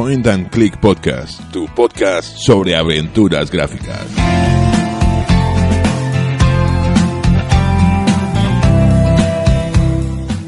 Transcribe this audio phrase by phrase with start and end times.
[0.00, 4.06] Point and Click Podcast, tu podcast sobre aventuras gráficas.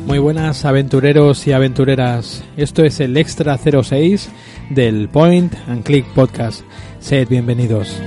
[0.07, 2.43] Muy buenas aventureros y aventureras.
[2.57, 4.31] Esto es el Extra 06
[4.71, 6.63] del Point and Click Podcast.
[7.01, 8.01] Sed bienvenidos.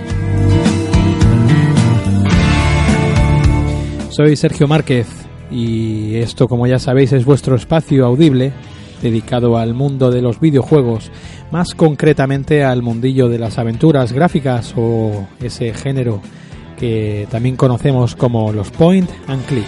[4.09, 5.05] Soy Sergio Márquez
[5.51, 8.51] y esto, como ya sabéis, es vuestro espacio audible
[9.01, 11.11] dedicado al mundo de los videojuegos,
[11.51, 16.21] más concretamente al mundillo de las aventuras gráficas o ese género
[16.77, 19.65] que también conocemos como los point and click.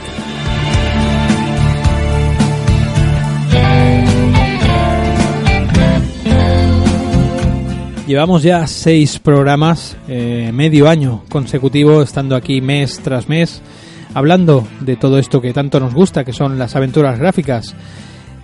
[8.08, 13.62] Llevamos ya seis programas, eh, medio año consecutivo, estando aquí mes tras mes,
[14.14, 17.76] hablando de todo esto que tanto nos gusta, que son las aventuras gráficas.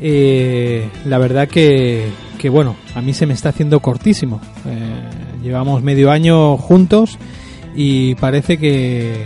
[0.05, 4.41] Eh, la verdad que, que, bueno, a mí se me está haciendo cortísimo.
[4.65, 7.17] Eh, llevamos medio año juntos
[7.73, 9.23] y parece que,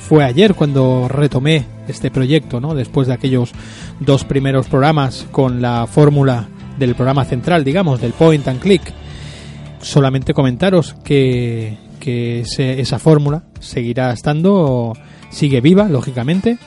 [0.00, 2.74] fue ayer cuando retomé este proyecto, ¿no?
[2.74, 3.52] Después de aquellos
[4.00, 8.82] dos primeros programas con la fórmula del programa central, digamos, del point and click.
[9.80, 14.92] Solamente comentaros que, que esa fórmula seguirá estando,
[15.30, 16.58] sigue viva, lógicamente.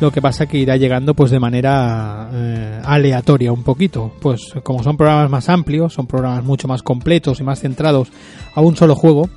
[0.00, 4.10] Lo que pasa que irá llegando pues de manera eh, aleatoria un poquito.
[4.20, 8.08] Pues como son programas más amplios, son programas mucho más completos y más centrados
[8.54, 9.28] a un solo juego,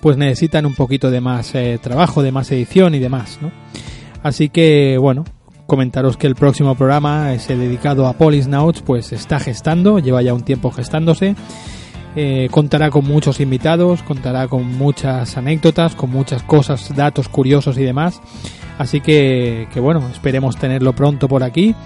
[0.00, 3.52] pues necesitan un poquito de más eh, trabajo, de más edición y demás, ¿no?
[4.24, 5.24] Así que bueno,
[5.66, 10.42] comentaros que el próximo programa, ese dedicado a Polisnauts, pues está gestando, lleva ya un
[10.42, 11.36] tiempo gestándose.
[12.20, 17.84] Eh, contará con muchos invitados, contará con muchas anécdotas, con muchas cosas, datos curiosos y
[17.84, 18.20] demás.
[18.76, 21.76] Así que, que bueno, esperemos tenerlo pronto por aquí.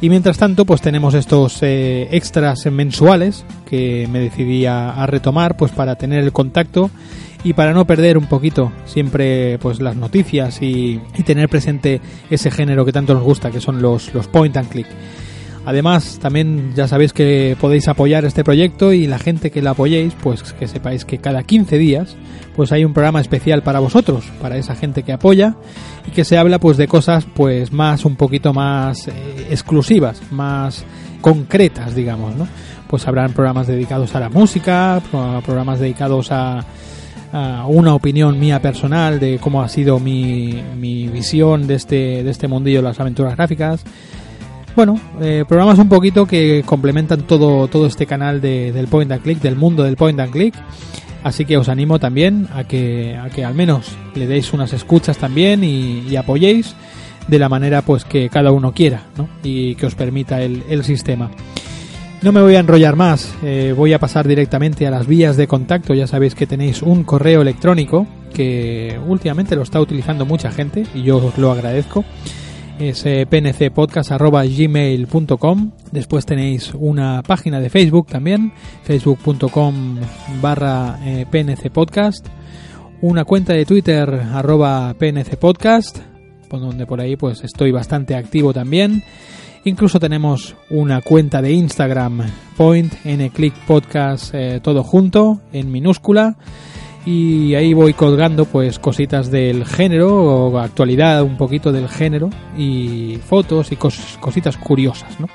[0.00, 5.72] Y mientras tanto, pues tenemos estos eh, extras mensuales que me decidí a, retomar, pues
[5.72, 6.88] para tener el contacto
[7.42, 12.00] y para no perder un poquito siempre pues las noticias y, y tener presente
[12.30, 14.86] ese género que tanto nos gusta, que son los, los point and click.
[15.64, 20.14] Además, también ya sabéis que podéis apoyar este proyecto y la gente que lo apoyéis,
[20.20, 22.16] pues que sepáis que cada 15 días
[22.56, 25.54] pues hay un programa especial para vosotros, para esa gente que apoya
[26.06, 29.12] y que se habla pues de cosas pues más un poquito más eh,
[29.50, 30.84] exclusivas, más
[31.20, 32.46] concretas, digamos, ¿no?
[32.88, 35.00] Pues habrán programas dedicados a la música,
[35.44, 36.62] programas dedicados a,
[37.32, 42.30] a una opinión mía personal de cómo ha sido mi, mi visión de este, de
[42.30, 43.82] este mundillo de las aventuras gráficas,
[44.74, 49.22] bueno, eh, programas un poquito que complementan todo, todo este canal de, del point and
[49.22, 50.54] click, del mundo del point and click.
[51.22, 55.18] Así que os animo también a que, a que al menos le deis unas escuchas
[55.18, 56.74] también y, apoyéis
[57.28, 59.28] de la manera pues que cada uno quiera ¿no?
[59.44, 61.30] y que os permita el, el sistema.
[62.22, 65.48] No me voy a enrollar más, eh, voy a pasar directamente a las vías de
[65.48, 65.94] contacto.
[65.94, 71.02] Ya sabéis que tenéis un correo electrónico que últimamente lo está utilizando mucha gente y
[71.02, 72.04] yo os lo agradezco
[72.78, 78.52] es eh, pncpodcast.gmail.com Después tenéis una página de Facebook también,
[78.82, 79.98] facebook.com
[80.40, 82.26] barra eh, pncpodcast.
[83.02, 85.98] Una cuenta de Twitter arroba pncpodcast,
[86.50, 89.04] donde por ahí pues estoy bastante activo también.
[89.64, 92.22] Incluso tenemos una cuenta de Instagram,
[92.56, 92.94] point
[93.34, 96.36] click podcast eh, todo junto, en minúscula
[97.04, 100.14] y ahí voy colgando pues cositas del género
[100.48, 105.28] o actualidad un poquito del género y fotos y cos cositas curiosas ¿no?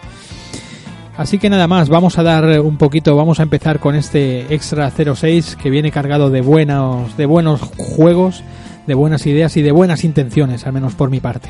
[1.18, 4.90] así que nada más vamos a dar un poquito vamos a empezar con este extra
[4.92, 8.44] 06 que viene cargado de buenos de buenos juegos
[8.86, 11.50] de buenas ideas y de buenas intenciones al menos por mi parte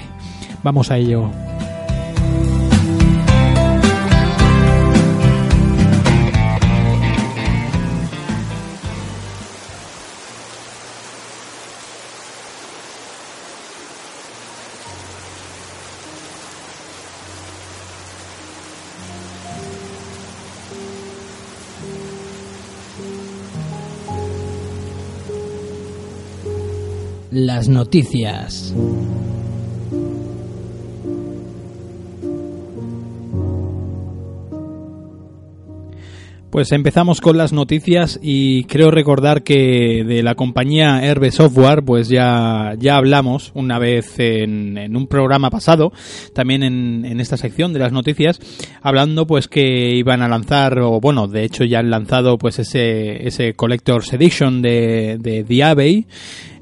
[0.64, 1.30] vamos a ello
[27.38, 28.74] las noticias.
[36.50, 42.10] Pues empezamos con las noticias y creo recordar que de la compañía Herbe Software pues
[42.10, 45.92] ya, ya hablamos una vez en, un programa pasado,
[46.34, 48.40] también en, en, esta sección de las noticias,
[48.82, 53.28] hablando pues que iban a lanzar, o bueno, de hecho ya han lanzado pues ese,
[53.28, 56.08] ese Collector's Edition de, de The Abbey,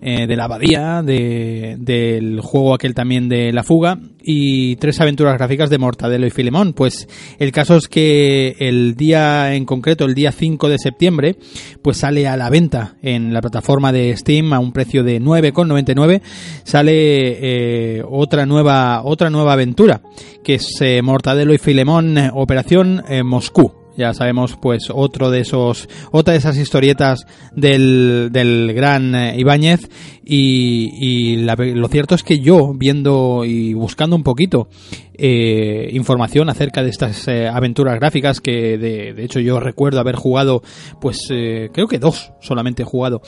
[0.01, 5.37] eh, de la abadía, de, del juego aquel también de la fuga y tres aventuras
[5.37, 6.73] gráficas de Mortadelo y Filemón.
[6.73, 7.07] Pues
[7.39, 11.35] el caso es que el día en concreto, el día 5 de septiembre,
[11.81, 16.21] pues sale a la venta en la plataforma de Steam a un precio de 9,99
[16.63, 20.01] sale eh, otra nueva otra nueva aventura
[20.43, 26.33] que es eh, Mortadelo y Filemón Operación Moscú ya sabemos pues otro de esos otra
[26.33, 29.89] de esas historietas del, del gran eh, Ibáñez
[30.27, 34.67] y, lo cierto es que yo viendo y buscando un poquito
[35.13, 40.15] eh, información acerca de estas eh, aventuras gráficas que de, de, hecho yo recuerdo haber
[40.15, 40.61] jugado
[40.99, 43.21] pues eh, creo que dos solamente he jugado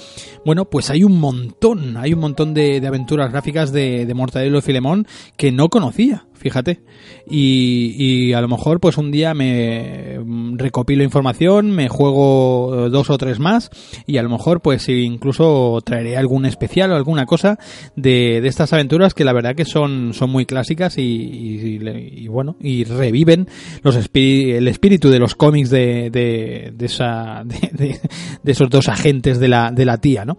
[0.44, 4.58] bueno pues hay un montón hay un montón de, de aventuras gráficas de, de Mortadelo
[4.58, 5.08] y Filemón
[5.38, 6.82] que no conocía fíjate.
[7.30, 10.20] Y, y, a lo mejor pues un día me
[10.54, 13.70] recopilo información, me juego dos o tres más
[14.06, 17.58] y a lo mejor pues incluso traeré algún especial alguna cosa
[17.96, 22.84] de, de estas aventuras que la verdad que son, son muy clásicas y, bueno, y
[22.84, 23.48] reviven
[23.84, 28.00] los el espíritu de los cómics de, de, de esa, de,
[28.44, 30.38] de, esos dos agentes de la, de la tía, ¿no?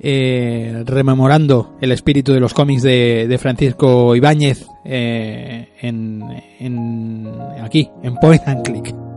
[0.00, 6.22] eh, rememorando el espíritu de los cómics de, de Francisco Ibáñez eh, en,
[6.58, 7.28] en,
[7.62, 9.09] aquí, en Point and Click.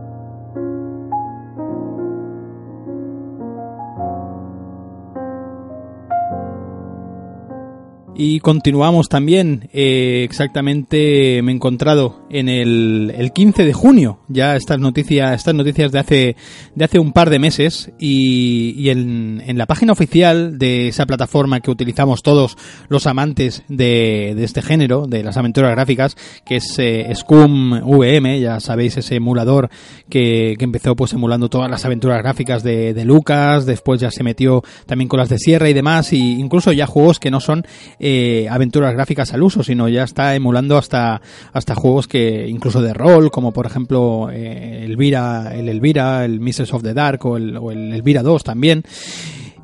[8.16, 14.54] Y continuamos también, eh, exactamente me he encontrado en el, el 15 de junio, ya
[14.54, 16.36] estas noticias, estas noticias de hace,
[16.76, 21.58] de hace un par de meses, y, en, en, la página oficial de esa plataforma
[21.58, 22.56] que utilizamos todos
[22.88, 28.60] los amantes de, de este género, de las aventuras gráficas, que es eh, VM, ya
[28.60, 29.70] sabéis ese emulador
[30.08, 34.22] que, que empezó pues emulando todas las aventuras gráficas de, de Lucas, después ya se
[34.22, 37.66] metió también con las de Sierra y demás, y incluso ya juegos que no son
[38.06, 41.22] eh, aventuras gráficas al uso, sino ya está emulando hasta,
[41.54, 46.74] hasta juegos que incluso de rol, como por ejemplo eh, Elvira, el Elvira, el Mistress
[46.74, 48.84] of the Dark o el, o el Elvira 2 también.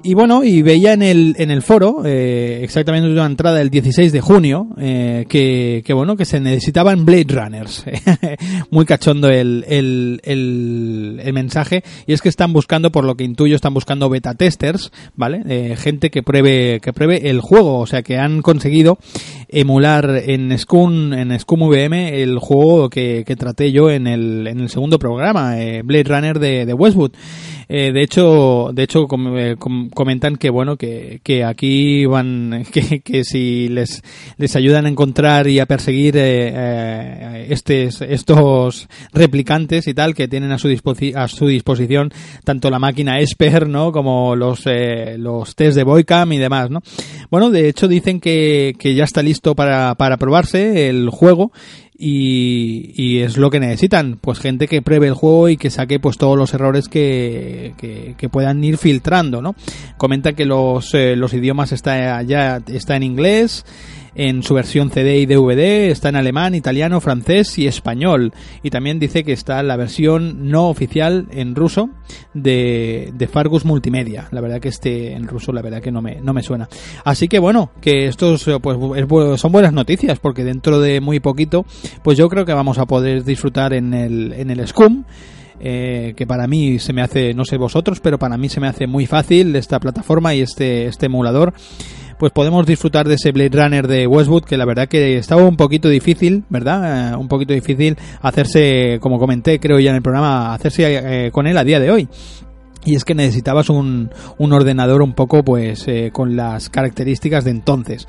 [0.02, 4.12] Y bueno, y veía en el, en el foro, eh, exactamente una entrada del 16
[4.12, 7.84] de junio, eh, que, que bueno, que se necesitaban Blade Runners.
[8.70, 11.84] Muy cachondo el, el, el, el, mensaje.
[12.06, 15.42] Y es que están buscando, por lo que intuyo, están buscando beta testers, ¿vale?
[15.46, 17.80] Eh, gente que pruebe, que pruebe el juego.
[17.80, 18.98] O sea, que han conseguido
[19.48, 24.60] emular en Scum, en Scum VM el juego que, que traté yo en el, en
[24.60, 27.12] el segundo programa, eh, Blade Runner de, de Westwood.
[27.72, 29.06] Eh, de hecho, de hecho
[29.36, 34.02] eh, com, comentan que bueno que, que aquí van que, que, si les
[34.38, 40.26] les ayudan a encontrar y a perseguir eh, eh, estes, estos replicantes y tal que
[40.26, 40.68] tienen a su
[41.14, 42.10] a su disposición
[42.42, 46.82] tanto la máquina Esper no como los eh, los test de Boycam y demás no
[47.30, 51.52] bueno de hecho dicen que, que ya está listo para para probarse el juego
[52.02, 56.00] y, y, es lo que necesitan, pues gente que pruebe el juego y que saque
[56.00, 59.54] pues todos los errores que, que, que puedan ir filtrando, ¿no?
[59.98, 63.66] Comenta que los, eh, los idiomas está ya está en inglés,
[64.14, 68.32] en su versión CD y DVD, está en alemán, italiano, francés y español.
[68.62, 71.90] Y también dice que está la versión no oficial en ruso
[72.34, 74.28] de, de Fargus Multimedia.
[74.30, 76.68] La verdad que este en ruso, la verdad que no me, no me suena.
[77.04, 81.64] Así que bueno, que estos pues es, son buenas noticias porque dentro de muy poquito,
[82.02, 85.04] pues yo creo que vamos a poder disfrutar en el, en el Scum.
[85.62, 88.66] Eh, que para mí se me hace, no sé vosotros, pero para mí se me
[88.66, 91.52] hace muy fácil esta plataforma y este, este emulador
[92.20, 95.56] pues podemos disfrutar de ese Blade Runner de Westwood, que la verdad que estaba un
[95.56, 97.14] poquito difícil, ¿verdad?
[97.14, 101.46] Eh, un poquito difícil hacerse, como comenté, creo ya en el programa, hacerse eh, con
[101.46, 102.08] él a día de hoy.
[102.84, 107.52] Y es que necesitabas un, un ordenador un poco, pues, eh, con las características de
[107.52, 108.06] entonces.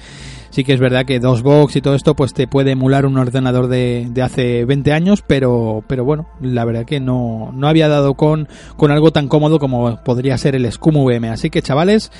[0.49, 3.69] Sí que es verdad que DOSBox y todo esto, pues te puede emular un ordenador
[3.69, 8.15] de, de hace 20 años, pero, pero bueno, la verdad que no, no había dado
[8.15, 11.29] con, con algo tan cómodo como podría ser el Scum VM.
[11.29, 12.11] Así que chavales,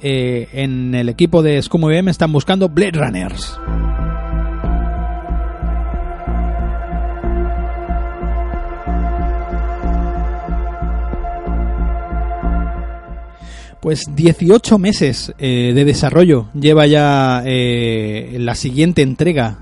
[0.00, 3.58] eh, en el equipo de Scum VM están buscando Blade Runners.
[13.80, 19.60] Pues 18 meses eh, de desarrollo lleva ya eh, la siguiente entrega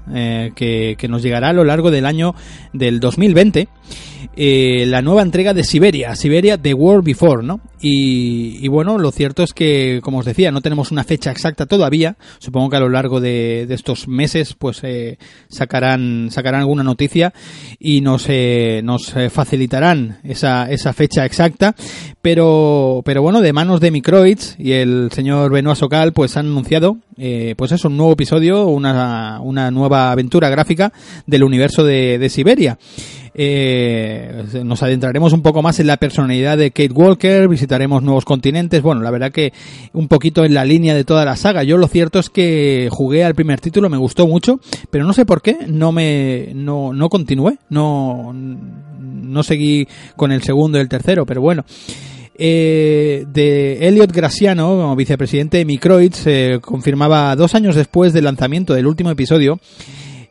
[0.54, 2.34] que, que, nos llegará a lo largo del año
[2.72, 3.68] del 2020
[4.36, 7.60] eh, la nueva entrega de Siberia, Siberia The World Before, ¿no?
[7.86, 12.16] Y, bueno, lo cierto es que, como os decía, no tenemos una fecha exacta todavía.
[12.38, 17.34] Supongo que a lo largo de, estos meses, pues eh, sacarán sacarán alguna noticia
[17.78, 21.74] y nos eh, nos facilitarán esa, esa fecha exacta.
[22.22, 26.96] Pero pero bueno, de manos de Microids y el señor Benoit Socal, pues han anunciado,
[27.56, 30.90] pues eso, un nuevo episodio, una, una nueva aventura gráfica
[31.26, 32.78] del universo de, de Siberia.
[33.36, 38.80] Eh, nos adentraremos un poco más en la personalidad de Kate Walker, visitaremos nuevos continentes.
[38.80, 39.52] Bueno, la verdad que
[39.92, 41.64] un poquito en la línea de toda la saga.
[41.64, 44.60] Yo lo cierto es que jugué al primer título, me gustó mucho,
[44.90, 50.42] pero no sé por qué no me no, no continué, no, no seguí con el
[50.42, 51.64] segundo y el tercero, pero bueno.
[52.36, 58.74] Eh, de Elliot Graciano, como vicepresidente de Microids, eh, confirmaba dos años después del lanzamiento
[58.74, 59.60] del último episodio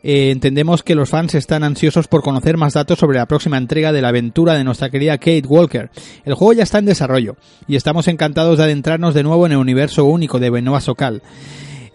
[0.04, 3.94] eh, entendemos que los fans están ansiosos por conocer más datos sobre la próxima entrega
[3.94, 5.90] de la aventura de nuestra querida Kate Walker.
[6.26, 9.58] El juego ya está en desarrollo y estamos encantados de adentrarnos de nuevo en el
[9.58, 11.22] universo único de Benoit Socal.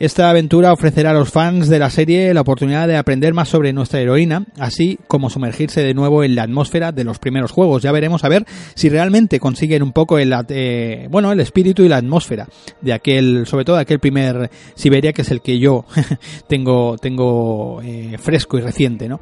[0.00, 3.72] Esta aventura ofrecerá a los fans de la serie la oportunidad de aprender más sobre
[3.72, 7.82] nuestra heroína, así como sumergirse de nuevo en la atmósfera de los primeros juegos.
[7.82, 8.44] Ya veremos a ver
[8.76, 12.46] si realmente consiguen un poco el, eh, bueno, el espíritu y la atmósfera
[12.80, 15.84] de aquel, sobre todo de aquel primer Siberia que es el que yo
[16.48, 19.20] tengo, tengo eh, fresco y reciente, ¿no?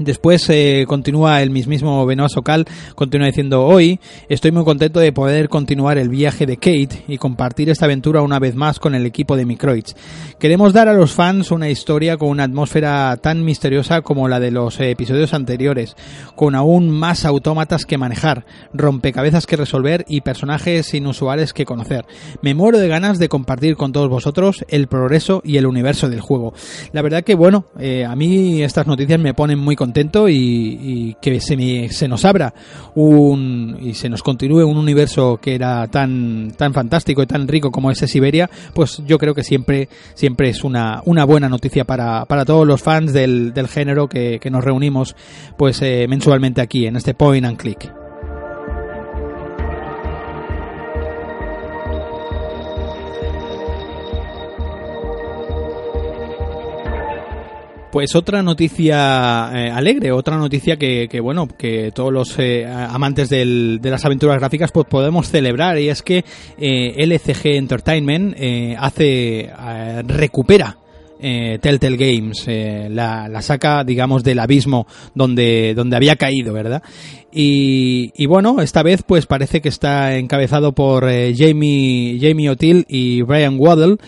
[0.00, 2.64] Después eh, continúa el mismísimo Benoit Socal,
[2.94, 7.68] continúa diciendo hoy estoy muy contento de poder continuar el viaje de Kate y compartir
[7.68, 9.94] esta aventura una vez más con el equipo de Microids.
[10.38, 14.50] Queremos dar a los fans una historia con una atmósfera tan misteriosa como la de
[14.50, 15.94] los episodios anteriores,
[16.34, 22.06] con aún más autómatas que manejar, rompecabezas que resolver y personajes inusuales que conocer.
[22.40, 26.22] Me muero de ganas de compartir con todos vosotros el progreso y el universo del
[26.22, 26.54] juego.
[26.94, 31.16] La verdad que bueno, eh, a mí estas noticias me ponen muy contento contento y,
[31.20, 32.54] que se, se, nos abra
[32.94, 37.72] un y se nos continúe un universo que era tan tan fantástico y tan rico
[37.72, 42.24] como ese Siberia, pues yo creo que siempre siempre es una, una buena noticia para,
[42.26, 45.16] para todos los fans del, del género que, que nos reunimos
[45.56, 47.99] pues eh, mensualmente aquí en este Point and Click.
[57.90, 63.28] Pues otra noticia eh, alegre, otra noticia que, que, bueno, que todos los eh, amantes
[63.28, 66.24] del, de las aventuras gráficas pues podemos celebrar y es que
[66.56, 68.36] eh, LCG Entertainment
[68.78, 69.50] hace
[70.06, 70.76] recupera
[71.20, 72.46] Telltale Games,
[72.90, 76.82] la, saca, digamos, del abismo donde, donde había caído, ¿verdad?
[77.32, 81.04] Y, y, bueno, esta vez pues parece que está encabezado por
[81.36, 83.98] Jamie, Jamie O'Teal y Brian Waddell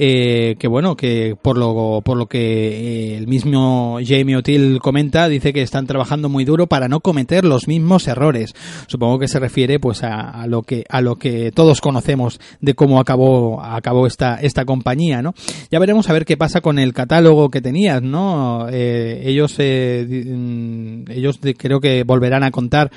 [0.00, 5.28] eh, que bueno, que por lo, por lo que eh, el mismo Jamie O'Teal comenta,
[5.28, 8.54] dice que están trabajando muy duro para no cometer los mismos errores.
[8.86, 13.00] Supongo que se refiere pues a, lo que a lo que todos conocemos de cómo
[13.00, 15.34] acabó acabó esta esta compañía, ¿no?
[15.68, 18.68] Ya veremos a ver qué pasa con el catálogo que tenías, ¿no?
[18.70, 22.92] Eh, ellos eh, mm, ellos creo que volverán a contar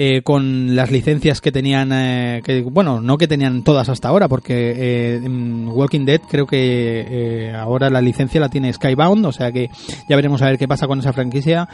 [0.00, 4.28] eh, con las licencias que tenían, eh, que, bueno, no que tenían todas hasta ahora,
[4.28, 9.50] porque eh, Walking Dead creo que eh, ahora la licencia la tiene Skybound, o sea
[9.50, 9.70] que
[10.08, 11.68] ya veremos a ver qué pasa con esa franquicia,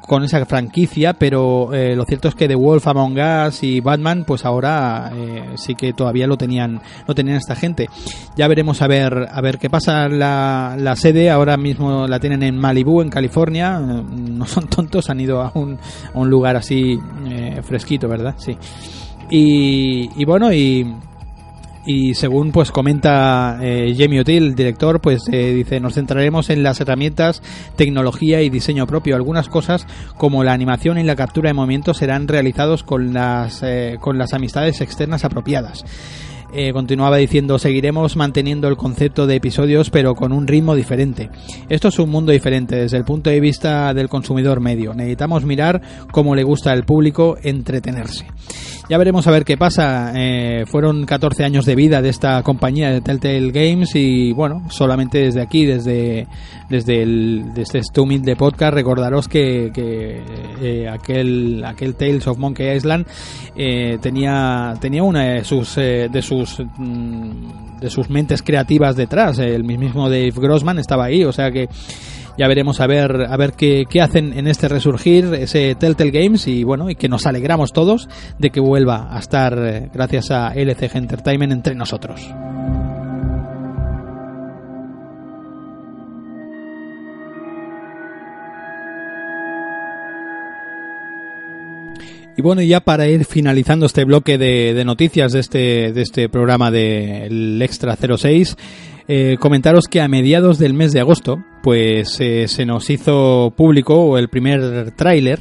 [0.00, 4.24] con esa franquicia, pero eh, lo cierto es que The Wolf, Among Us y Batman,
[4.26, 7.88] pues ahora eh, sí que todavía lo tenían, lo tenían esta gente.
[8.36, 10.08] Ya veremos a ver, a ver qué pasa.
[10.08, 13.78] La, la sede ahora mismo la tienen en Malibu, en California.
[13.78, 15.78] No son tontos, han ido a un,
[16.14, 18.34] a un lugar así eh, fresquito, ¿verdad?
[18.38, 18.56] Sí.
[19.30, 20.86] Y, y bueno, y
[21.86, 26.80] y según pues comenta eh, Jamie O'Teal, director, pues eh, dice nos centraremos en las
[26.80, 27.42] herramientas,
[27.76, 29.16] tecnología y diseño propio.
[29.16, 33.96] Algunas cosas como la animación y la captura de movimientos serán realizados con las eh,
[34.00, 35.84] con las amistades externas apropiadas.
[36.52, 41.30] Eh, continuaba diciendo, seguiremos manteniendo el concepto de episodios pero con un ritmo diferente.
[41.68, 44.94] Esto es un mundo diferente desde el punto de vista del consumidor medio.
[44.94, 48.26] Necesitamos mirar cómo le gusta al público entretenerse.
[48.88, 50.12] Ya veremos a ver qué pasa.
[50.16, 55.18] Eh, fueron 14 años de vida de esta compañía de Telltale Games y bueno, solamente
[55.18, 56.26] desde aquí, desde,
[56.68, 60.22] desde, el, desde este humilde podcast, recordaros que, que
[60.60, 63.06] eh, aquel, aquel Tales of Monkey Island
[63.56, 69.38] eh, tenía, tenía una de sus, eh, de sus mm, de sus mentes creativas detrás.
[69.38, 71.68] El mismo Dave Grossman estaba ahí, o sea que
[72.36, 76.46] ya veremos a ver a ver qué, qué, hacen en este resurgir ese Telltale Games
[76.46, 78.08] y bueno y que nos alegramos todos
[78.38, 82.28] de que vuelva a estar eh, gracias a LCG Entertainment entre nosotros.
[92.38, 96.70] Y bueno, ya para ir finalizando este bloque de, noticias de este, de este programa
[96.70, 98.56] del Extra 06,
[99.08, 104.16] eh, comentaros que a mediados del mes de agosto, pues eh, se nos hizo público
[104.18, 105.40] el primer tráiler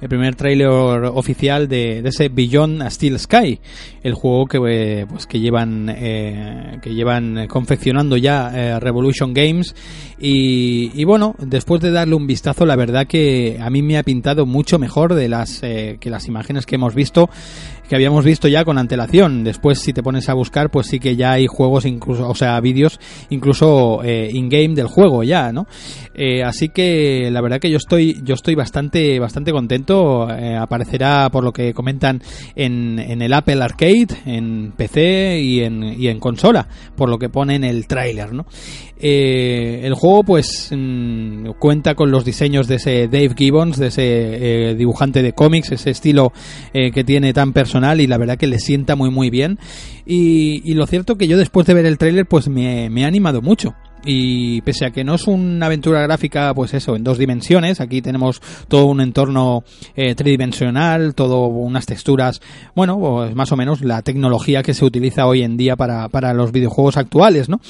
[0.00, 3.60] el primer tráiler oficial de, ese Beyond a Steel Sky,
[4.02, 9.74] el juego que eh, pues que llevan eh, que llevan confeccionando ya eh, Revolution Games.
[10.20, 14.44] Y, bueno después de darle un vistazo la verdad que a mí me ha pintado
[14.46, 17.30] mucho mejor de las que las imágenes que hemos visto
[17.88, 19.44] que habíamos visto ya con antelación.
[19.44, 22.60] Después, si te pones a buscar, pues sí que ya hay juegos, incluso, o sea,
[22.60, 25.66] vídeos incluso in-game del juego ya, ¿no?
[26.44, 31.44] así que la verdad que yo estoy, yo estoy bastante, bastante contento eh, aparecerá, por
[31.44, 32.22] lo que comentan,
[32.54, 37.86] en, el Apple Arcade, en PC y en, consola, por lo que pone en el
[37.86, 38.46] tráiler, ¿no?
[39.00, 44.02] Eh, el juego, pues, mm, cuenta con los diseños de ese Dave Gibbons, de ese
[44.04, 46.32] eh, dibujante de cómics, ese estilo
[46.72, 49.58] que tiene tan personal y la verdad que le sienta muy, muy bien.
[50.06, 53.42] Y, lo cierto que yo después de ver el tráiler, pues me, me ha animado
[53.42, 57.80] mucho y pese a que no es una aventura gráfica, pues eso, en dos dimensiones,
[57.80, 59.64] aquí tenemos todo un entorno
[59.96, 62.40] eh, tridimensional, todo unas texturas,
[62.74, 66.32] bueno, pues más o menos la tecnología que se utiliza hoy en día para, para
[66.32, 67.60] los videojuegos actuales, ¿no?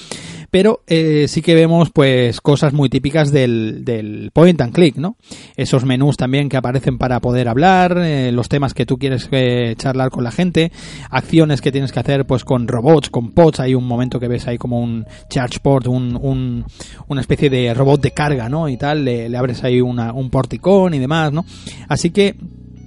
[0.50, 5.16] Pero eh, sí que vemos pues cosas muy típicas del, del, point and click, ¿no?
[5.56, 9.74] Esos menús también que aparecen para poder hablar, eh, los temas que tú quieres eh,
[9.76, 10.72] charlar con la gente,
[11.10, 14.46] acciones que tienes que hacer pues con robots, con pods, hay un momento que ves
[14.46, 16.64] ahí como un charge port, un, un
[17.08, 18.68] una especie de robot de carga, ¿no?
[18.68, 21.44] Y tal, le, le abres ahí una, un porticón y demás, ¿no?
[21.88, 22.36] Así que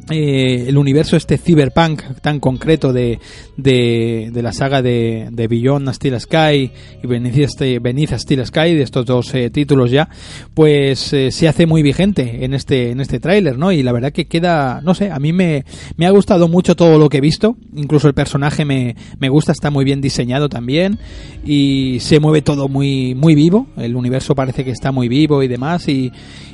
[0.10, 3.20] eh, el universo este cyberpunk tan concreto de,
[3.56, 6.72] de, la saga de, de Beyond a Steel Sky
[7.04, 10.10] y Beneath, Steel Sky, de estos dos eh, títulos ya,
[10.54, 13.72] pues eh, se hace muy vigente en este, en este tráiler, ¿no?
[13.72, 15.66] Y la verdad que queda, no sé, a mí me,
[15.98, 19.52] me, ha gustado mucho todo lo que he visto, incluso el personaje me, me gusta,
[19.52, 20.98] está muy bien diseñado también
[21.46, 25.48] y se mueve todo muy, muy vivo, el universo parece que está muy vivo y
[25.48, 26.12] demás y,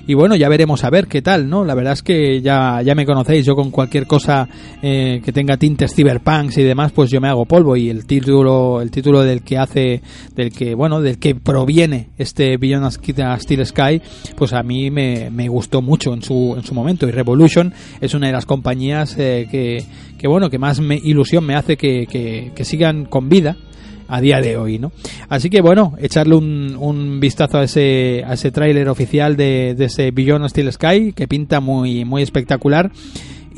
[0.08, 1.66] y bueno, ya veremos a ver qué tal, ¿no?
[1.66, 4.48] La verdad es que ya, ya me conocéis, yo con cualquier cosa
[4.82, 8.82] eh, que tenga tintes cyberpunks y demás, pues yo me hago polvo y el título,
[8.82, 10.02] el título del que hace,
[10.36, 14.02] del que, bueno, del que proviene este Beyond Steel Sky,
[14.36, 18.28] pues a mí me, gustó mucho en su, en su momento y Revolution es una
[18.28, 19.84] de las compañías eh, que,
[20.18, 23.58] que, bueno, que más me, ilusión me hace que, que, que sigan con vida
[24.08, 24.92] a día de hoy, ¿no?
[25.30, 29.86] Así que bueno, echarle un, un vistazo a ese, a ese tráiler oficial de, de
[29.86, 32.92] ese Beyond Steel Sky que pinta muy, muy espectacular.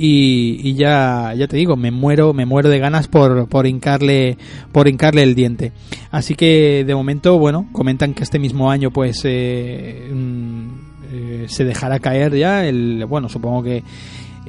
[0.02, 4.38] Y, y, ya ya te digo me muero me muero de ganas por por hincarle
[4.72, 5.74] por hincarle el diente
[6.10, 10.68] así que de momento bueno comentan que este mismo año pues eh, mm,
[11.12, 13.84] eh, se dejará caer ya el bueno supongo que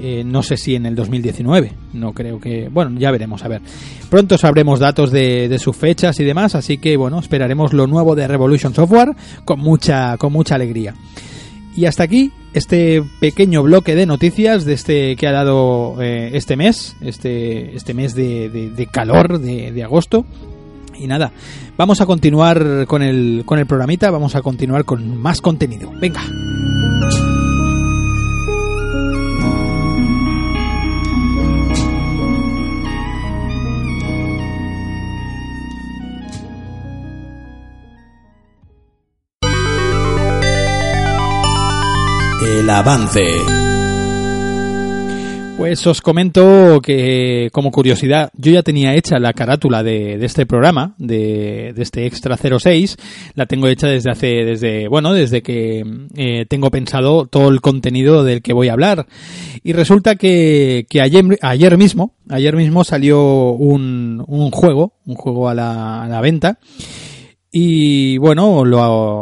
[0.02, 2.70] eh, no sé si en el 2019, no creo que...
[2.70, 3.60] Bueno, ya veremos, a ver.
[4.08, 8.26] Pronto sabremos datos de, sus fechas y demás, así que bueno, esperaremos lo nuevo de
[8.26, 10.94] Revolution Software con mucha, con mucha alegría.
[11.76, 16.56] Y hasta aquí este pequeño bloque de noticias de este que ha dado eh, este
[16.56, 20.26] mes, este, este mes de, calor de, de, agosto.
[20.98, 21.32] Y nada,
[21.76, 25.90] vamos a continuar con el, con el programita, vamos a continuar con más contenido.
[26.00, 26.20] Venga.
[42.70, 43.60] Avance.
[45.60, 50.94] Pues os comento que, como curiosidad, yo ya tenía hecha la carátula de, este programa,
[50.96, 52.96] de, este Extra 06.
[53.34, 55.84] La tengo hecha desde hace, desde, bueno, desde que
[56.16, 59.06] eh, tengo pensado todo el contenido del que voy a hablar.
[59.62, 65.50] Y resulta que, que ayer, ayer mismo, ayer mismo salió un, un juego, un juego
[65.50, 66.58] a la, a la venta
[67.52, 68.62] y bueno,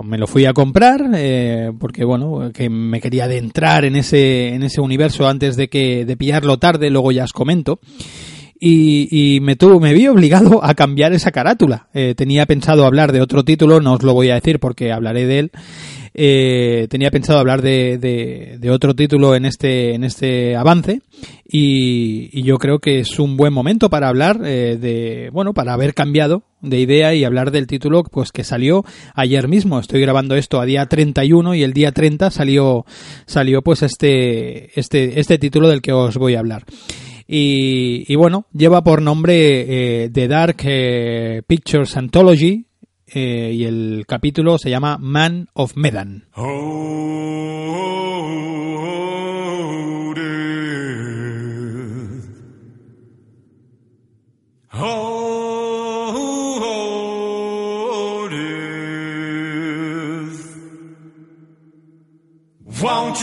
[0.04, 4.62] me lo fui a comprar eh, porque bueno, que me quería adentrar en ese, en
[4.62, 7.80] ese universo antes de que de pillarlo tarde, luego ya os comento.
[8.60, 11.88] Y, y me tuvo, me vi obligado a cambiar esa carátula.
[11.94, 15.26] Eh, tenía pensado hablar de otro título, no os lo voy a decir porque hablaré
[15.26, 15.50] de él.
[16.20, 21.00] Eh, tenía pensado hablar de, de, otro título en este, en este avance
[21.48, 25.74] y, y, yo creo que es un buen momento para hablar eh, de, bueno, para
[25.74, 29.78] haber cambiado de idea y hablar del título pues que salió ayer mismo.
[29.78, 32.84] Estoy grabando esto a día 31 y el día 30 salió,
[33.26, 36.64] salió pues este, este, este título del que os voy a hablar.
[37.28, 42.67] Y, y, bueno, lleva por nombre eh, The Dark eh, Pictures Anthology
[43.14, 46.26] eh, y el capítulo se llama Man of Medan.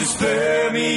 [0.06, 0.96] Spare me?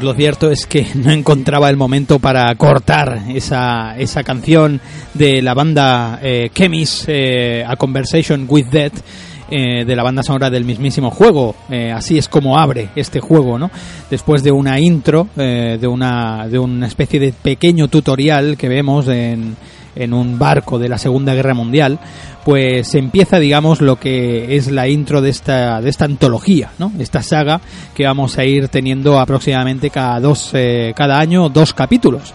[0.00, 4.80] Pues lo cierto es que no encontraba el momento para cortar esa, esa canción
[5.12, 8.94] de la banda eh, Chemis, eh, A Conversation with Death,
[9.50, 11.54] eh, de la banda sonora del mismísimo juego.
[11.68, 13.70] Eh, así es como abre este juego, ¿no?
[14.08, 19.06] Después de una intro, eh, de, una, de una especie de pequeño tutorial que vemos
[19.06, 19.54] en,
[19.96, 21.98] en un barco de la Segunda Guerra Mundial,
[22.44, 26.92] pues empieza, digamos, lo que es la intro de esta, de esta antología, ¿no?
[26.98, 27.60] Esta saga
[27.94, 32.34] que vamos a ir teniendo aproximadamente cada dos, eh, cada año dos capítulos.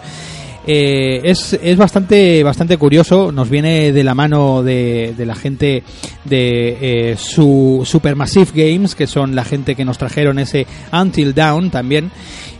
[0.68, 5.84] Eh, es, es bastante bastante curioso nos viene de la mano de, la gente
[6.24, 11.70] de eh, su Supermassive Games que son la gente que nos trajeron ese Until Dawn
[11.70, 12.10] también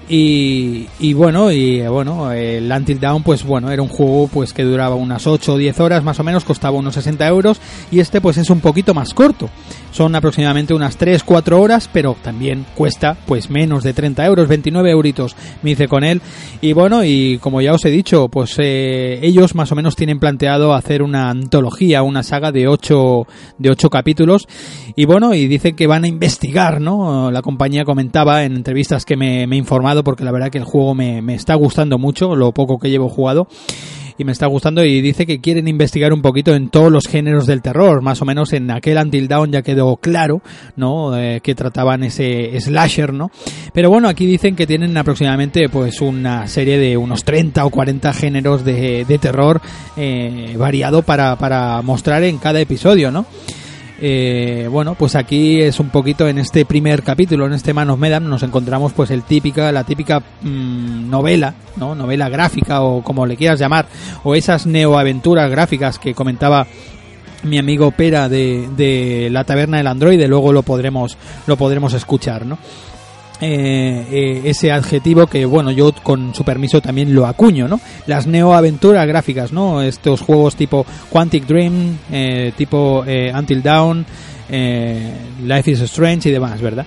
[0.08, 4.54] y, y bueno y eh, bueno el Until Dawn pues bueno era un juego pues
[4.54, 7.60] que duraba unas 8 o 10 horas más o menos costaba unos 60 euros
[7.92, 9.50] y este pues es un poquito más corto
[9.96, 15.38] son aproximadamente unas 3-4 horas pero también cuesta pues menos de 30 euros 29 euritos
[15.64, 16.22] me hice con él.
[16.60, 20.20] Y bueno y como ya os he dicho pues eh, ellos más o menos tienen
[20.20, 23.26] planteado hacer una antología una saga de 8
[23.58, 24.50] de 8 capítulos.
[24.98, 29.16] Y bueno y dicen que van a investigar no la compañía comentaba en entrevistas que
[29.16, 32.36] me, me he informado porque la verdad que el juego me, me está gustando mucho
[32.36, 33.48] lo poco que llevo jugado
[34.18, 37.46] y me está gustando y dice que quieren investigar un poquito en todos los géneros
[37.46, 40.42] del terror, más o menos en aquel Until Dawn ya quedó claro,
[40.76, 41.18] ¿no?
[41.18, 43.32] Eh, que trataban ese slasher, ¿no?
[43.74, 48.14] Pero bueno, aquí dicen que tienen aproximadamente pues una serie de unos 30 o 40
[48.14, 49.62] géneros de, de terror
[49.98, 53.26] eh, variado para, para mostrar en cada episodio, ¿no?
[54.02, 58.00] Eh, bueno, pues aquí es un poquito en este primer capítulo, en este Man of
[58.00, 61.96] Medan, nos encontramos pues el típica, la típica mm, novela, ¿no?
[61.96, 63.88] Novela gráfica o como le quieras llamar,
[64.24, 66.68] o esas neoaventuras gráficas que comentaba
[67.44, 72.46] mi amigo Pera de, de la taberna del androide, luego lo podremos, lo podremos escuchar,
[72.46, 72.58] ¿no?
[73.42, 78.28] Eh, eh, ese adjetivo que bueno yo con su permiso también lo acuño no las
[78.28, 84.06] neoaventuras gráficas no estos juegos tipo Quantic Dream eh, tipo eh, Until Dawn
[84.50, 85.12] eh,
[85.44, 86.86] Life is Strange y demás verdad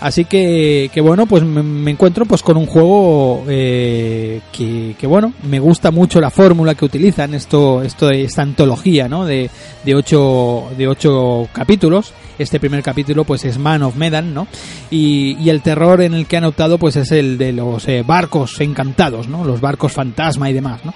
[0.00, 5.32] así que, que bueno pues me, encuentro pues con un juego eh, que, que bueno
[5.44, 9.50] me gusta mucho la fórmula que utilizan esto esto esta antología no de,
[9.84, 14.46] de ocho de ocho capítulos este primer capítulo pues es Man of Medan, ¿no?
[14.90, 18.02] Y, y el terror en el que han optado pues es el de los eh,
[18.06, 19.44] barcos encantados, ¿no?
[19.44, 20.94] Los barcos fantasma y demás, ¿no?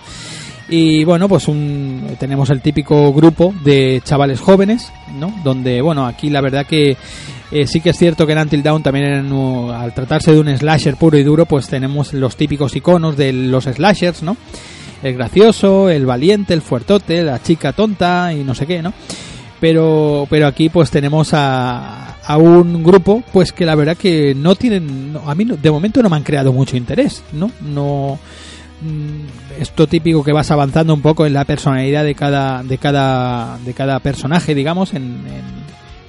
[0.68, 5.32] Y bueno, pues un, tenemos el típico grupo de chavales jóvenes, ¿no?
[5.44, 6.96] Donde, bueno, aquí la verdad que
[7.52, 9.32] eh, sí que es cierto que en Until Dawn también en
[9.72, 13.64] al tratarse de un slasher puro y duro, pues tenemos los típicos iconos de los
[13.64, 14.36] slashers, ¿no?
[15.02, 18.92] El gracioso, el valiente, el fuertote, la chica tonta y no sé qué, ¿no?
[19.60, 24.54] pero pero aquí pues tenemos a, a un grupo pues que la verdad que no
[24.54, 28.18] tienen a mí de momento no me han creado mucho interés no no
[29.58, 33.72] esto típico que vas avanzando un poco en la personalidad de cada de cada de
[33.72, 35.66] cada personaje digamos en, en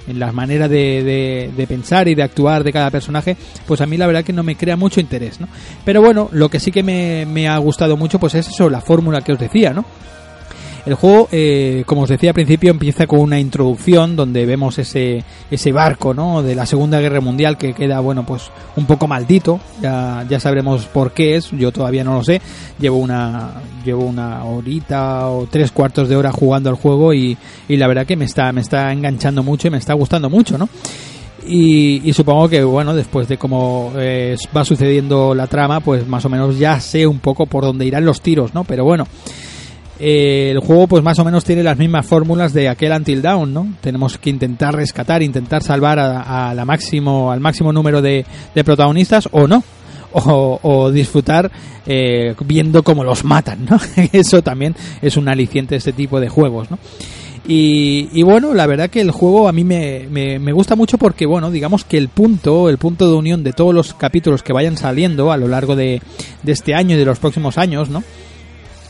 [0.08, 3.86] en la manera de, de, de pensar y de actuar de cada personaje, pues a
[3.86, 5.48] mí la verdad que no me crea mucho interés, ¿no?
[5.84, 8.80] Pero bueno, lo que sí que me, me ha gustado mucho, pues es eso, la
[8.80, 9.84] fórmula que os decía, ¿no?
[10.88, 15.22] El juego, eh, como os decía al principio, empieza con una introducción donde vemos ese,
[15.50, 16.42] ese barco, ¿no?
[16.42, 19.60] De la Segunda Guerra Mundial que queda, bueno, pues un poco maldito.
[19.82, 21.50] Ya, ya sabremos por qué es.
[21.50, 22.40] Yo todavía no lo sé.
[22.80, 23.50] Llevo una,
[23.84, 27.36] llevo una horita o tres cuartos de hora jugando al juego y,
[27.68, 30.56] y la verdad que me está, me está enganchando mucho y me está gustando mucho,
[30.56, 30.70] ¿no?
[31.46, 36.30] Y, supongo que, bueno, después de cómo eh, va sucediendo la trama, pues más o
[36.30, 38.64] menos ya sé un poco por dónde irán los tiros, ¿no?
[38.64, 39.06] Pero bueno,
[40.00, 43.52] eh, el juego pues más o menos tiene las mismas fórmulas de aquel Until Dawn,
[43.52, 43.66] ¿no?
[43.80, 48.64] Tenemos que intentar rescatar, intentar salvar a, a la máximo, al máximo número de, de
[48.64, 49.62] protagonistas o no.
[50.10, 51.50] O, o disfrutar
[51.86, 53.78] eh, viendo cómo los matan, ¿no?
[54.12, 56.78] Eso también es un aliciente este tipo de juegos, ¿no?
[57.46, 60.96] Y, y bueno, la verdad que el juego a mí me, me, me gusta mucho
[60.96, 64.54] porque, bueno, digamos que el punto, el punto de unión de todos los capítulos que
[64.54, 66.00] vayan saliendo a lo largo de,
[66.42, 68.02] de este año y de los próximos años, ¿no?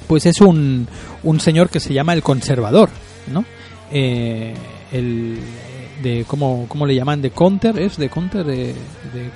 [0.08, 0.88] Pues es un,
[1.22, 2.88] un señor que se llama el conservador,
[3.32, 3.44] ¿no?
[3.92, 4.54] Eh,
[4.92, 5.38] el
[6.02, 9.30] de cómo, cómo le llaman de counter es de counter de, de-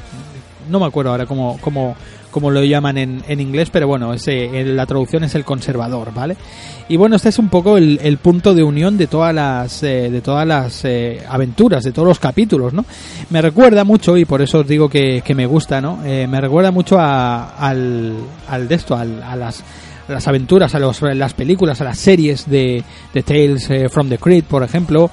[0.71, 1.97] no me acuerdo ahora cómo, cómo,
[2.31, 6.37] cómo lo llaman en, en inglés pero bueno ese, la traducción es el conservador vale
[6.89, 10.21] y bueno este es un poco el, punto de unión de todas las eh, de
[10.21, 12.85] todas las eh, aventuras de todos los capítulos no
[13.31, 16.41] me recuerda mucho y por eso os digo que, que me gusta no Eh, me
[16.41, 18.15] recuerda mucho a, al,
[18.49, 19.65] al de esto al- a las
[20.13, 24.19] las aventuras, a los, las películas, a las series de, de Tales eh, from the
[24.19, 25.11] Crypt, por ejemplo,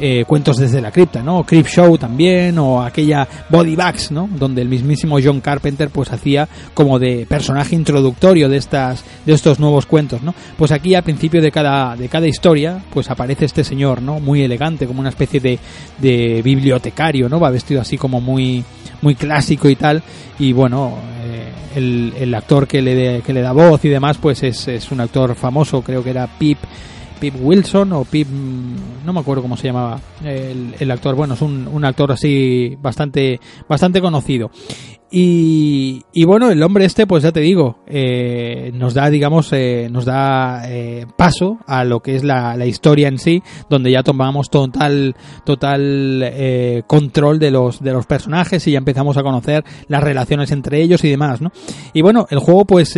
[0.00, 1.44] eh, Cuentos desde la cripta, ¿no?
[1.44, 4.28] Creep Show también, o aquella Body Bags, ¿no?
[4.34, 9.60] Donde el mismísimo John Carpenter pues hacía como de personaje introductorio de estas de estos
[9.60, 10.34] nuevos cuentos, ¿no?
[10.56, 14.20] Pues aquí al principio de cada de cada historia pues aparece este señor, ¿no?
[14.20, 15.58] Muy elegante, como una especie de,
[15.98, 17.38] de bibliotecario, ¿no?
[17.38, 18.64] Va vestido así como muy
[19.02, 20.02] muy clásico y tal
[20.38, 24.18] y bueno eh, el, el actor que le, de- que le da voz y demás
[24.18, 26.58] pues es, es un actor famoso creo que era Pip
[27.20, 31.14] Pip Wilson o Pip no me acuerdo cómo se llamaba el, actor.
[31.14, 34.50] Bueno es un, un actor así bastante bastante conocido.
[35.12, 39.88] Y, y bueno el hombre este pues ya te digo eh, nos da digamos eh,
[39.90, 44.04] nos da eh, paso a lo que es la, la historia en sí donde ya
[44.04, 50.04] tomamos total total control de los de los personajes y ya empezamos a conocer las
[50.04, 51.50] relaciones entre ellos y demás no
[51.92, 52.96] y bueno el juego pues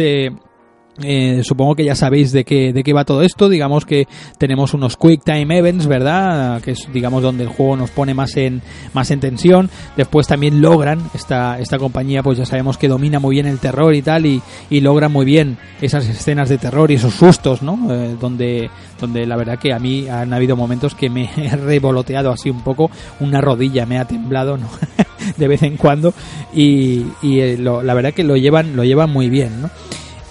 [1.02, 3.48] eh, supongo que ya sabéis de qué, de qué va todo esto.
[3.48, 4.07] Digamos que
[4.38, 6.61] tenemos unos Quick Time Events, ¿verdad?
[6.61, 8.61] Que es, digamos, donde el juego nos pone más en,
[8.92, 9.70] más en tensión.
[9.96, 13.94] Después también logran, esta, esta compañía, pues ya sabemos que domina muy bien el terror
[13.94, 17.78] y tal, y, y logra muy bien esas escenas de terror y esos sustos, ¿no?
[17.90, 18.68] Eh, donde,
[19.00, 22.62] donde la verdad que a mí han habido momentos que me he revoloteado así un
[22.62, 24.68] poco, una rodilla me ha temblado, ¿no?
[25.38, 26.12] de vez en cuando,
[26.55, 29.70] y, y eh, lo- la verdad que lo llevan, lo llevan muy bien, ¿no?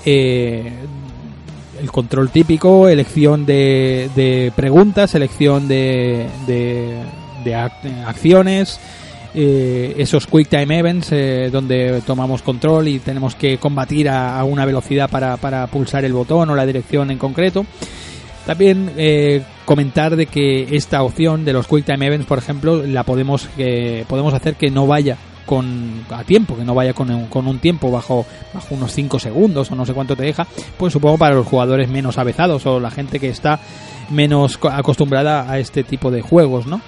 [0.06, 0.72] Eh,
[1.82, 6.96] el control típico, elección de, de preguntas, elección de, de,
[7.44, 8.80] de ac- de acciones,
[9.34, 14.44] eh, esos quick time events eh, donde tomamos control y tenemos que combatir a, a
[14.44, 17.66] una velocidad para, para pulsar el botón o la dirección en concreto.
[18.46, 23.04] También eh, comentar de que esta opción de los Quick Time Events, por ejemplo, la
[23.04, 25.16] podemos eh, podemos hacer que no vaya
[25.52, 29.76] con a tiempo, que no vaya con un, tiempo bajo bajo unos 5 segundos o
[29.76, 33.20] no sé cuánto te deja, pues supongo para los jugadores menos avezados o la gente
[33.20, 33.60] que está
[34.10, 36.80] menos co- acostumbrada a este tipo de juegos, ¿no?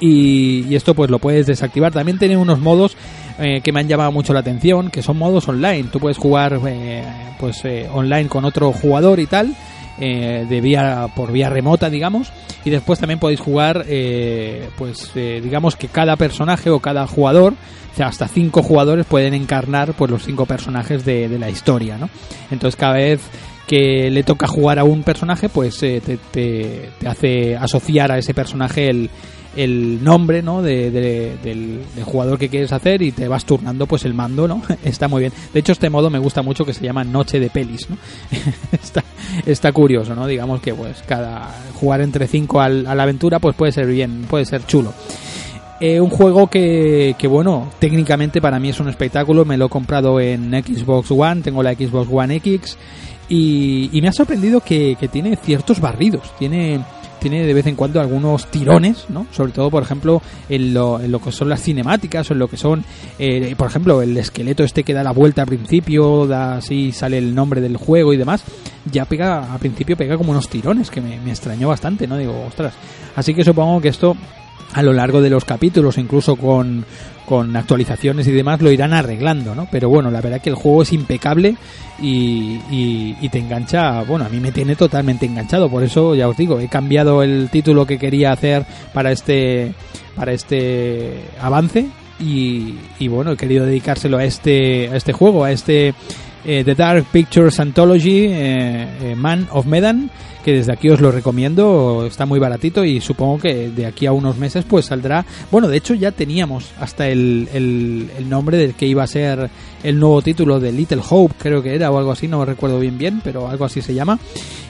[0.00, 1.92] y, y esto pues lo puedes desactivar.
[1.92, 2.96] También tiene unos modos
[3.38, 5.84] eh, que me han llamado mucho la atención, que son modos online.
[5.92, 7.04] Tú puedes jugar eh,
[7.38, 9.54] pues eh, online con otro jugador y tal.
[10.00, 12.32] Eh, de vía por vía remota digamos.
[12.64, 17.54] Y después también podéis jugar eh, pues eh, digamos que cada personaje o cada jugador
[17.92, 21.96] o sea, hasta cinco jugadores pueden encarnar pues los cinco personajes de, de la historia
[21.96, 22.10] no
[22.50, 23.20] entonces cada vez
[23.66, 28.18] que le toca jugar a un personaje, pues eh, te, te- te hace asociar a
[28.18, 29.10] ese personaje el,
[29.56, 30.62] el nombre ¿no?
[30.62, 34.62] de, de- del, jugador que quieres hacer y te vas turnando pues el mando, ¿no?
[34.84, 35.32] Está muy bien.
[35.52, 37.96] De hecho, este modo me gusta mucho que se llama Noche de Pelis, ¿no?
[38.72, 39.02] está,
[39.46, 40.26] está curioso, ¿no?
[40.26, 44.26] Digamos que pues cada jugar entre cinco al- a la aventura pues puede ser bien,
[44.28, 44.92] puede ser chulo.
[45.78, 49.44] Eh, un juego que, que, bueno, técnicamente para mí es un espectáculo.
[49.44, 52.78] Me lo he comprado en Xbox One, tengo la Xbox One X
[53.28, 56.32] y, y me ha sorprendido que, que tiene ciertos barridos.
[56.38, 56.80] Tiene,
[57.18, 59.26] tiene de vez en cuando algunos tirones, ¿no?
[59.30, 62.48] Sobre todo, por ejemplo, en lo, en lo que son las cinemáticas o en lo
[62.48, 62.84] que son,
[63.18, 67.18] eh, por ejemplo, el esqueleto este que da la vuelta al principio, da así sale
[67.18, 68.42] el nombre del juego y demás.
[68.90, 72.16] Ya pega, al principio pega como unos tirones que me, me extrañó bastante, ¿no?
[72.16, 72.74] Digo, ostras.
[73.16, 74.16] Así que supongo que esto
[74.72, 76.84] a lo largo de los capítulos, incluso con,
[77.26, 79.68] con actualizaciones y demás, lo irán arreglando, ¿no?
[79.70, 81.56] Pero bueno, la verdad que el juego es impecable
[82.00, 86.60] y, te engancha, bueno, a mí me tiene totalmente enganchado, por eso ya os digo,
[86.60, 89.74] he cambiado el título que quería hacer para este,
[90.14, 91.88] para este avance
[92.20, 95.94] y, y bueno, he querido dedicárselo a este, a este juego, a este
[96.48, 100.08] eh, The Dark Pictures Anthology eh, eh, Man of Medan
[100.46, 104.12] que desde aquí os lo recomiendo, está muy baratito y supongo que de aquí a
[104.12, 108.86] unos meses pues saldrá, bueno de hecho ya teníamos hasta el, el, nombre del que
[108.86, 109.50] iba a ser
[109.82, 112.96] el nuevo título de Little Hope creo que era o algo así, no recuerdo bien
[112.96, 114.20] bien, pero algo así se llama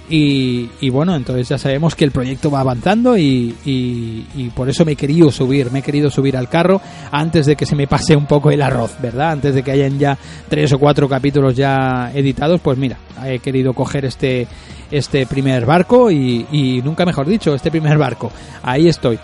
[0.09, 4.85] Y, bueno, entonces ya sabemos que el proyecto va avanzando y, y- y por eso
[4.85, 7.88] me he querido subir, me he querido subir al carro antes de que se me
[7.88, 9.33] pase un poco el arroz, ¿verdad?
[9.33, 10.16] Antes de que hayan ya
[10.49, 14.47] tres o cuatro capítulos ya editados, pues mira, he querido coger este,
[14.92, 18.31] este primer barco y nunca mejor dicho, este primer barco.
[18.62, 19.19] Ahí estoy.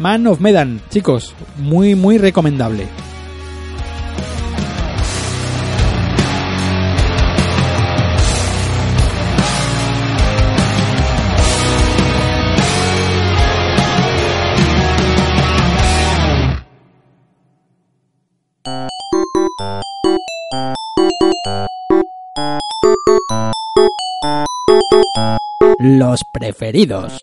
[0.00, 2.86] Man of Medan, chicos, muy, muy recomendable.
[25.86, 27.20] Los preferidos.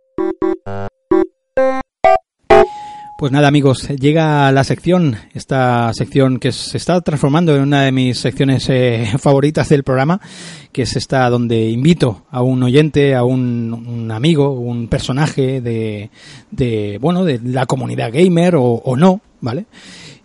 [3.17, 7.91] Pues nada amigos, llega la sección, esta sección que se está transformando en una de
[7.91, 10.21] mis secciones eh, favoritas del programa,
[10.71, 16.12] que es esta donde invito a un oyente, a un, amigo, un personaje de,
[16.52, 19.65] de, bueno, de la comunidad gamer o, o no, ¿vale?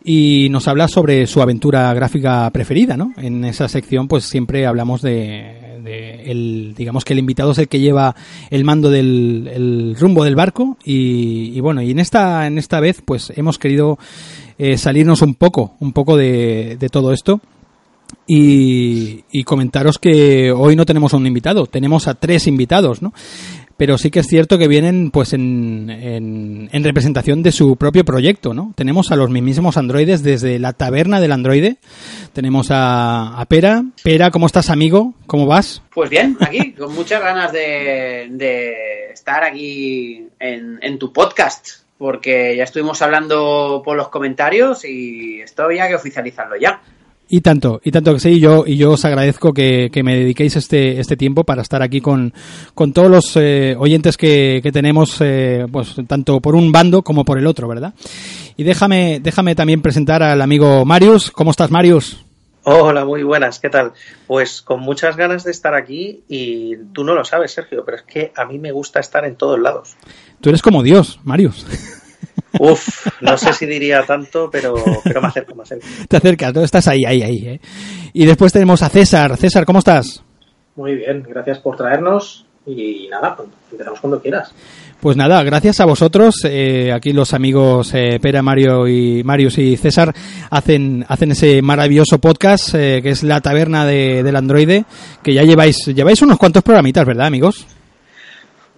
[0.05, 3.13] y nos habla sobre su aventura gráfica preferida, ¿no?
[3.17, 7.69] En esa sección, pues siempre hablamos de, de el, digamos que el invitado es el
[7.69, 8.15] que lleva
[8.51, 12.81] el mando del el rumbo del barco y, y bueno, y en esta en esta
[12.81, 13.99] vez, pues hemos querido
[14.59, 17.41] eh, salirnos un poco, un poco de, de todo esto.
[18.29, 23.13] Y, y comentaros que hoy no tenemos a un invitado, tenemos a tres invitados, ¿no?
[23.77, 28.05] Pero sí que es cierto que vienen pues en, en, en, representación de su propio
[28.05, 28.73] proyecto, ¿no?
[28.77, 31.77] Tenemos a los mismísimos androides desde la taberna del androide,
[32.33, 33.85] tenemos a, a Pera.
[34.03, 35.15] Pera, ¿cómo estás, amigo?
[35.27, 35.83] ¿Cómo vas?
[35.95, 42.57] Pues bien, aquí, con muchas ganas de, de estar aquí en, en tu podcast, porque
[42.57, 46.81] ya estuvimos hablando por los comentarios y esto había que oficializarlo ya.
[47.29, 50.17] Y tanto, y tanto que sí, y yo, y yo os agradezco que, que me
[50.17, 52.33] dediquéis este, este tiempo para estar aquí con,
[52.75, 57.25] con todos los eh, oyentes que, que tenemos, eh, pues tanto por un bando como
[57.25, 57.95] por el otro, ¿verdad?
[58.57, 61.33] Y déjame, déjame también presentar al amigo Marius.
[61.33, 62.25] ¿Cómo estás, Marius?
[62.63, 63.93] Hola, muy buenas, ¿qué tal?
[64.27, 68.03] Pues con muchas ganas de estar aquí y tú no lo sabes, Sergio, pero es
[68.03, 69.97] que a mí me gusta estar en todos lados.
[70.41, 71.65] Tú eres como Dios, Marius.
[72.59, 75.87] Uf, no sé si diría tanto, pero, pero me acerco, me acerco.
[76.09, 76.63] Te acercas, ¿no?
[76.63, 77.49] Estás ahí, ahí, ahí.
[77.49, 77.61] ¿eh?
[78.13, 79.37] Y después tenemos a César.
[79.37, 80.23] César, ¿cómo estás?
[80.75, 84.53] Muy bien, gracias por traernos y nada, pues empezamos cuando quieras.
[85.01, 86.37] Pues nada, gracias a vosotros.
[86.45, 90.15] Eh, aquí los amigos eh, Pera, Mario y Marius y César
[90.51, 94.85] hacen hacen ese maravilloso podcast eh, que es la taberna de, del androide
[95.23, 97.67] que ya lleváis lleváis unos cuantos programitas, ¿verdad, amigos?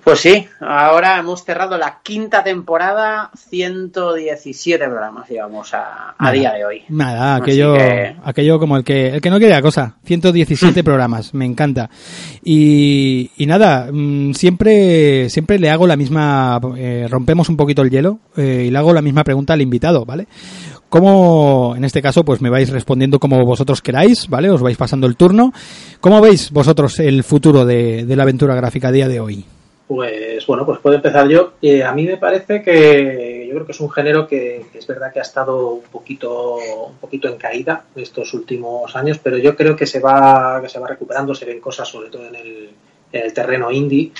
[0.08, 6.52] Pues sí, ahora hemos cerrado la quinta temporada, 117 programas llevamos a, a Nada, día
[6.54, 6.82] de hoy.
[6.88, 9.96] Nada, aquello, que- aquello como el que, el que no quiere la cosa.
[10.06, 11.90] 117 programas, me encanta.
[12.42, 17.90] Y, y nada, mm, siempre, siempre le hago la misma, eh, rompemos un poquito el
[17.90, 20.26] hielo eh, y le hago la misma pregunta al invitado, ¿vale?
[20.88, 24.48] ¿Cómo, en este caso, pues me vais respondiendo como vosotros queráis, ¿vale?
[24.48, 25.52] Os vais pasando el turno.
[26.00, 29.44] ¿Cómo veis vosotros el futuro de, de la aventura gráfica a día de hoy?
[29.88, 31.54] Pues bueno, pues puedo empezar yo.
[31.62, 34.86] Eh, a mí me parece que yo creo que es un género que, que es
[34.86, 39.56] verdad que ha estado un poquito, un poquito en caída estos últimos años, pero yo
[39.56, 42.70] creo que se va, que se va recuperando, se ven cosas sobre todo en el,
[43.12, 44.12] en el terreno indie,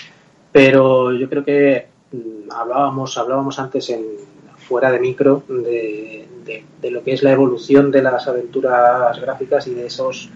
[0.52, 4.04] pero yo creo que mm, hablábamos, hablábamos antes en
[4.57, 6.26] fuera de micro de,
[6.81, 10.31] de- lo que es la evolución de las aventuras gráficas y de esos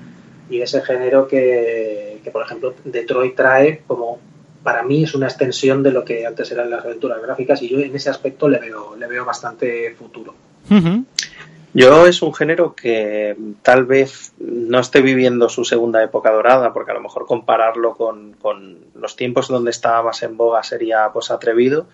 [0.50, 4.18] y de ese género que, que, por ejemplo Detroit trae como
[4.62, 7.78] para mí es una extensión de lo que antes eran las aventuras gráficas y yo
[7.78, 10.34] en ese aspecto le veo le veo bastante futuro.
[11.74, 16.90] Yo es un género que tal vez no esté viviendo su segunda época dorada, porque
[16.90, 21.30] a lo mejor compararlo con, con los tiempos donde estaba más en boga sería pues
[21.30, 21.86] atrevido,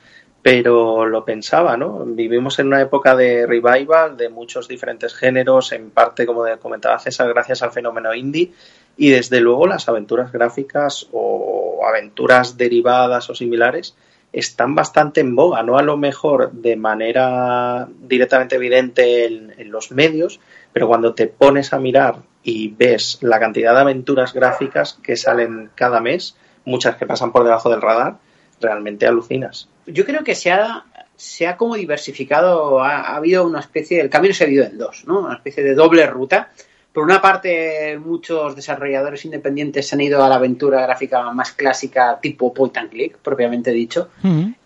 [0.42, 2.04] pero lo pensaba, ¿no?
[2.04, 7.28] Vivimos en una época de revival de muchos diferentes géneros, en parte, como comentaba César,
[7.28, 8.52] gracias al fenómeno indie,
[8.98, 13.94] y desde luego las aventuras gráficas o aventuras derivadas o similares
[14.32, 20.40] están bastante en boga, no a lo mejor de manera directamente evidente en, los medios,
[20.72, 25.70] pero cuando te pones a mirar y ves la cantidad de aventuras gráficas que salen
[25.74, 28.18] cada mes, muchas que pasan por debajo del radar,
[28.60, 29.68] realmente alucinas.
[29.86, 30.84] Yo creo que se ha,
[31.16, 34.78] se ha como diversificado, ha, ha habido una especie, el camino se ha dividido en
[34.78, 35.20] dos, ¿no?
[35.20, 36.50] Una especie de doble ruta.
[36.98, 42.18] Por una parte, muchos desarrolladores independientes se han ido a la aventura gráfica más clásica,
[42.20, 44.08] tipo point and click, propiamente dicho.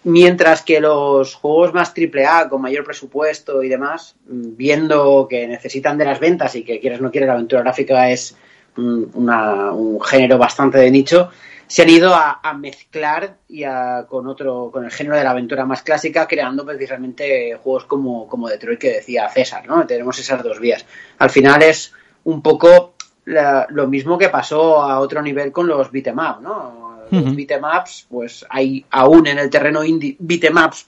[0.04, 5.98] Mientras que los juegos más AAA, con mayor presupuesto y demás, mm, viendo que necesitan
[5.98, 8.34] de las ventas y que quieres o no quieres, la aventura gráfica es
[8.76, 11.28] mm, una- un género bastante de nicho,
[11.66, 15.32] se han ido a, a mezclar y a- con otro, con el género de la
[15.32, 19.86] aventura más clásica, creando precisamente juegos como, como Detroit que decía César, ¿no?
[19.86, 20.86] Tenemos esas dos vías.
[21.18, 21.92] Al final es
[22.24, 22.94] un poco
[23.24, 26.82] la- lo mismo que pasó a otro nivel con los beat'em up, ¿no?
[27.10, 30.16] Los ups, pues hay aún en el terreno indie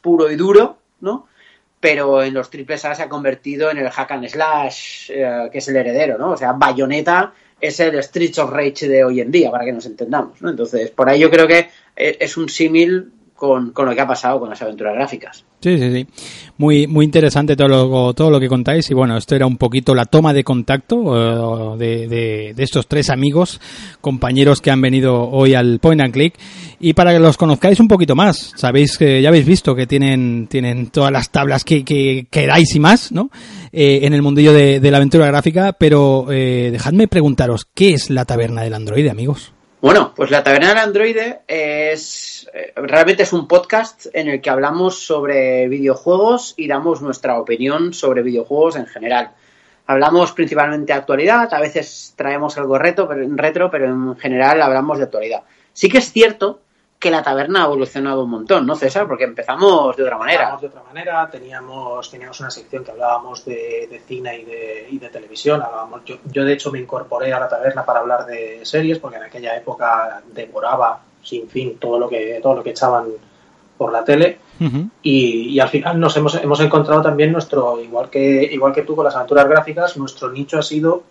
[0.00, 1.26] puro y duro, ¿no?
[1.80, 5.58] Pero en los triples A se ha convertido en el hack and slash, eh, que
[5.58, 6.30] es el heredero, ¿no?
[6.30, 9.84] O sea, Bayonetta es el Streets of Rage de hoy en día, para que nos
[9.86, 10.48] entendamos, ¿no?
[10.48, 14.06] Entonces, por ahí yo creo que eh, es un símil con, con lo que ha
[14.06, 15.44] pasado con las aventuras gráficas.
[15.60, 16.06] Sí, sí, sí.
[16.58, 18.90] Muy, muy interesante todo lo, todo lo que contáis.
[18.90, 23.08] Y bueno, esto era un poquito la toma de contacto eh, de, de- estos tres
[23.08, 23.60] amigos,
[24.02, 26.34] compañeros que han venido hoy al Point and Click.
[26.80, 30.48] Y para que los conozcáis un poquito más, sabéis que ya habéis visto que tienen,
[30.50, 33.30] tienen todas las tablas que, que queráis y más, ¿no?
[33.72, 35.72] Eh, en el mundillo de, de la aventura gráfica.
[35.72, 39.53] Pero eh, dejadme preguntaros, ¿qué es la taberna del androide, amigos?
[39.84, 44.48] Bueno, pues la Taberna del Androide es eh, realmente es un podcast en el que
[44.48, 49.32] hablamos sobre videojuegos y damos nuestra opinión sobre videojuegos en general.
[49.86, 54.96] Hablamos principalmente de actualidad, a veces traemos algo reto, pero, retro, pero en general hablamos
[54.96, 55.42] de actualidad.
[55.74, 56.62] Sí que es cierto
[56.98, 59.06] que la taberna ha evolucionado un montón, ¿no, César?
[59.06, 60.40] Porque empezamos de otra manera.
[60.44, 64.86] Hablábamos de otra manera, teníamos, teníamos una sección que hablábamos de, de cine y de,
[64.90, 65.60] y de televisión.
[65.60, 69.18] Hablábamos, yo, yo, de hecho, me incorporé a la taberna para hablar de series, porque
[69.18, 73.08] en aquella época devoraba sin fin todo lo que, todo lo que echaban
[73.76, 74.38] por la tele.
[75.02, 78.96] Y, y al final nos hemos, hemos encontrado también nuestro, igual que, igual que tú
[78.96, 81.02] con las aventuras gráficas, nuestro nicho ha sido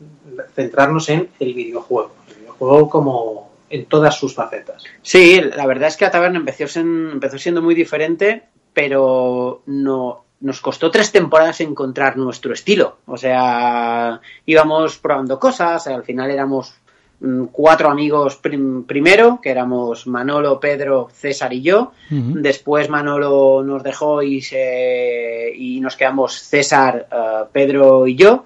[0.56, 2.12] centrarnos en el videojuego.
[2.30, 4.84] El videojuego como en todas sus facetas.
[5.02, 10.62] Sí, la verdad es que la taberna empezó, empezó siendo muy diferente, pero no, nos
[10.62, 12.98] costó tres temporadas encontrar nuestro estilo.
[13.08, 16.76] O sea, íbamos probando cosas, al final éramos
[17.20, 21.94] mm, cuatro amigos prim- primero, que éramos Manolo, Pedro, César y yo.
[22.42, 28.46] Después Manolo nos dejó y, se, y nos quedamos César, eh, Pedro y yo.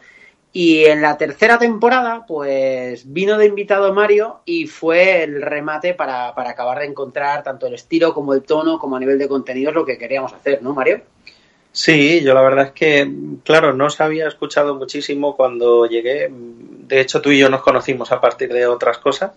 [0.59, 6.33] Y en la tercera temporada, pues vino de invitado Mario y fue el remate para,
[6.33, 9.75] para acabar de encontrar tanto el estilo como el tono, como a nivel de contenidos,
[9.75, 11.01] lo que queríamos hacer, ¿no, Mario?
[11.71, 13.07] Sí, yo la verdad es que,
[13.43, 16.27] claro, no os había escuchado muchísimo cuando llegué.
[16.31, 19.33] De hecho, tú y yo nos conocimos a partir de otras cosas.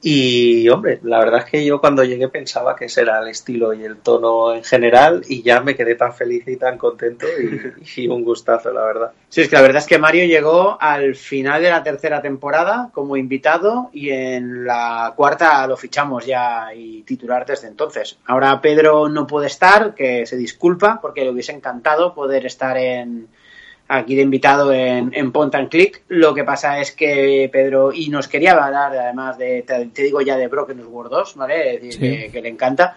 [0.00, 3.74] Y, hombre, la verdad es que yo cuando llegué pensaba que ese era el estilo
[3.74, 7.72] y el tono en general y ya me quedé tan feliz y tan contento y,
[8.02, 9.12] y un gustazo, la verdad.
[9.28, 12.90] Sí, es que la verdad es que Mario llegó al final de la tercera temporada
[12.92, 18.18] como invitado y en la cuarta lo fichamos ya y titular desde entonces.
[18.26, 23.28] Ahora Pedro no puede estar, que se disculpa porque le hubiese encantado poder estar en
[23.88, 26.02] aquí de invitado en, en Point and Click.
[26.08, 30.20] Lo que pasa es que Pedro y nos quería hablar además de, te, te digo
[30.20, 31.74] ya de Broken Sword 2, ¿vale?
[31.74, 31.98] Es decir, Sí.
[32.26, 32.96] que, que le encanta.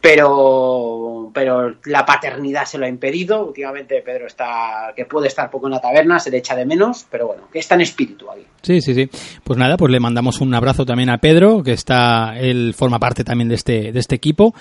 [0.00, 3.46] Pero, pero la paternidad se lo ha impedido.
[3.46, 7.04] Últimamente Pedro está, que puede estar poco en la taberna, se le echa de menos,
[7.10, 8.46] pero bueno, que está en espíritu ahí.
[8.62, 9.10] Sí, sí, sí.
[9.42, 13.24] Pues nada, pues le mandamos un abrazo también a Pedro, que está, él forma parte
[13.24, 14.54] también de este, de este equipo.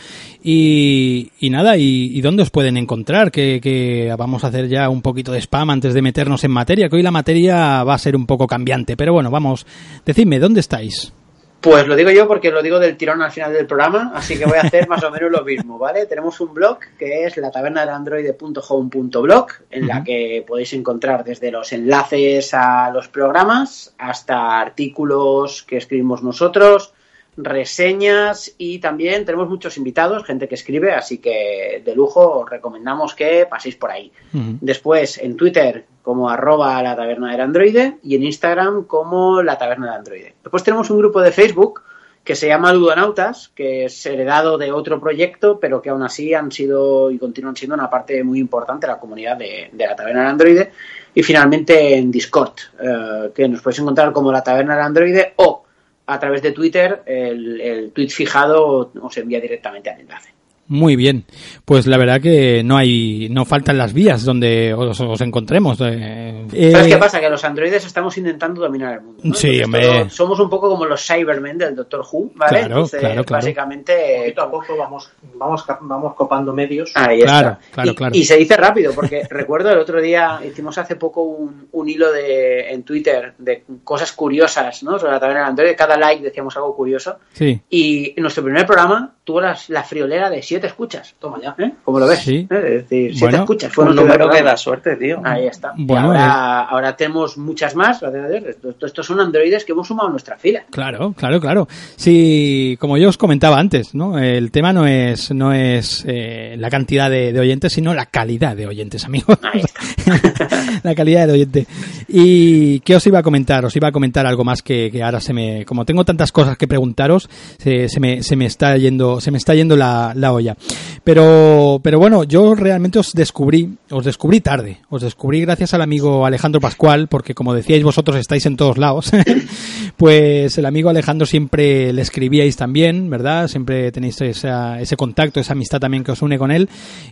[0.44, 3.32] Y, nada, y, y dónde os pueden encontrar?
[3.32, 6.90] Que, que vamos a hacer ya un poquito de spam antes de meternos en materia,
[6.90, 8.98] que hoy la materia va a ser un poco cambiante.
[8.98, 9.68] Pero bueno, vamos,
[10.04, 11.14] decidme, ¿dónde estáis?
[11.60, 14.46] Pues lo digo yo porque lo digo del tirón al final del programa, así que
[14.46, 16.06] voy a hacer más o menos lo mismo, ¿vale?
[16.10, 21.52] Tenemos un blog que es la taberna del android.home.blog, en la que podéis encontrar desde
[21.52, 26.94] los enlaces a los programas hasta artículos que escribimos nosotros,
[27.38, 33.14] reseñas y también tenemos muchos invitados, gente que escribe, así que de lujo os recomendamos
[33.14, 34.12] que paséis por ahí.
[34.34, 39.88] Después en Twitter como arroba la taberna del androide y en Instagram como la taberna
[39.88, 40.36] del androide.
[40.42, 41.82] Después tenemos un grupo de Facebook
[42.24, 46.52] que se llama Ludonautas, que es heredado de otro proyecto, pero que aún así han
[46.52, 50.22] sido y continúan siendo una parte muy importante de la comunidad de, de la taberna
[50.22, 50.72] del androide.
[51.14, 55.67] Y finalmente en Discord, eh, que nos podéis encontrar como la taberna del androide o
[56.08, 60.37] a través de Twitter, el, el tweet fijado os envía directamente al enlace.
[60.70, 61.24] Muy bien.
[61.66, 65.78] Pues la verdad que no hay, no faltan las vías donde os, os encontremos.
[65.82, 67.20] Eh, ¿Sabes eh, qué pasa?
[67.20, 69.22] Que los androides estamos intentando dominar el mundo.
[69.24, 69.34] ¿no?
[69.34, 69.82] Sí, Entonces, hombre.
[70.04, 72.50] todo- somos un poco como los Cybermen del Doctor Who, ¿vale?
[72.60, 73.42] Claro, Entonces, claro, claro.
[73.44, 73.94] básicamente.
[74.20, 76.92] Poquito a poco vamos, vamos, vamos copando medios.
[76.96, 77.72] Ahí Claro, está.
[77.72, 78.16] claro, y, claro.
[78.16, 82.12] y se dice rápido, porque recuerdo el otro día, hicimos hace poco un, un hilo
[82.12, 85.00] de, en Twitter de cosas curiosas, ¿no?
[85.00, 85.76] Sobre la taberna del androide.
[85.76, 87.18] Cada like decíamos algo curioso.
[87.34, 87.62] Sí.
[87.70, 91.14] Y en nuestro primer programa tuvo las- la friolera de siete escuchas.
[91.20, 91.54] Toma ya.
[91.60, 91.74] ¿eh?
[91.84, 92.20] ¿Cómo lo ves?
[92.20, 92.48] Sí.
[92.50, 92.56] ¿Eh?
[92.56, 93.74] Es decir, siete Bueno, escuchas.
[93.74, 95.20] Fue Un número que da suerte, tío.
[95.22, 95.74] Ahí está.
[95.76, 98.44] Bueno, ahora, ahora tenemos muchas más, gracias a Dios.
[98.46, 100.64] Esto- esto- Estos son androides que hemos sumado a nuestra fila.
[100.72, 101.68] Claro, claro, claro.
[101.98, 104.18] Sí, como yo os comentaba antes, ¿no?
[104.18, 108.56] El tema no es, no es eh, la cantidad de, de oyentes, sino la calidad
[108.56, 109.38] de oyentes, amigos.
[109.44, 110.48] Ahí está.
[110.84, 111.68] la calidad de oyente.
[112.08, 113.66] ¿Y qué os iba a comentar?
[113.66, 116.58] Os iba a comentar algo más que, que ahora se me, como tengo tantas cosas
[116.58, 120.32] que preguntaros, se, se me, se me está yendo, se me está yendo la, la
[120.34, 120.56] olla.
[121.04, 124.78] Pero, pero bueno, yo realmente os descubrí, os descubrí tarde.
[124.90, 129.12] Os descubrí gracias al amigo Alejandro Pascual, porque como decíais vosotros estáis en todos lados.
[129.98, 133.48] pues el amigo Alejandro siempre le escribíais también, ¿verdad?
[133.48, 136.70] Siempre tenéis esa- ese contacto, esa amistad también que os une con él.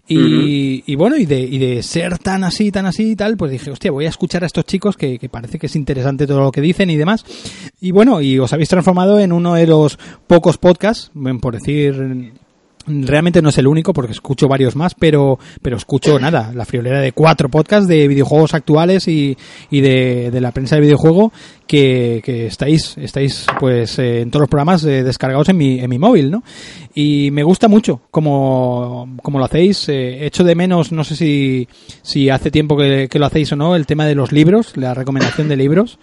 [0.08, 3.45] Y, y bueno, y de, y de ser tan así, tan así y tal, pues
[3.52, 6.42] dije, hostia, voy a escuchar a estos chicos que, que parece que es interesante todo
[6.42, 7.26] lo que dicen y demás.
[7.80, 12.34] Y bueno, y os habéis transformado en uno de los pocos podcasts, por decir
[12.88, 17.02] Realmente no es el único porque escucho varios más, pero, pero escucho nada, la friolera
[17.02, 19.36] de cuatro podcasts de videojuegos actuales y,
[19.72, 21.32] y de, de la prensa de videojuego
[21.66, 25.90] que, que estáis, estáis pues eh, en todos los programas eh, descargados en mi, en
[25.90, 26.44] mi móvil, ¿no?
[26.94, 29.90] Y me gusta mucho como, como lo hacéis.
[29.90, 31.68] Eh, echo de menos, no sé si,
[32.02, 34.94] si hace tiempo que, que lo hacéis o no, el tema de los libros, la
[34.94, 35.98] recomendación de libros.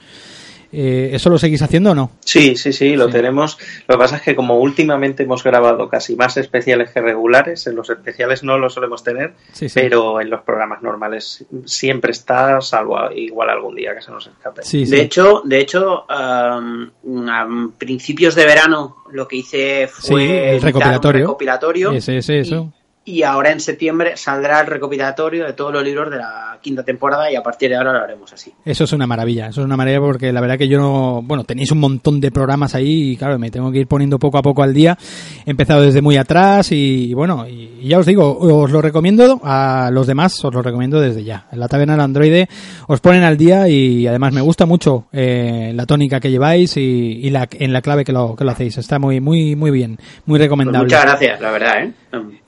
[0.73, 2.11] Eh, ¿Eso lo seguís haciendo o no?
[2.21, 3.13] Sí, sí, sí, lo Sí.
[3.13, 3.59] tenemos.
[3.87, 7.77] Lo que pasa es que como últimamente hemos grabado casi más especiales que regulares, en
[7.77, 9.79] los especiales no lo solemos tener, Sí, sí.
[9.81, 14.63] pero en los programas normales siempre está, salvo igual algún día que se nos escape.
[14.63, 14.93] Sí, sí.
[14.97, 16.91] De hecho, de hecho, am,
[17.29, 17.47] a
[17.77, 21.21] principios de verano lo que hice fue Sí, el editar un recopilatorio.
[21.27, 22.73] recopilatorio Ese, ese, eso.
[22.81, 26.85] Y, y ahora en septiembre saldrá el recopilatorio de todos los libros de la quinta
[26.85, 28.53] temporada y a partir de ahora lo haremos así.
[28.65, 31.43] Eso es una maravilla, eso es una maravilla porque la verdad que yo no, bueno,
[31.43, 34.43] tenéis un montón de programas ahí y claro, me tengo que ir poniendo poco a
[34.43, 34.97] poco al día.
[35.45, 39.41] He empezado desde muy atrás y, bueno, y, y ya os digo, os lo recomiendo,
[39.43, 41.47] a los demás os lo recomiendo desde ya.
[41.51, 42.49] En la taberna del androide
[42.87, 46.81] os ponen al día y además me gusta mucho eh, la tónica que lleváis y,
[47.21, 48.79] y la, en la clave que lo, que lo hacéis.
[48.79, 50.85] Está muy, muy, muy bien, muy Pues recomendable.
[50.85, 51.93] muchas gracias, la verdad, ¿eh?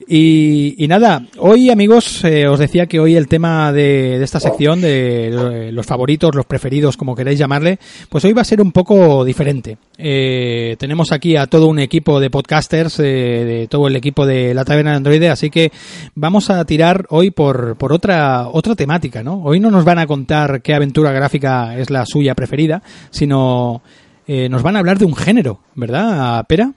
[0.07, 0.44] Y,
[0.77, 5.71] y nada, hoy amigos, eh, os decía que hoy el tema de, esta sección, de
[5.71, 7.79] los favoritos, los preferidos, como queráis llamarle,
[8.09, 9.77] pues hoy va a ser un poco diferente.
[9.97, 14.53] Eh, tenemos aquí a todo un equipo de podcasters, eh, de todo el equipo de
[14.53, 15.71] la taberna de Android, así que
[16.15, 19.43] vamos a tirar hoy por, por otra, otra temática, ¿no?
[19.43, 23.81] Hoy no nos van a contar qué aventura gráfica es la suya preferida, sino
[24.27, 26.71] eh, nos van a hablar de un género, ¿verdad, Pera?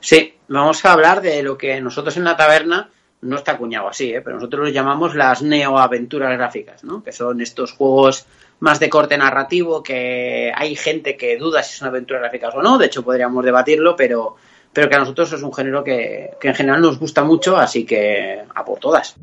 [0.00, 2.90] Sí, vamos a hablar de lo que nosotros en la taberna
[3.24, 4.20] no está acuñado así, ¿eh?
[4.20, 7.02] pero nosotros lo llamamos las neoaventuras gráficas, ¿no?
[7.02, 8.26] que son estos juegos
[8.60, 12.78] más de corte narrativo que hay gente que duda si son aventuras gráficas o no,
[12.78, 14.36] de hecho podríamos debatirlo, pero,
[14.72, 17.84] pero que a nosotros es un género que, que en general nos gusta mucho, así
[17.84, 19.16] que a por todas.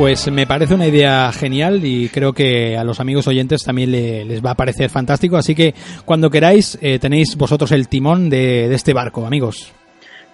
[0.00, 4.24] Pues me parece una idea genial y creo que a los amigos oyentes también le-
[4.24, 5.36] les va a parecer fantástico.
[5.36, 5.74] Así que
[6.06, 9.70] cuando queráis eh, tenéis vosotros el timón de, de este barco, amigos.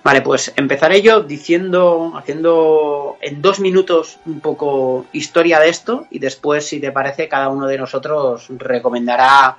[0.05, 6.21] Vale, pues empezaré yo diciendo, haciendo en dos minutos un poco historia de esto y
[6.21, 9.57] después, si te parece, cada uno de nosotros recomendará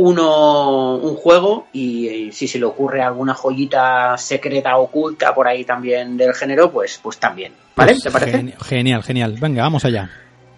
[0.00, 5.64] uno un juego y, y si se le ocurre alguna joyita secreta oculta por ahí
[5.64, 7.52] también del género, pues, pues también.
[7.74, 7.92] ¿Vale?
[7.92, 8.38] Pues ¿Te parece?
[8.38, 9.36] geni- genial, genial.
[9.40, 10.08] Venga, vamos allá.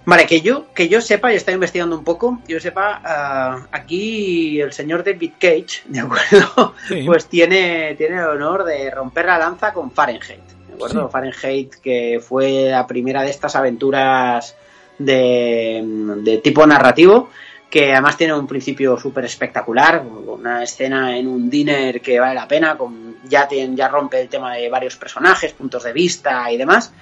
[0.05, 4.61] Vale, que yo, que yo sepa, y estoy investigando un poco, yo sepa, ah, aquí
[4.61, 6.75] el señor David Cage, ¿de acuerdo?
[6.89, 7.05] Sí.
[7.07, 11.07] Pues tiene, tiene el honor de romper la lanza con Fahrenheit, ¿de acuerdo?
[11.07, 11.13] Sí.
[11.13, 14.55] Fahrenheit, que fue la primera de estas aventuras
[14.99, 15.83] de,
[16.23, 17.31] de tipo narrativo,
[17.71, 22.49] que además tiene un principio súper espectacular, una escena en un diner que vale la
[22.49, 26.93] pena, con, ya, ya rompe el tema de varios personajes, puntos de vista y demás.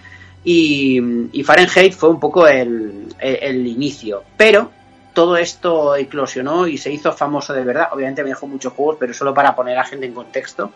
[0.45, 1.01] Y,
[1.33, 4.23] y Fahrenheit fue un poco el, el- el inicio.
[4.37, 4.71] Pero
[5.15, 7.89] todo esto eclosionó y se hizo famoso de verdad.
[7.93, 10.71] Obviamente me dejó muchos juegos, pero solo para poner a gente en contexto.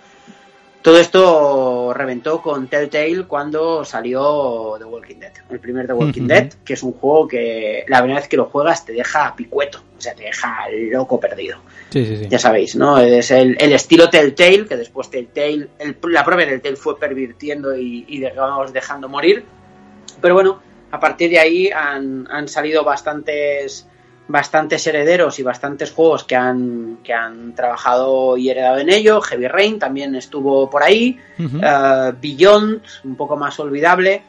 [0.82, 5.32] Todo esto reventó con Telltale cuando salió The Walking Dead.
[5.50, 6.26] El primer The Walking.
[6.26, 9.78] Dead, que es un juego que la primera vez que lo juegas te deja picueto.
[9.96, 11.58] O sea, te deja loco perdido
[11.90, 12.26] Sí, sí, sí.
[12.28, 12.98] ya sabéis, ¿no?
[12.98, 18.04] Es el, el estilo Telltale, que después Telltale, el- la propia Telltale fue pervirtiendo y,
[18.08, 19.44] y digamos, dejando morir.
[20.20, 20.60] Pero bueno,
[20.90, 23.86] a partir de ahí han, han salido bastantes
[24.28, 29.20] bastantes herederos y bastantes juegos que han, que han trabajado y heredado en ello.
[29.20, 31.18] Heavy Rain también estuvo por ahí.
[31.62, 34.22] Eh, Beyond, un poco más olvidable.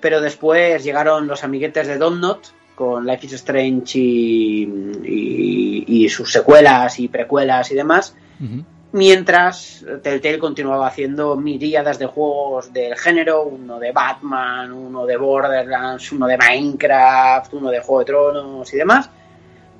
[0.00, 4.62] pero después llegaron los amiguetes de Not con Life is Strange y,
[5.02, 8.14] y- y sus secuelas y precuelas y demás,
[8.92, 16.12] mientras Telltale continuaba haciendo miríadas de juegos del género, uno de Batman, uno de Borderlands,
[16.12, 19.08] uno de Minecraft, uno de Juego de Tronos y demás.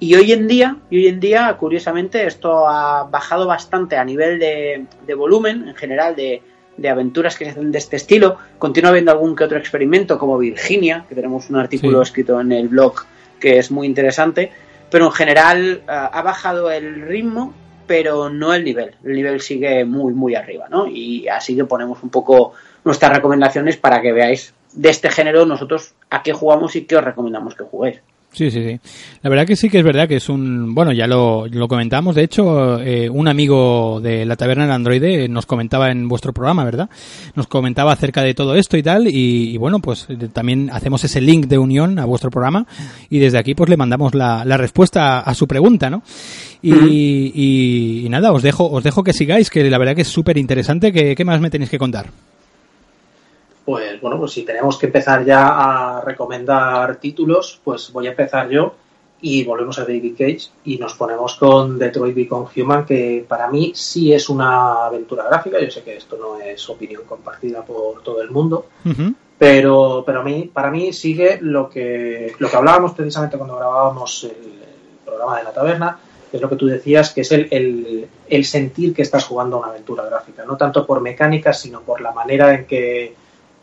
[0.00, 4.38] Y hoy en día, y hoy en día, curiosamente, esto ha bajado bastante a nivel
[4.38, 6.42] de, de volumen, en general, de,
[6.76, 8.36] de aventuras que se hacen de este estilo.
[8.58, 12.08] Continúa habiendo algún que otro experimento, como Virginia, que tenemos un artículo Sí.
[12.08, 12.94] escrito en el blog
[13.40, 14.52] que es muy interesante.
[14.90, 17.54] Pero en general ah, ha bajado el ritmo,
[17.86, 18.94] pero no el nivel.
[19.04, 20.86] El nivel sigue muy, muy arriba, ¿no?
[20.86, 22.52] Y así que ponemos un poco
[22.84, 27.04] nuestras recomendaciones para que veáis de este género nosotros a qué jugamos y qué os
[27.04, 28.00] recomendamos que juguéis.
[28.36, 28.80] Sí, sí, sí.
[29.22, 30.74] La verdad que sí que es verdad que es un...
[30.74, 32.16] Bueno, ya lo, lo comentamos.
[32.16, 36.64] De hecho, eh, un amigo de la taberna del androide nos comentaba en vuestro programa,
[36.64, 36.90] ¿verdad?
[37.36, 39.06] Nos comentaba acerca de todo esto y tal.
[39.06, 42.66] Y, y bueno, pues eh, también hacemos ese link de unión a vuestro programa.
[43.08, 46.02] Y desde aquí pues le mandamos la, la respuesta a, a su pregunta, ¿no?
[46.60, 50.08] Y, y- y nada, os dejo, os dejo que sigáis, que la verdad que es
[50.08, 50.92] súper interesante.
[50.92, 52.06] ¿Qué, ¿Qué más me tenéis que contar?
[53.64, 55.46] Pues bueno, pues si tenemos que empezar ya
[55.98, 58.74] a recomendar títulos, pues voy a empezar yo
[59.22, 63.72] y volvemos a David Cage y nos ponemos con Detroit Become Human, que para mí
[63.74, 65.58] sí es una aventura gráfica.
[65.60, 68.66] Yo sé que esto no es opinión compartida por todo el mundo,
[69.38, 74.24] pero, pero a mí, para mí sigue lo que, lo que hablábamos precisamente cuando grabábamos
[74.24, 75.98] el, el programa de la taberna,
[76.30, 79.56] que es lo que tú decías, que es el, el- el sentir que estás jugando
[79.56, 83.14] a una aventura gráfica, no tanto por mecánicas, sino por la manera en que,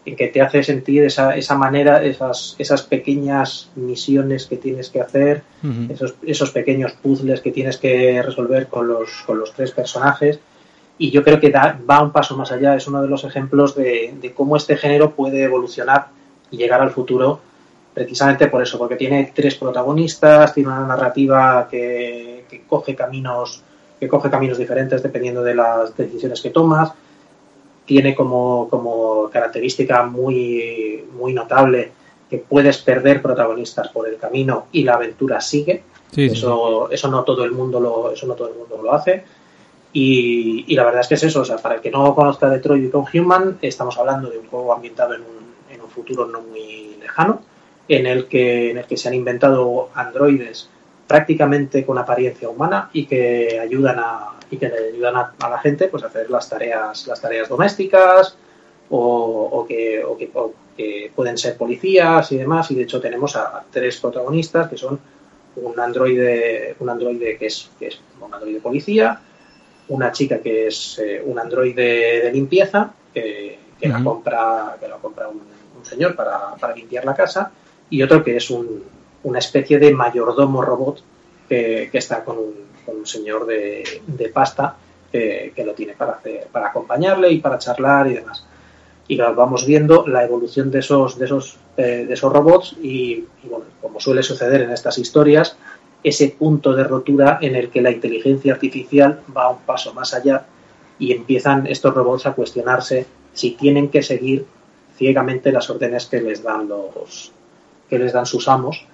[0.06, 4.99] en que te hace sentir esa, esa manera, esas, esas pequeñas misiones que tienes que
[5.02, 5.43] hacer,
[5.89, 10.39] esos, esos pequeños puzzles que tienes que resolver con los, con los tres personajes.
[10.97, 13.76] Y yo creo que da- va un paso más allá, es uno de los ejemplos
[13.76, 16.08] de, de cómo este género puede evolucionar
[16.49, 17.39] y llegar al futuro
[17.93, 23.64] precisamente por eso, porque tiene tres protagonistas, tiene una narrativa que, que coge caminos
[23.99, 26.91] que coge caminos diferentes dependiendo de las decisiones que tomas,
[27.92, 31.92] tiene como, como característica muy, muy notable
[32.30, 35.84] que puedes perder protagonistas por el camino y la aventura sigue.
[36.10, 38.94] Sí, sí, eso, eso no todo el mundo lo, eso no todo el mundo lo
[38.94, 39.26] hace.
[39.92, 42.50] Y, y la verdad es que es eso, o sea, para el que no conozca
[42.50, 46.39] Detroit Become Human, estamos hablando de un juego ambientado en un, en un futuro no
[46.39, 47.42] muy lejano,
[47.89, 50.70] en el que, en el que se han inventado androides
[51.08, 55.58] prácticamente con apariencia humana y que ayudan a y que le ayudan a, a la
[55.60, 58.36] gente pues a hacer las tareas las tareas domésticas
[58.89, 58.99] o,
[59.54, 62.70] o que, o que- o que pueden ser policías y demás.
[62.72, 64.99] Y de hecho tenemos a, a tres protagonistas que son
[65.58, 69.20] un androide un androide que es, que es un androide policía
[69.89, 74.95] una chica que es eh, un androide de limpieza que, que la compra que la
[74.95, 75.41] compra un,
[75.78, 77.52] un señor para, para limpiar la casa
[77.89, 78.84] y otro que es un,
[79.24, 81.02] una especie de mayordomo robot
[81.49, 82.54] que, que está con un,
[82.86, 84.76] con un señor de, pasta
[85.12, 86.20] que, que lo tiene para
[86.52, 88.46] para acompañarle y para charlar y demás.
[89.08, 93.26] Y claro, vamos viendo la evolución de esos, de esos, eh, de esos robots y,
[93.44, 95.58] y, bueno, como suele suceder en estas historias,
[96.04, 100.46] ese punto de rotura en el que la inteligencia artificial va un paso más allá
[100.98, 104.46] y empiezan estos robots a cuestionarse si tienen que seguir
[104.98, 107.32] ciegamente las órdenes que les dan los
[107.90, 108.86] que les dan sus amos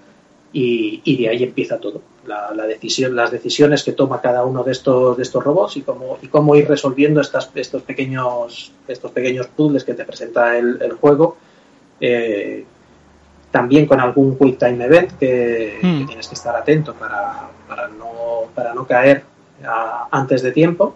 [0.54, 4.64] y, y de ahí empieza todo la, la decisión las decisiones que toma cada uno
[4.64, 9.12] de estos de estos robots y cómo y cómo ir resolviendo estas, estos pequeños estos
[9.12, 11.38] pequeños puzzles que te presenta el, el juego
[12.00, 12.64] eh,
[13.52, 16.00] también con algún quick time event que, Hmm.
[16.00, 19.24] que tienes que estar atento para, para no para no caer
[19.66, 20.96] a- antes de tiempo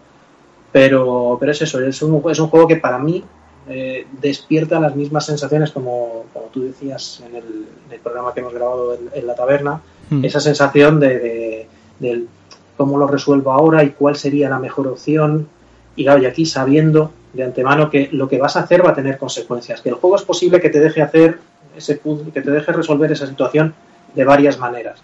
[0.71, 3.23] pero pero es eso es un, es un juego que para mí
[3.71, 7.43] eh, despierta las mismas sensaciones como, como tú decías en el,
[7.87, 10.25] en el programa que hemos grabado en, en la taberna, Mm.
[10.25, 11.67] esa sensación de,
[11.99, 12.25] de-
[12.75, 15.47] cómo lo resuelvo ahora y cuál sería la mejor opción.
[15.95, 18.93] Y claro, y aquí sabiendo de antemano que lo que vas a hacer va a
[18.93, 21.37] tener consecuencias, que el juego es posible que te deje hacer
[21.77, 23.73] ese puzzle, que te deje resolver esa situación
[24.15, 24.99] de varias maneras,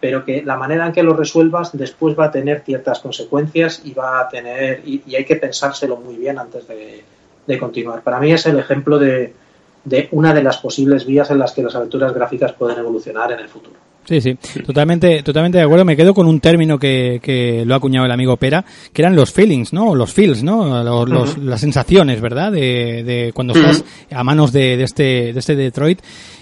[0.00, 3.92] pero que la manera en que lo resuelvas después va a tener ciertas consecuencias y
[3.92, 7.04] va a tener y, y hay que pensárselo muy bien antes de,
[7.48, 8.02] de continuar.
[8.02, 9.32] Para mí es el ejemplo de,
[9.84, 13.40] de una de las posibles vías en las que las aventuras gráficas pueden evolucionar en
[13.40, 13.74] el futuro.
[14.04, 15.84] Sí, sí, totalmente, totalmente de acuerdo.
[15.84, 19.14] Me quedo con un término que, que lo ha acuñado el amigo Pera, que eran
[19.14, 19.94] los feelings, ¿no?
[19.94, 20.82] Los feels, ¿no?
[20.82, 22.50] Los, los- las sensaciones, ¿verdad?
[22.52, 26.00] De, de cuando estás a manos de, de este, de este Detroit.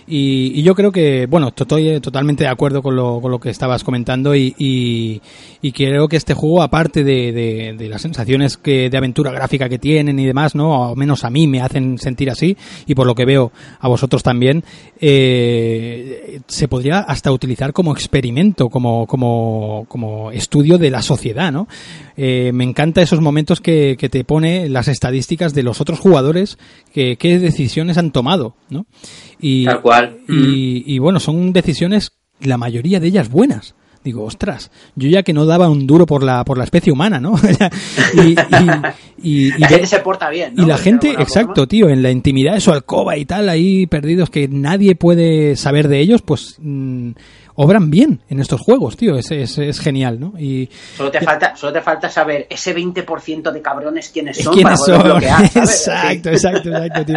[0.08, 3.30] Y, y yo creo que, bueno, to- estoy eh, totalmente de acuerdo con lo, con
[3.32, 5.20] lo que estabas comentando y, y,
[5.62, 9.68] y creo que este juego, aparte de, de, de las sensaciones que, de aventura gráfica
[9.68, 10.90] que tienen y demás, ¿no?
[10.92, 13.50] O menos a mí me hacen sentir así y por lo que veo
[13.80, 14.62] a vosotros también,
[15.00, 21.66] eh, se podría hasta utilizar como experimento, como, como, como estudio de la sociedad, ¿no?
[22.16, 26.58] Eh, me encanta esos momentos que, que te pone las estadísticas de los otros jugadores,
[26.92, 28.86] que, qué decisiones han tomado, ¿no?
[29.40, 30.18] Y, Tal cual.
[30.28, 33.74] Y, y bueno, son decisiones, la mayoría de ellas buenas.
[34.06, 37.18] Digo, ostras, yo ya que no daba un duro por la, por la especie humana,
[37.18, 37.34] ¿no?
[38.14, 38.36] y,
[39.20, 40.54] y, La gente se porta bien.
[40.54, 40.62] ¿no?
[40.62, 41.66] y la gente, exacto, forma.
[41.66, 45.88] tío, en la intimidad de su alcoba y tal, ahí perdidos que nadie puede saber
[45.88, 47.10] de ellos, pues mm,
[47.56, 50.34] obran bien en estos juegos, tío, es, es, es genial, ¿no?
[50.38, 54.80] Y Solo te, falta, solo te falta saber ese 20% de cabrones quiénes son quiénes
[54.80, 55.02] para son.
[55.02, 55.56] bloquear, ¿sabes?
[55.86, 57.16] exacto, exacto, exacto, tío.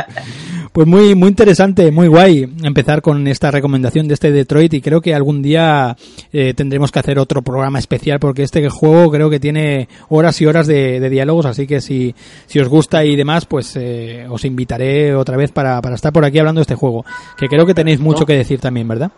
[0.72, 5.02] Pues muy, muy interesante, muy guay empezar con esta recomendación de este Detroit y creo
[5.02, 5.96] que algún día
[6.32, 10.46] eh, tendremos que hacer otro programa especial porque este juego creo que tiene horas y
[10.46, 12.14] horas de, de diálogos, así que si,
[12.46, 16.24] si os gusta y demás, pues eh, os invitaré otra vez para, para estar por
[16.24, 17.04] aquí hablando de este juego,
[17.38, 19.12] que creo que tenéis mucho que decir también, ¿verdad?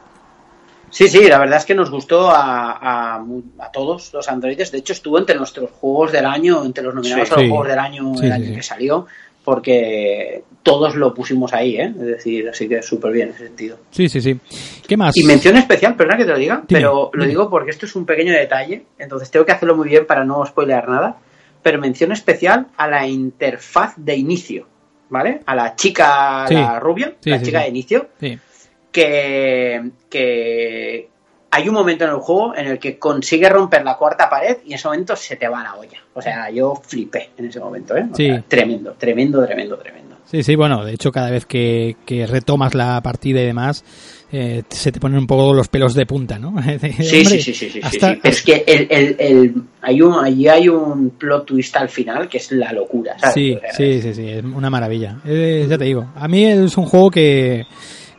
[0.92, 3.26] Sí, sí, la verdad es que nos gustó a, a,
[3.60, 4.72] a todos los androides.
[4.72, 7.34] De hecho, estuvo entre nuestros juegos del año, entre los nominados Sí.
[7.34, 7.50] a los Sí.
[7.50, 9.08] juegos del año, Sí, el año que salió,
[9.44, 11.94] porque todos lo pusimos ahí, ¿eh?
[11.98, 13.78] Es decir, así que súper bien en ese sentido.
[13.90, 14.40] Sí, sí, sí.
[14.88, 15.16] ¿Qué más?
[15.18, 17.28] Y mención especial, perdona que te lo diga, Dime, pero lo dime.
[17.28, 20.46] digo porque esto es un pequeño detalle, entonces tengo que hacerlo muy bien para no
[20.46, 21.18] spoilear nada,
[21.64, 24.68] pero mención especial a la interfaz de inicio,
[25.10, 25.42] ¿vale?
[25.46, 28.38] A la chica, la rubia, la chica de inicio, Sí.
[28.92, 31.10] Que, que
[31.50, 34.70] hay un momento en el juego en el que consigue romper la cuarta pared y
[34.70, 36.00] en ese momento se te va la olla.
[36.14, 38.06] O sea, yo flipé en ese momento, ¿eh?
[38.12, 38.28] O Sí.
[38.28, 40.12] sea, tremendo, tremendo, tremendo, tremendo.
[40.26, 43.84] Sí, sí, bueno, de hecho cada vez que, que retomas la partida y demás,
[44.32, 46.54] eh, se te ponen un poco los pelos de punta, ¿no?
[46.62, 48.20] Sí, Hombre, sí, sí, sí, sí, sí, hasta- sí.
[48.22, 52.30] Pero es que el, el, el, hay un, allí hay un plot twist al final
[52.30, 53.34] que es la locura, ¿sabes?
[53.34, 55.18] Sí, O sea, sí, sí, sí, es una maravilla.
[55.26, 57.66] Eh, ya te digo, a mí es un juego que,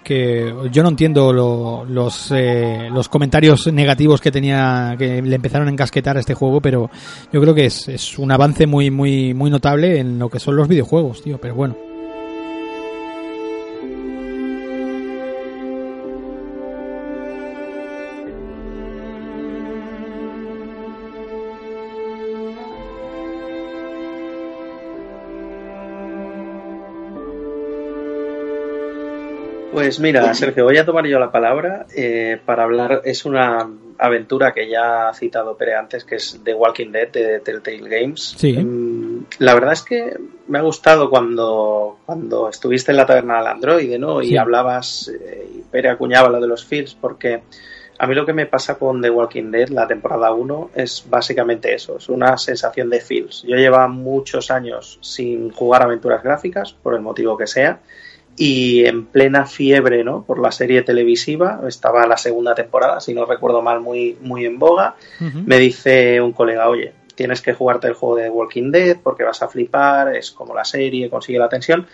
[0.02, 5.68] que yo no entiendo lo- los, eh, los comentarios negativos que tenía, que le empezaron
[5.68, 6.90] a encasquetar a este juego, pero
[7.32, 10.56] yo creo que es, es un avance muy, muy, muy notable en lo que son
[10.56, 11.76] los videojuegos, tío, pero bueno.
[29.82, 33.02] Pues mira, Sergio, voy a tomar yo la palabra eh, para hablar.
[33.04, 33.68] Es una
[33.98, 38.36] aventura que ya ha citado Pere antes, que es The Walking Dead de Telltale Games.
[38.38, 38.52] Sí.
[38.52, 40.16] Mm, La verdad es que
[40.46, 44.22] me ha gustado cuando, cuando estuviste en la taberna del androide, ¿no?
[44.22, 47.42] Y hablabas, eh, y Pere acuñaba lo de los feels, porque
[47.98, 51.74] a mí lo que me pasa con The Walking Dead, la temporada 1, es básicamente
[51.74, 53.42] eso, es una sensación de feels.
[53.42, 57.80] Yo llevaba muchos años sin jugar aventuras gráficas, por el motivo que sea,
[58.36, 60.24] y en plena fiebre ¿no?
[60.24, 64.58] por la serie televisiva, estaba la segunda temporada, si no recuerdo mal, muy, muy en
[64.58, 68.96] boga, me dice un colega, oye, tienes que jugarte el juego de The Walking Dead
[69.02, 71.86] porque vas a flipar, es como la serie, consigue la atención.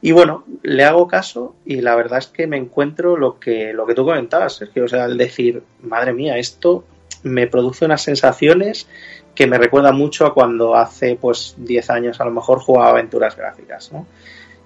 [0.00, 3.86] Y bueno, le hago caso y la verdad es que me encuentro lo que, lo
[3.86, 6.84] que tú comentabas, Sergio, o sea, el decir, madre mía, esto
[7.22, 8.88] me produce unas sensaciones
[9.34, 13.36] que me recuerda mucho a cuando hace pues 10 años a lo mejor jugaba aventuras
[13.36, 14.06] gráficas, ¿no?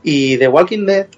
[0.08, 1.08] Y The Walking Dead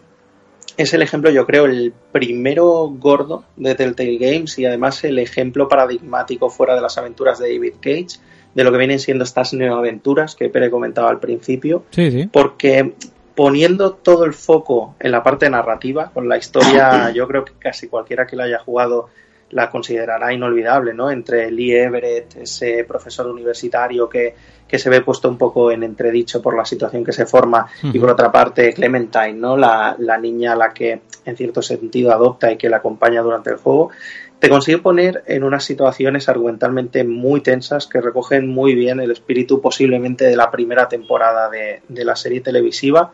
[0.78, 5.68] es el ejemplo, yo creo, el primero gordo de Telltale Games y además el ejemplo
[5.68, 8.18] paradigmático fuera de las aventuras de David Cage,
[8.54, 12.30] de lo que vienen siendo estas neoaventuras que Pere comentaba al principio, Sí, sí.
[12.32, 12.94] porque
[13.34, 17.88] poniendo todo el foco en la parte narrativa, con la historia, yo creo que casi
[17.88, 19.10] cualquiera que la haya jugado
[19.50, 21.10] la considerará inolvidable, ¿no?
[21.10, 24.34] Entre Lee Everett, ese profesor universitario que,
[24.66, 27.98] que se ve puesto un poco en entredicho por la situación que se forma, y
[27.98, 29.56] por otra parte Clementine, ¿no?
[29.56, 33.50] La, la niña a la que en cierto sentido adopta y que la acompaña durante
[33.50, 33.90] el juego,
[34.38, 39.60] te consigue poner en unas situaciones argumentalmente muy tensas que recogen muy bien el espíritu
[39.60, 43.12] posiblemente de la primera temporada de, de la serie televisiva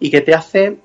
[0.00, 0.78] y que te hace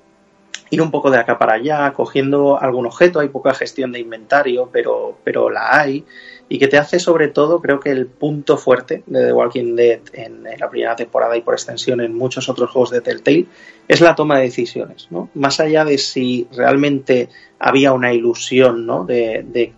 [0.70, 4.68] ir un poco de acá para allá, cogiendo algún objeto, hay poca gestión de inventario,
[4.72, 6.04] pero, pero la hay,
[6.48, 10.00] y que te hace sobre todo, creo que el punto fuerte de The Walking Dead
[10.12, 13.46] en, en la primera temporada y por extensión en muchos otros juegos de Telltale,
[13.86, 15.30] es la toma de decisiones, ¿no?
[15.34, 19.04] Más allá de si realmente había una ilusión, ¿no?
[19.04, 19.72] De, de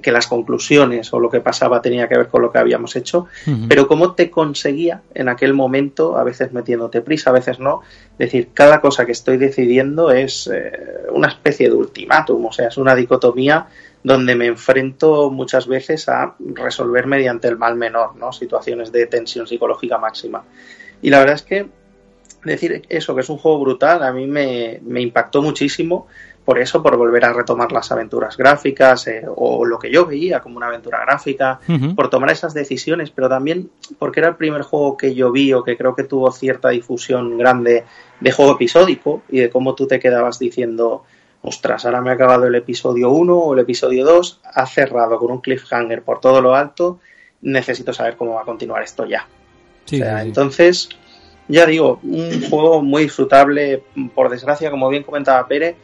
[0.00, 3.26] que las conclusiones o lo que pasaba tenía que ver con lo que habíamos hecho,
[3.68, 7.82] pero cómo te conseguía en aquel momento, a veces metiéndote prisa, a veces no,
[8.18, 10.72] decir, cada cosa que estoy decidiendo es eh,
[11.10, 13.66] una especie de ultimátum, o sea, es una dicotomía
[14.02, 18.32] donde me enfrento muchas veces a resolver mediante el mal menor, ¿no?
[18.32, 20.42] Situaciones de tensión psicológica máxima.
[21.00, 21.68] Y la verdad es que
[22.44, 26.08] decir eso, que es un juego brutal, a mí me, me impactó muchísimo
[26.44, 30.40] por eso, por volver a retomar las aventuras gráficas eh, o lo que yo veía
[30.40, 31.60] como una aventura gráfica,
[31.94, 35.62] por tomar esas decisiones, pero también porque era el primer juego que yo vi o
[35.62, 37.84] que creo que tuvo cierta difusión grande
[38.18, 41.04] de juego episódico y de cómo tú te quedabas diciendo,
[41.42, 45.30] ostras, ahora me ha acabado el episodio 1 o el episodio 2, ha cerrado con
[45.30, 46.98] un cliffhanger por todo lo alto,
[47.42, 49.28] necesito saber cómo va a continuar esto ya.
[49.84, 50.88] Sí, O sea, sí, entonces,
[51.46, 55.76] ya digo, un juego muy disfrutable, por desgracia, como bien comentaba Pere,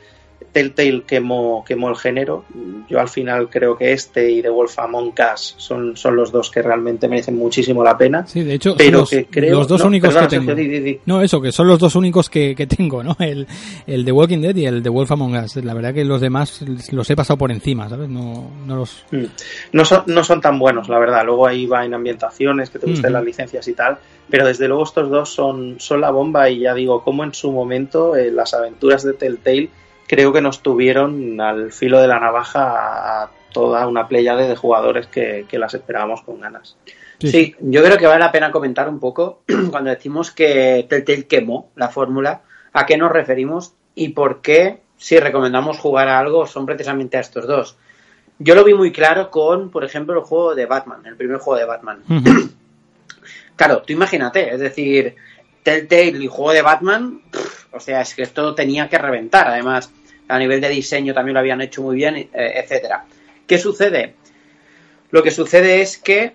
[0.52, 2.44] Telltale quemó, quemó el género.
[2.88, 6.50] Yo al final creo que este y The Wolf Among Us son, son los dos
[6.50, 8.26] que realmente merecen muchísimo la pena.
[8.26, 9.58] Sí, de hecho, pero los, que creo...
[9.58, 10.46] los dos no, únicos que tengo.
[10.46, 11.00] Sergio, di, di, di.
[11.06, 13.16] No, eso, que son los dos únicos que, que tengo, ¿no?
[13.18, 13.46] El,
[13.86, 15.56] el de Walking Dead y el de Wolf Among Us.
[15.56, 18.08] La verdad que los demás los he pasado por encima, ¿sabes?
[18.08, 19.04] No, no los...
[19.10, 19.24] Mm.
[19.72, 21.24] No son, no son tan buenos, la verdad.
[21.26, 23.98] Luego ahí va en ambientaciones, que te gusten las licencias y tal.
[24.30, 27.50] Pero desde luego estos dos son, son la bomba y ya digo, como en su
[27.50, 29.70] momento eh, las aventuras de Telltale
[30.08, 35.06] creo que nos tuvieron al filo de la navaja a toda una pléyade de jugadores
[35.06, 36.76] que, que las esperábamos con ganas.
[37.20, 41.70] Sí, yo creo que vale la pena comentar un poco cuando decimos que Telltale quemó
[41.76, 42.42] la fórmula,
[42.72, 47.20] a qué nos referimos y por qué, si recomendamos jugar a algo, son precisamente a
[47.20, 47.76] estos dos.
[48.38, 51.58] Yo lo vi muy claro con, por ejemplo, el juego de Batman, el primer juego
[51.58, 52.02] de Batman.
[53.56, 55.16] Claro, tú imagínate, es decir,
[55.64, 59.48] Telltale y juego de Batman, pff, o sea, es que esto tenía que reventar.
[59.48, 59.90] Además,
[60.28, 63.04] a nivel de diseño también lo habían hecho muy bien, eh, etcétera.
[63.46, 64.14] ¿Qué sucede?
[65.10, 66.34] Lo que sucede es que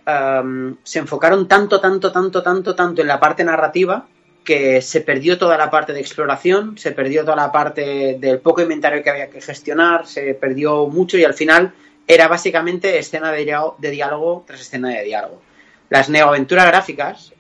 [0.83, 4.07] se enfocaron tanto, tanto, tanto, tanto, tanto en la parte narrativa
[4.43, 8.61] que se perdió toda la parte de exploración, se perdió toda la parte del poco
[8.63, 11.73] inventario que había que gestionar, se perdió mucho y al final
[12.07, 15.41] era básicamente escena de, diálogo- de diálogo tras escena de diálogo.
[15.89, 17.31] Las neoaventuras gráficas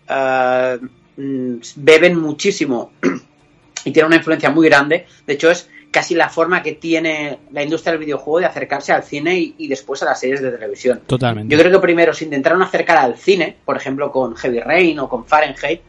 [1.17, 2.91] mm, beben muchísimo
[3.85, 5.07] y tienen una influencia muy grande.
[5.25, 9.03] De hecho, es casi la forma que tiene la industria del videojuego de acercarse al
[9.03, 11.01] cine y, y después a las series de televisión.
[11.07, 11.55] Totalmente.
[11.55, 15.07] Yo creo que primero se intentaron acercar al cine, por ejemplo con Heavy Rain o
[15.07, 15.81] con Fahrenheit,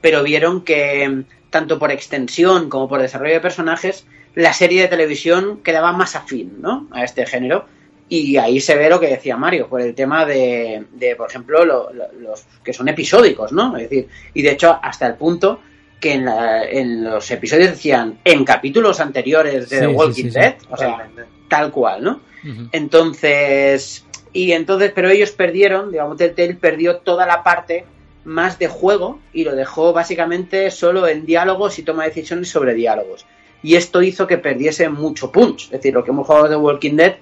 [0.00, 4.88] pero vieron que mm, tanto por extensión como por desarrollo de personajes, la serie de
[4.88, 6.88] televisión quedaba más afín ¿no?
[6.90, 7.66] a este género.
[8.08, 11.64] Y ahí se ve lo que decía Mario, por el tema de, de, por ejemplo,
[11.64, 13.76] lo- lo- los que son episódicos, ¿no?
[13.76, 15.60] Es decir, y de hecho hasta el punto
[16.00, 20.30] que en, la- en los episodios decían en capítulos anteriores de Sí, The Walking sí,
[20.30, 20.38] sí.
[20.40, 21.08] Dead, o sea,
[21.48, 22.20] tal cual, ¿no?
[22.42, 22.68] Ujú.
[22.72, 27.84] Entonces, y entonces, pero ellos perdieron, digamos, Telltale perdió toda la parte
[28.24, 33.26] más de juego y lo dejó básicamente solo en diálogos y toma decisiones sobre diálogos.
[33.62, 35.64] Y esto hizo que perdiese mucho punch.
[35.64, 37.16] Es decir, lo que hemos jugado de Walking Dead,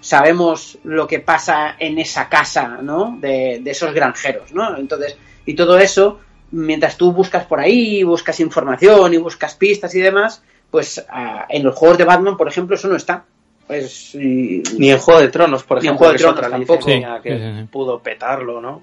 [0.00, 3.18] sabemos lo que pasa en esa casa, ¿no?
[3.20, 4.76] De, de esos granjeros, ¿no?
[4.76, 6.20] Entonces, y todo eso,
[6.52, 11.64] mientras tú buscas por ahí, buscas información y buscas pistas y demás, pues ah, en
[11.64, 13.24] los juegos de Batman, por ejemplo, eso no está.
[13.66, 16.88] Pues, y- Ni en Juego de Tronos, por Ni en ejemplo, Juego de Tronos tampoco.
[16.90, 17.68] Sí, que sí, sí.
[17.70, 18.82] pudo petarlo, ¿no?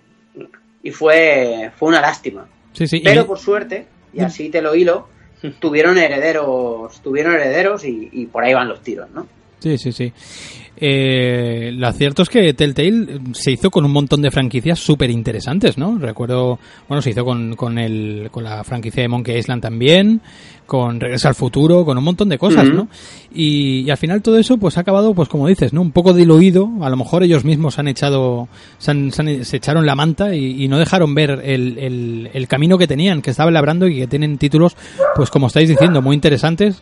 [0.82, 2.48] y fue, fue una lástima.
[2.74, 2.98] Sí, sí.
[2.98, 5.08] y- Pero por suerte, y así te lo hilo,
[5.60, 9.28] tuvieron herederos, tuvieron herederos y, y por ahí van los tiros, ¿no?
[9.60, 10.12] Sí, sí, sí.
[10.82, 15.78] Eh, lo cierto es que Telltale se hizo con un montón de franquicias súper interesantes,
[15.78, 15.98] ¿no?
[15.98, 16.58] Recuerdo,
[16.88, 20.22] bueno, se hizo con, con, el, con la franquicia de Monkey Island también,
[20.66, 22.70] con Regreso al Futuro, con un montón de cosas.
[22.70, 22.88] ¿no?
[23.34, 25.82] Y, y al final todo eso pues ha acabado, pues como dices, ¿no?
[25.82, 28.48] Un poco diluido, a lo mejor ellos mismos han echado,
[28.78, 32.30] se, han- se han- se echaron la manta y, y no dejaron ver el, el,
[32.34, 34.78] el camino que tenían, que estaban labrando y que tienen títulos,
[35.16, 36.82] pues como estáis diciendo, muy interesantes.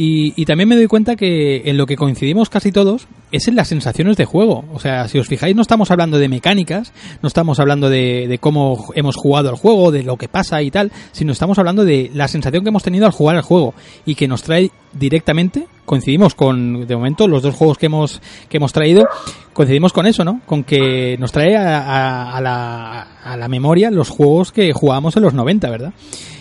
[0.00, 3.56] Y, y también me doy cuenta que en lo que coincidimos casi todos es en
[3.56, 4.64] las sensaciones de juego.
[4.72, 8.38] O sea, si os fijáis, no estamos hablando de mecánicas, no estamos hablando de, de
[8.38, 12.12] cómo hemos jugado al juego, de lo que pasa y tal, sino estamos hablando de
[12.14, 13.74] la sensación que hemos tenido al jugar al juego
[14.06, 15.66] y que nos trae directamente.
[15.84, 19.04] Coincidimos con, de momento, los dos juegos que hemos, que hemos traído,
[19.52, 20.40] coincidimos con eso, ¿no?
[20.46, 25.16] Con que nos trae a, a- a la, a la memoria los juegos que jugábamos
[25.16, 25.92] en los 90, ¿verdad?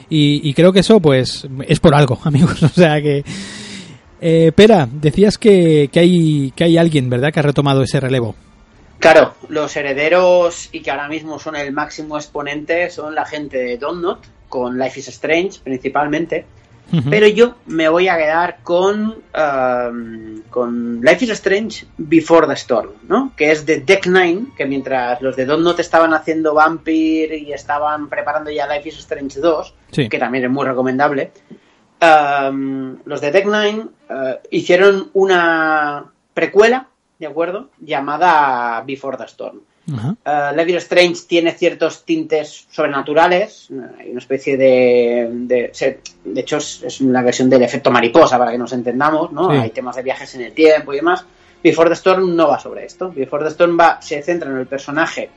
[0.10, 2.62] Y, y creo que eso, pues, es por algo, amigos.
[2.64, 3.24] O sea que.
[4.20, 8.36] Eh, Pera, decías que, que, hay, que hay alguien, ¿verdad?, que ha retomado ese relevo.
[9.00, 13.78] Claro, los herederos y que ahora mismo son el máximo exponente son la gente de
[13.78, 16.46] Donut, con Life is Strange principalmente,
[17.10, 22.92] Pero yo me voy a quedar con, um, con Life is Strange Before the Storm,
[23.08, 23.34] ¿no?
[23.36, 27.52] Que es de Deck 9, que mientras los de Don't Not estaban haciendo Vampire y
[27.52, 30.08] estaban preparando ya Life is Strange 2, Sí.
[30.10, 31.32] que también es muy recomendable,
[32.02, 36.88] um, los de Deck 9 eh, hicieron una precuela,
[37.20, 37.70] ¿de acuerdo?
[37.80, 39.62] Llamada Before the Storm.
[40.26, 45.30] Uh, Life is Strange tiene ciertos tintes sobrenaturales, eh, hay una especie de...
[45.32, 45.72] De,
[46.26, 49.50] de hecho, es, es una versión del efecto mariposa, para que nos entendamos, ¿no?
[49.52, 49.58] Sí.
[49.58, 51.24] Hay temas de viajes en el tiempo y demás.
[51.64, 53.12] Before the Storm no va sobre esto.
[53.12, 55.30] Before the Storm va, se centra en el personaje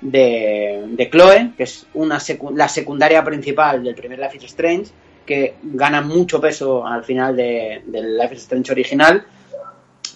[0.00, 4.90] de, de Chloe, que es una secu- la secundaria principal del primer Life is Strange,
[5.24, 9.24] que gana mucho peso al final de- del Life is Strange original,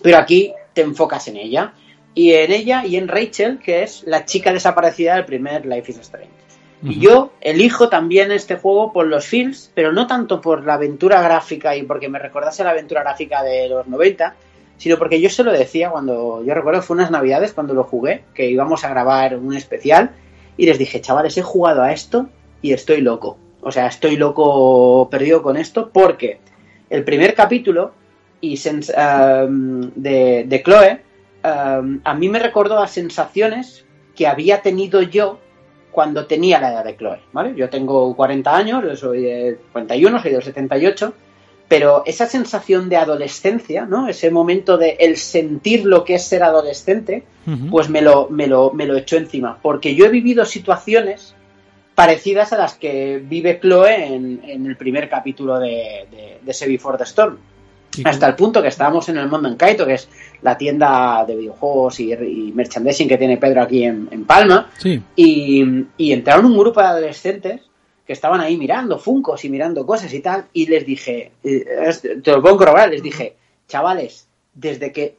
[0.03, 1.73] pero aquí te enfocas en ella.
[2.15, 5.99] Y en ella y en Rachel, que es la chica desaparecida del primer Life is
[5.99, 6.41] Strange.
[6.83, 11.21] Y yo elijo también este juego por los feels, pero no tanto por la aventura
[11.21, 14.35] gráfica y porque me recordase la aventura gráfica de los 90,
[14.79, 17.85] sino porque yo se lo decía cuando, yo recuerdo que fue unas navidades cuando lo
[17.85, 20.13] jugué, que íbamos a grabar un especial
[20.57, 22.31] y les dije, chavales, he jugado a esto
[22.63, 23.37] y estoy loco.
[23.61, 26.41] O sea, estoy loco perdido con esto porque
[26.89, 27.93] el primer capítulo
[28.41, 31.01] y um, de, de Chloe
[31.45, 33.85] um, a mí me recordó a sensaciones
[34.15, 35.39] que había tenido yo
[35.91, 37.55] cuando tenía la edad de Chloe, ¿vale?
[37.57, 41.15] Yo tengo 40 años, yo soy de 41, soy del 78,
[41.69, 44.09] pero esa sensación de adolescencia, ¿no?
[44.09, 47.25] Ese momento de el sentir lo que es ser adolescente,
[47.71, 49.59] pues me lo, me lo, me lo echó encima.
[49.61, 51.35] Porque yo he vivido situaciones
[51.95, 56.67] parecidas a las que vive Chloe en, en el primer capítulo de, de, de ese
[56.67, 57.39] Before the Storm.
[58.05, 60.09] Hasta el punto que estábamos en el Mundo en Kaito, que es
[60.43, 65.03] la tienda de videojuegos y, y merchandising que tiene Pedro aquí en, en Palma, Sí.
[65.17, 65.65] y,
[65.97, 67.63] y entraron un grupo de adolescentes
[68.07, 72.41] que estaban ahí mirando funcos y mirando cosas y tal, y les dije, te lo
[72.43, 73.37] puedo corroborar, les dije,
[73.69, 75.15] chavales, desde que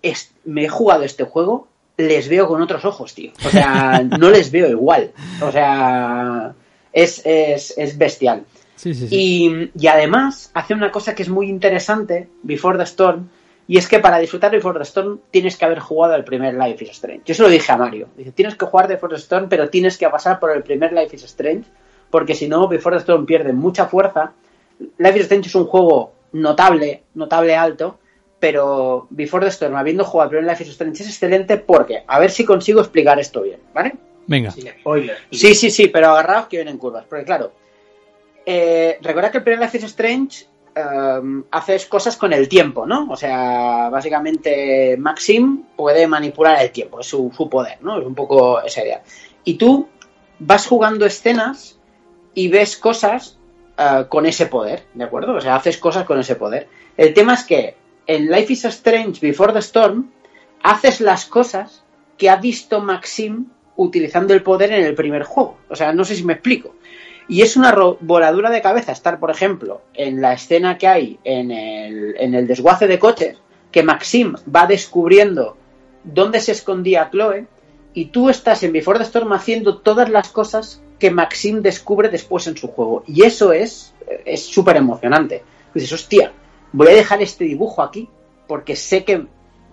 [0.45, 1.67] me he jugado este juego,
[1.97, 3.31] les veo con otros ojos, tío.
[3.45, 5.11] O sea, no les veo igual.
[5.41, 6.53] O sea,
[6.91, 8.43] es, es, es bestial.
[8.81, 9.15] Sí, sí, sí.
[9.15, 13.29] Y, y además hace una cosa que es muy interesante, Before the Storm,
[13.67, 16.83] y es que para disfrutar Before the Storm tienes que haber jugado el primer Life
[16.83, 17.21] is Strange.
[17.23, 18.07] Yo se lo dije a Mario.
[18.17, 21.15] Dije, tienes que jugar Before the Storm, pero tienes que pasar por el primer Life
[21.15, 21.69] is Strange,
[22.09, 24.33] porque si no, Before the Storm pierde mucha fuerza.
[24.97, 27.99] Life is Strange es un juego notable, notable alto,
[28.39, 32.19] pero Before the Storm, habiendo jugado el primer Life is Strange, es excelente porque, a
[32.19, 33.93] ver si consigo explicar esto bien, ¿vale?
[34.25, 34.49] Venga.
[34.49, 37.05] Sí, sí, sí, pero agarraos que vienen curvas.
[37.07, 37.51] Porque claro,
[38.45, 40.47] eh, recuerda que el primer Life is Strange
[41.51, 43.07] haces cosas con el tiempo, ¿no?
[43.09, 47.99] O sea, básicamente Maxim puede manipular el tiempo, es su, poder, ¿no?
[47.99, 49.03] Es un poco esa idea.
[49.43, 49.89] Y tú
[50.39, 51.77] vas jugando escenas
[52.33, 53.37] y ves cosas
[53.77, 55.33] uh, con ese poder, ¿de acuerdo?
[55.33, 56.69] O sea, haces cosas con ese poder.
[56.95, 57.75] El tema es que
[58.07, 60.11] en Life is Strange Before the Storm
[60.63, 61.83] haces las cosas
[62.17, 65.57] que ha visto Maxim utilizando el poder en el primer juego.
[65.69, 66.75] O sea, no sé si me explico.
[67.31, 71.49] Y es una voladura de cabeza estar, por ejemplo, en la escena que hay en
[71.49, 73.37] el, en el desguace de coches,
[73.71, 75.55] que Maxim va descubriendo
[76.03, 77.47] dónde se escondía Chloe,
[77.93, 82.47] y tú estás en Before the Storm haciendo todas las cosas que Maxim descubre después
[82.47, 83.05] en su juego.
[83.07, 83.93] Y eso es
[84.25, 85.41] es súper emocionante.
[85.73, 86.33] Dices, hostia,
[86.73, 88.09] voy a dejar este dibujo aquí
[88.45, 89.25] porque sé que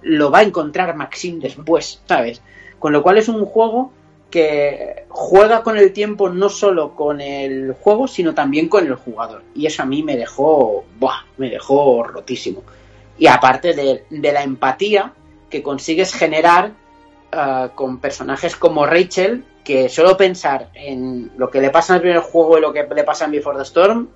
[0.02, 2.40] lo va a encontrar Maxim después, ¿sabes?
[2.78, 3.90] Con lo cual es un juego
[4.30, 9.42] que juega con el tiempo no solo con el juego, sino también con el jugador.
[9.54, 11.24] Y eso a mí me dejó, ¡buah!
[11.38, 12.62] Me dejó rotísimo.
[13.18, 15.12] Y aparte de, de la empatía
[15.50, 16.72] que consigues generar
[17.32, 22.02] uh, con personajes como Rachel, que solo pensar en lo que le pasa en el
[22.02, 24.08] primer juego y lo que le pasa en Before the Storm,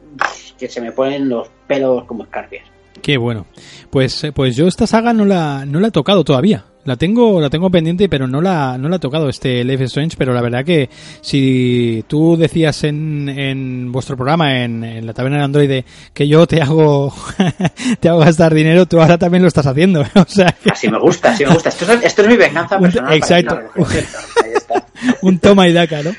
[0.59, 2.67] que se me ponen los pelos como escarpias.
[3.01, 3.47] Qué bueno.
[3.91, 6.65] Pues, eh, pues yo esta saga no la, no la he tocado todavía.
[6.85, 9.91] La tengo, la tengo pendiente, pero no la, no la he tocado este Life is
[9.91, 15.13] Strange, pero la verdad que si tú decías en, en vuestro programa, en, en la
[15.13, 17.15] taberna de Android, que yo te hago,
[18.01, 20.01] te hago gastar dinero, tú ahora también lo estás haciendo.
[20.15, 21.69] o sea, que Así me gusta, así me gusta.
[21.69, 23.13] Esto es, esto es mi venganza personal.
[23.15, 23.61] exacto.
[23.77, 24.85] Ahí está.
[25.23, 26.11] un toma y daca, ¿no?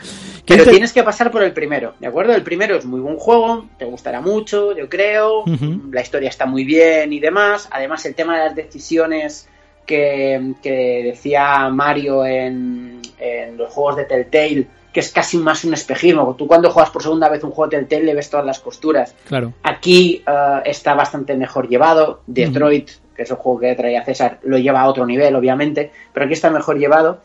[0.45, 2.33] ¿Qué Pero te- tienes que pasar por el primero, ¿de acuerdo?
[2.35, 5.43] El primero es muy buen juego, te gustará mucho, yo creo.
[5.91, 7.67] La historia está muy bien y demás.
[7.71, 9.47] Además, el tema de las decisiones
[9.85, 15.73] que, que decía Mario en, en los juegos de Telltale, que es casi más un
[15.73, 16.35] espejismo.
[16.35, 19.15] Tú cuando juegas por segunda vez un juego de Telltale le ves todas las costuras.
[19.27, 19.53] Claro.
[19.63, 22.21] Aquí eh, está bastante mejor llevado.
[22.27, 26.25] Detroit, que es el juego que traía César, lo lleva a otro nivel, obviamente, pero
[26.25, 27.21] aquí está mejor llevado.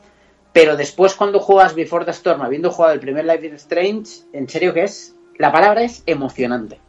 [0.53, 4.49] Pero después, cuando juegas Before the Storm, habiendo jugado el primer Life is Strange, en
[4.49, 6.81] serio que es, la palabra es emocionante.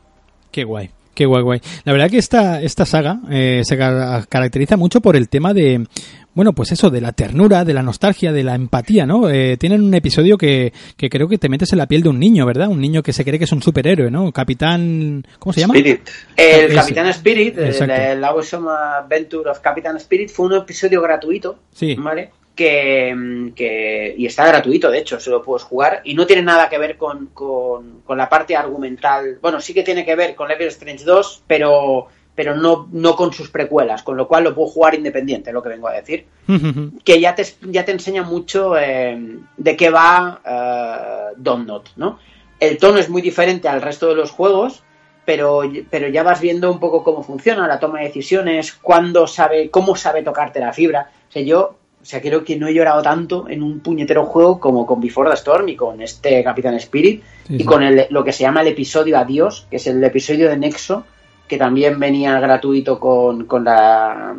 [0.49, 0.89] Qué guay.
[1.19, 1.59] Qué guay, guay.
[1.83, 5.85] La verdad que esta, esta saga eh, se car- caracteriza mucho por el tema de,
[6.33, 9.29] bueno, pues eso, de la ternura, de la nostalgia, de la empatía, ¿no?
[9.29, 12.19] Eh, tienen un episodio que, que creo que te metes en la piel de un
[12.19, 12.69] niño, ¿verdad?
[12.69, 14.31] Un niño que se cree que es un superhéroe, ¿no?
[14.31, 15.27] Capitán...
[15.39, 15.73] ¿Cómo se llama?
[15.75, 16.07] Spirit.
[16.37, 16.75] El Ese.
[16.75, 17.93] Capitán Spirit, el, Exacto.
[17.93, 21.95] el Awesome Adventure of Captain Spirit, fue un episodio gratuito, Sí.
[21.95, 22.29] ¿vale?
[22.59, 26.67] Que, que- y está gratuito, de hecho, se lo puedes jugar y no tiene nada
[26.67, 29.39] que ver con, con, con la parte argumental.
[29.41, 33.15] Bueno, sí que tiene que ver con Life is Strange 2, pero, pero no, no
[33.15, 35.93] con sus precuelas, con lo cual lo puedo jugar independiente, es lo que vengo a
[35.93, 36.25] decir.
[37.05, 42.19] que ya te, ya te enseña mucho eh, de qué va eh, Donut, ¿no?
[42.59, 44.83] El tono es muy diferente al resto de los juegos,
[45.23, 49.69] pero, pero ya vas viendo un poco cómo funciona la toma de decisiones, cuándo sabe,
[49.69, 51.09] cómo sabe tocarte la fibra.
[51.29, 54.59] O sea, yo, o sea, creo que no he llorado tanto en un puñetero juego
[54.59, 57.65] como con Before the Storm y con este Capitán Spirit Sí, y sí.
[57.65, 61.03] con el, lo que se llama el episodio Adiós, que es el episodio de Nexo,
[61.47, 64.35] que también venía gratuito con, con la.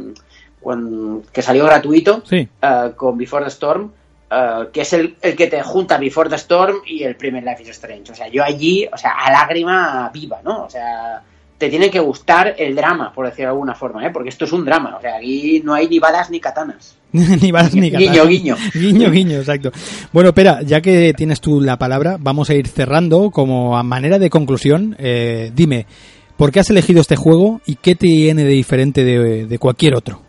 [0.63, 2.49] con- que salió gratuito Sí.
[2.63, 3.91] eh, con Before the Storm,
[4.31, 7.63] eh, que es el, el que te junta Before the Storm y el primer Life
[7.63, 8.13] is Strange.
[8.13, 10.65] O sea, yo allí, o sea, a lágrima viva, ¿no?
[10.65, 11.23] O sea,
[11.59, 14.11] te tiene que gustar el drama, por decirlo de alguna forma, ¿eh?
[14.11, 14.97] Porque esto es un drama.
[14.97, 16.97] O sea, aquí no hay ni balas ni katanas.
[17.13, 18.57] Ni balas ni Guiño, guiño.
[18.75, 19.71] guiño, guiño, exacto.
[20.13, 24.19] Bueno, espera, ya que tienes tú la palabra, vamos a ir cerrando como a manera
[24.19, 24.97] de conclusión.
[24.99, 25.87] eh, dime,
[26.37, 30.23] ¿por qué has elegido este juego y qué tiene de diferente de, de cualquier otro?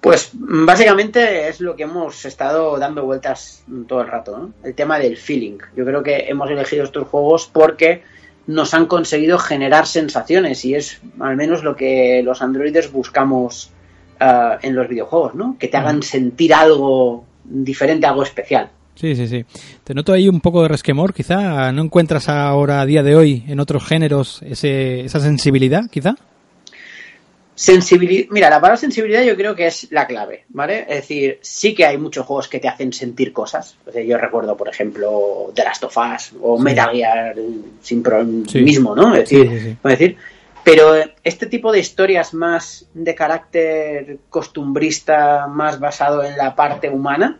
[0.00, 4.52] Pues básicamente es lo que hemos estado dando vueltas todo el rato, ¿no?
[4.62, 5.58] El tema del feeling.
[5.76, 8.02] Yo creo que hemos elegido estos juegos porque
[8.46, 13.72] nos han conseguido generar sensaciones y es al menos lo que los androides buscamos
[14.20, 15.56] ah, en los videojuegos, ¿no?
[15.58, 18.70] Que te hagan sentir algo diferente, algo especial.
[18.94, 19.44] Sí, sí, sí.
[19.84, 21.70] Te noto ahí un poco de resquemor, quizá.
[21.72, 26.14] ¿No encuentras ahora, a día de hoy, en otros géneros, ese, esa sensibilidad, quizá?
[27.54, 30.80] Sensibilidad, mira, la palabra sensibilidad yo creo que es la clave, ¿vale?
[30.82, 33.76] Es decir, sí que hay muchos juegos que te hacen sentir cosas.
[33.86, 37.34] O sea, yo recuerdo, por ejemplo, The Last of Us o Metal Gear
[37.80, 38.60] sin pro- Sí.
[38.60, 39.14] mismo, ¿no?
[39.14, 40.16] Es decir, Sí, es decir,
[40.66, 47.38] pero este tipo de historias más de carácter costumbrista, más basado en la parte humana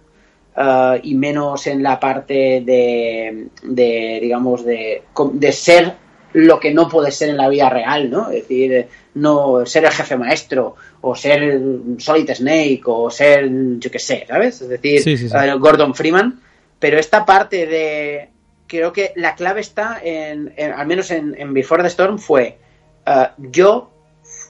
[0.56, 5.02] eh, y menos en la parte de, de, digamos, de,
[5.32, 5.94] de ser
[6.34, 8.30] lo que no puede ser en la vida real, ¿no?
[8.30, 11.60] Es decir, no ser el jefe maestro o ser
[11.98, 13.48] Solid Snake o ser,
[13.78, 14.60] yo qué sé, ¿sabes?
[14.62, 15.34] Es decir, Sí, sí, sí.
[15.36, 16.40] eh, Gordon Freeman.
[16.78, 18.28] Pero esta parte de...
[18.68, 22.58] Creo que la clave está en, en- al menos en, en Before the Storm, fue
[23.06, 23.90] eh, yo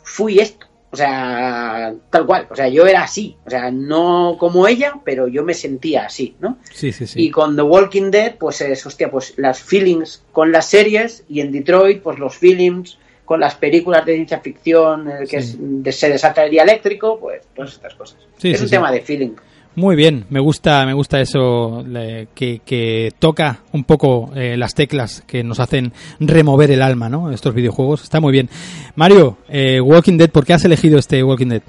[0.02, 0.66] fui esto.
[0.92, 2.46] O sea, tal cual.
[2.50, 3.36] O sea, yo era así.
[3.44, 6.58] O sea, no como ella, pero yo me sentía así, ¿no?
[6.72, 7.22] Sí, sí, sí.
[7.24, 11.40] Y con The Walking Dead, pues es, hostia, pues las feelings con las series y
[11.40, 15.50] en Detroit, pues los feelings con las películas de ciencia ficción, en el que Sí.
[15.50, 18.18] es- de- se desata el día eléctrico, pues todas estas cosas.
[18.38, 19.30] Sí, es sí, un tema de feeling.
[19.76, 21.84] Muy bien, me gusta, me gusta eso
[22.34, 27.30] que toca un poco eh, las teclas que nos hacen remover el alma, ¿no?
[27.30, 28.48] Estos videojuegos está muy bien.
[28.94, 31.62] Mario, eh, Walking Dead, ¿por qué has elegido este Walking Dead?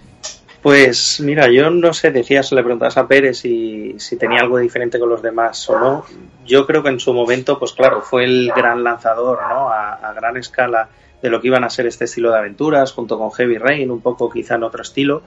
[0.62, 5.00] Pues mira, yo no sé, decías, le preguntabas a Pérez si, si tenía algo diferente
[5.00, 6.06] con los demás o no.
[6.46, 9.70] Yo creo que en su momento, pues claro, fue el gran lanzador, ¿no?
[9.70, 10.88] A, a gran escala
[11.22, 14.02] de lo que iban a ser este estilo de aventuras, junto con Heavy Rain, un
[14.02, 15.24] poco quizá en otro estilo.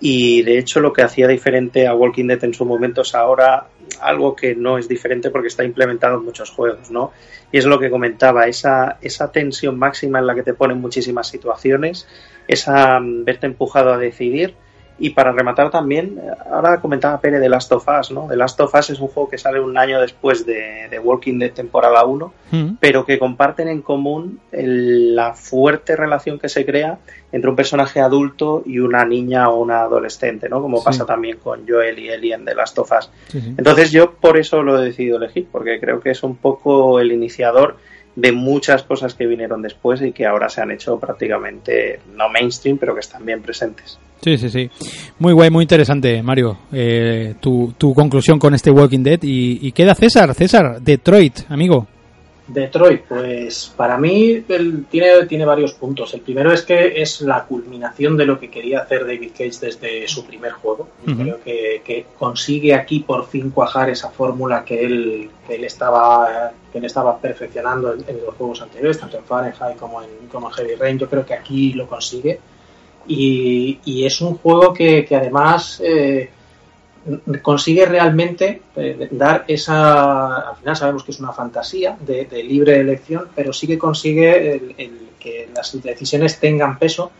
[0.00, 3.68] Y de hecho lo que hacía diferente a Walking Dead en su momento es ahora
[4.00, 7.12] algo que no es diferente porque está implementado en muchos juegos, ¿no?
[7.52, 11.28] Y es lo que comentaba, esa, esa tensión máxima en la que te ponen muchísimas
[11.28, 12.06] situaciones,
[12.48, 14.54] esa mm, verte empujado a decidir.
[14.96, 16.20] Y para rematar también,
[16.50, 18.28] ahora comentaba Pere de Last of Us, ¿no?
[18.28, 21.38] The Last of Us es un juego que sale un año después de, de Walking
[21.40, 26.64] Dead temporada 1, Mm, pero que comparten en común el- la fuerte relación que se
[26.64, 26.98] crea
[27.32, 30.62] entre un personaje adulto y una niña o una adolescente, ¿no?
[30.62, 30.84] Como Sí.
[30.84, 33.10] pasa también con Joel y Ellie en The Last of Us.
[33.28, 33.54] sí, sí.
[33.58, 37.10] Entonces yo por eso lo he decidido elegir, porque creo que es un poco el
[37.10, 37.76] iniciador
[38.14, 42.78] de muchas cosas que vinieron después y que ahora se han hecho prácticamente no mainstream,
[42.78, 43.98] pero que están bien presentes.
[44.24, 44.70] Sí, sí, sí.
[45.18, 46.56] Muy guay, muy interesante, Mario.
[46.72, 49.18] Eh, tu, tu conclusión con este Walking Dead.
[49.22, 51.86] Y, y queda César, César, Detroit, amigo.
[52.46, 56.12] Detroit, pues para mí el- tiene, tiene varios puntos.
[56.12, 60.06] El primero es que es la culminación de lo que quería hacer David Cage desde
[60.08, 60.88] su primer juego.
[61.06, 61.16] Ujú.
[61.22, 66.52] Creo que, que consigue aquí por fin cuajar esa fórmula que él, que él estaba
[66.70, 70.48] que él estaba perfeccionando en, en los juegos anteriores, tanto en Fahrenheit como en, como
[70.48, 70.98] en Heavy Rain.
[70.98, 72.40] Yo creo que aquí lo consigue.
[73.06, 76.30] Y, y es un juego que, que además eh,
[77.42, 83.28] consigue realmente eh, dar esa, al final sabemos que es una fantasía de, libre elección,
[83.34, 87.10] pero sí que consigue el que las decisiones tengan peso,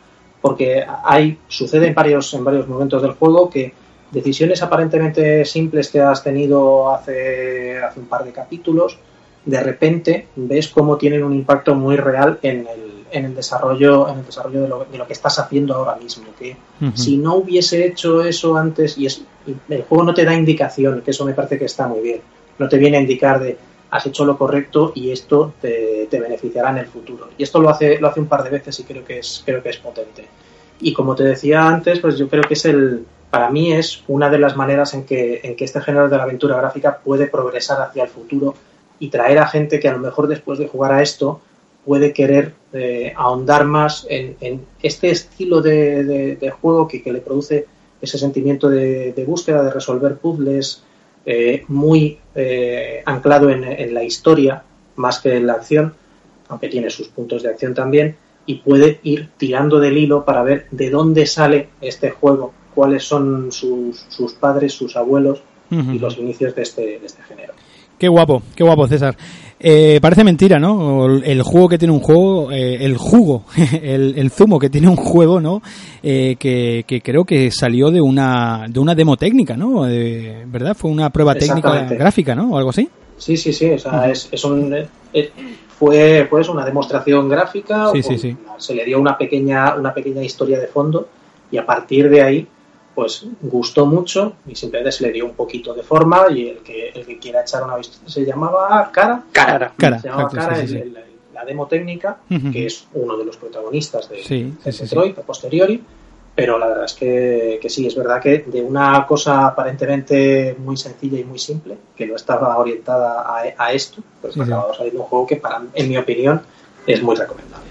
[0.43, 3.73] porque hay, sucede en varios, en varios momentos del juego que
[4.11, 8.99] decisiones aparentemente simples que has tenido hace, hace un par de capítulos,
[9.47, 14.19] de repente ves cómo tienen un impacto muy real en el, en el desarrollo, en
[14.19, 16.25] el desarrollo de lo, de lo que estás haciendo ahora mismo.
[16.39, 16.57] Que
[16.95, 21.01] si no hubiese hecho eso antes, y, es, y el juego no te da indicación,
[21.03, 22.21] que eso me parece que está muy bien.
[22.59, 23.57] No te viene a indicar de
[23.91, 27.29] has hecho lo correcto y esto te, te beneficiará en el futuro.
[27.39, 29.63] Y esto lo hace, lo hace un par de veces y creo que es, creo
[29.63, 30.27] que es potente.
[30.81, 34.29] Y como te decía antes, pues yo creo que es el, para mí es una
[34.31, 37.81] de las maneras en que, en que este género de la aventura gráfica puede progresar
[37.83, 38.55] hacia el futuro
[38.99, 41.41] y traer a gente que a lo mejor después de jugar a esto
[41.85, 47.13] puede querer eh, ahondar más en, en este estilo de, de- de juego que, que
[47.13, 47.67] le produce
[48.01, 50.83] ese sentimiento de, de búsqueda, de resolver puzzles,
[51.27, 54.63] eh, muy eh, anclado en, en la historia
[54.97, 55.95] más que en la acción,
[56.49, 58.17] aunque tiene sus puntos de acción también,
[58.47, 63.51] y puede ir tirando del hilo para ver de dónde sale este juego, cuáles son
[63.53, 65.43] sus, sus padres, sus abuelos
[65.95, 67.54] y los inicios de este, de este género.
[67.99, 69.17] Qué guapo, qué guapo, César.
[69.67, 71.07] Eh, parece mentira, ¿no?
[71.07, 73.45] El, juego que tiene un juego, eh, el jugo,
[73.83, 75.63] el, el zumo que tiene un juego, ¿no?
[76.03, 79.85] Eh, que, que creo que salió de una, de una demo técnica, ¿no?
[79.85, 80.77] De- ¿Verdad?
[80.77, 82.51] Fue una prueba técnica gráfica, ¿no?
[82.53, 82.89] O algo así.
[83.17, 84.75] Sí, sí, sí, o sea, es, es un,
[85.15, 85.31] eh,
[85.79, 88.37] fue pues una demostración gráfica, Sí, o- sí, sí.
[88.59, 91.09] se le dio una pequeña, una pequeña historia de fondo
[91.51, 92.47] y a partir de ahí
[92.95, 96.91] pues gustó mucho y simplemente se le dio un poquito de forma y el que,
[96.91, 99.73] el que quiera echar una vista se llamaba Cara, Cara.
[99.77, 101.05] Cara, se llamaba Cara, sí, sí, el- el-
[101.35, 102.19] la demo técnica,
[102.53, 105.83] que es uno de los protagonistas de, Sí, de sí, sí, Detroit a posteriori,
[106.37, 110.77] pero la verdad es que, que sí, es verdad que de una cosa aparentemente muy
[110.77, 114.41] sencilla y muy simple, que no estaba orientada a, a esto, pues sí.
[114.41, 116.41] acabado saliendo un juego que para, en mi opinión,
[116.87, 117.65] es muy recomendable.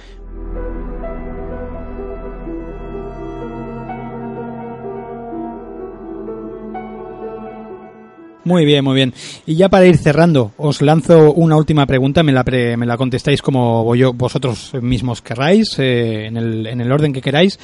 [8.45, 9.14] Muy bien, muy bien.
[9.45, 12.98] Y ya para ir cerrando, os lanzo una última pregunta, me la, pre- me la
[12.98, 17.57] contestáis como vosotros mismos querráis, eh, en, el, en el orden que queráis.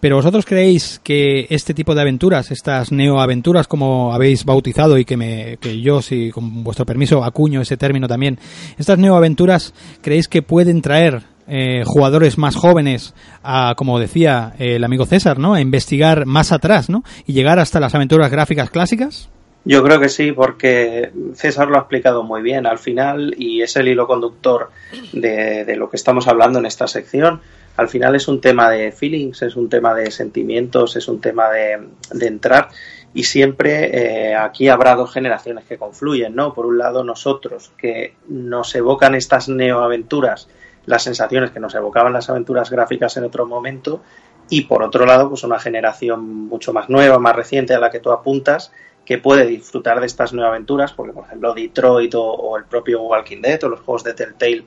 [0.00, 5.18] Pero vosotros creéis que este tipo de aventuras, estas neoaventuras como habéis bautizado y que,
[5.18, 8.38] me, que yo, si con vuestro permiso, acuño ese término también,
[8.78, 15.04] estas neoaventuras, ¿creéis que pueden traer eh, jugadores más jóvenes a, como decía el amigo
[15.04, 15.52] César, ¿no?
[15.52, 17.04] A investigar más atrás, ¿no?
[17.26, 19.28] Y llegar hasta las aventuras gráficas clásicas.
[19.64, 23.76] Yo creo que sí, porque César lo ha explicado muy bien al final y es
[23.76, 24.70] el hilo conductor
[25.12, 27.40] de, de lo que estamos hablando en esta sección.
[27.76, 31.48] Al final es un tema de feelings, es un tema de sentimientos, es un tema
[31.48, 31.80] de,
[32.20, 32.68] entrar
[33.14, 36.52] y siempre eh, aquí habrá dos generaciones que confluyen, ¿no?
[36.52, 40.48] Por un lado nosotros, que nos evocan estas neoaventuras,
[40.84, 44.02] las sensaciones que nos evocaban las aventuras gráficas en otro momento
[44.50, 48.00] y por otro lado, pues una generación mucho más nueva, más reciente a la que
[48.00, 48.70] tú apuntas,
[49.04, 53.02] que puede disfrutar de estas nuevas aventuras, porque por ejemplo Detroit o, o el propio
[53.02, 54.64] Walking Dead o los juegos de Telltale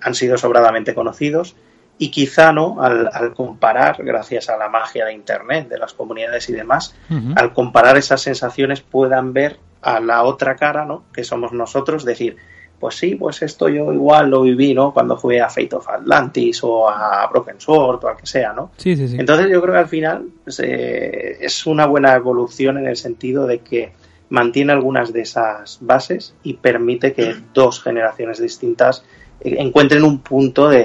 [0.00, 1.56] han sido sobradamente conocidos
[1.98, 6.48] y quizá no al, al comparar, gracias a la magia de Internet, de las comunidades
[6.48, 6.94] y demás,
[7.36, 11.04] al comparar esas sensaciones puedan ver a la otra cara, ¿no?
[11.12, 12.36] Que somos nosotros, decir,
[12.78, 14.92] pues sí, pues esto yo igual lo viví, ¿no?
[14.92, 18.70] Cuando jugué a Fate of Atlantis o a Broken Sword o al que sea, ¿no?
[18.76, 19.16] Sí, sí, sí.
[19.18, 23.46] Entonces yo creo que al final pues, eh, es una buena evolución en el sentido
[23.46, 23.92] de que
[24.28, 29.04] mantiene algunas de esas bases y permite que dos generaciones distintas
[29.40, 30.76] eh, encuentren un punto de,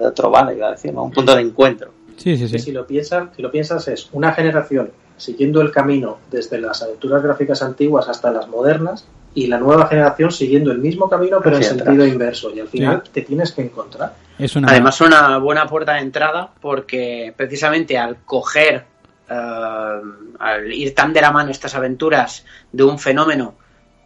[0.00, 1.04] de trovada, iba a decir, ¿no?
[1.04, 1.92] un punto de encuentro.
[2.16, 2.58] Sí, sí, Y sí.
[2.58, 7.22] si lo piensas, si lo piensas es una generación siguiendo el camino desde las aventuras
[7.22, 11.62] gráficas antiguas hasta las modernas y la nueva generación siguiendo el mismo camino pero en
[11.64, 11.78] atrás.
[11.78, 14.14] sentido inverso y al final te tienes que encontrar.
[14.38, 14.68] Es una...
[14.68, 18.84] Además, una buena puerta de entrada porque precisamente al coger,
[19.30, 20.00] eh,
[20.38, 23.54] al ir tan de la mano estas aventuras de un fenómeno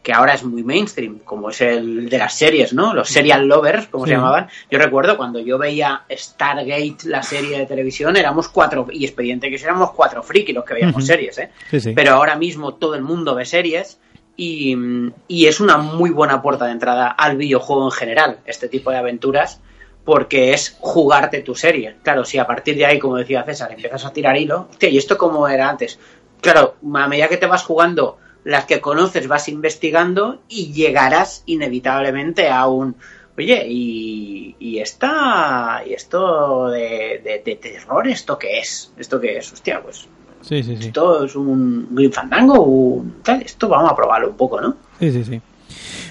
[0.03, 2.95] que ahora es muy mainstream, como es el de las series, ¿no?
[2.95, 4.11] Los serial lovers, como Sí.
[4.11, 4.47] se llamaban.
[4.71, 9.57] Yo recuerdo cuando yo veía Stargate, la serie de televisión, éramos cuatro, y Expediente que
[9.57, 11.51] éramos cuatro friki los que veíamos series, ¿eh?
[11.71, 11.93] Sí, sí.
[11.93, 13.99] Pero ahora mismo todo el mundo ve series
[14.37, 18.99] y, es una muy buena puerta de entrada al videojuego en general, este tipo de
[18.99, 19.61] aventuras,
[20.05, 21.97] porque es jugarte tu serie.
[22.03, 24.99] Claro, si a partir de ahí, como decía César, empiezas a tirar hilo, hostia, ¿y
[24.99, 25.99] esto cómo era antes?
[26.41, 32.49] Claro, a medida que te vas jugando las que conoces, vas investigando y llegarás inevitablemente
[32.49, 32.97] a un...
[33.39, 38.93] Oye, y, y esta y esto de- de terror, ¿esto qué es?
[38.97, 39.53] ¿Esto qué es?
[39.53, 40.09] Hostia, pues
[40.43, 40.87] Sí, sí, sí.
[40.89, 44.77] Esto es un Green Fandango, un tal, esto vamos a probarlo un poco, ¿no?
[45.01, 45.41] Sí, sí, sí.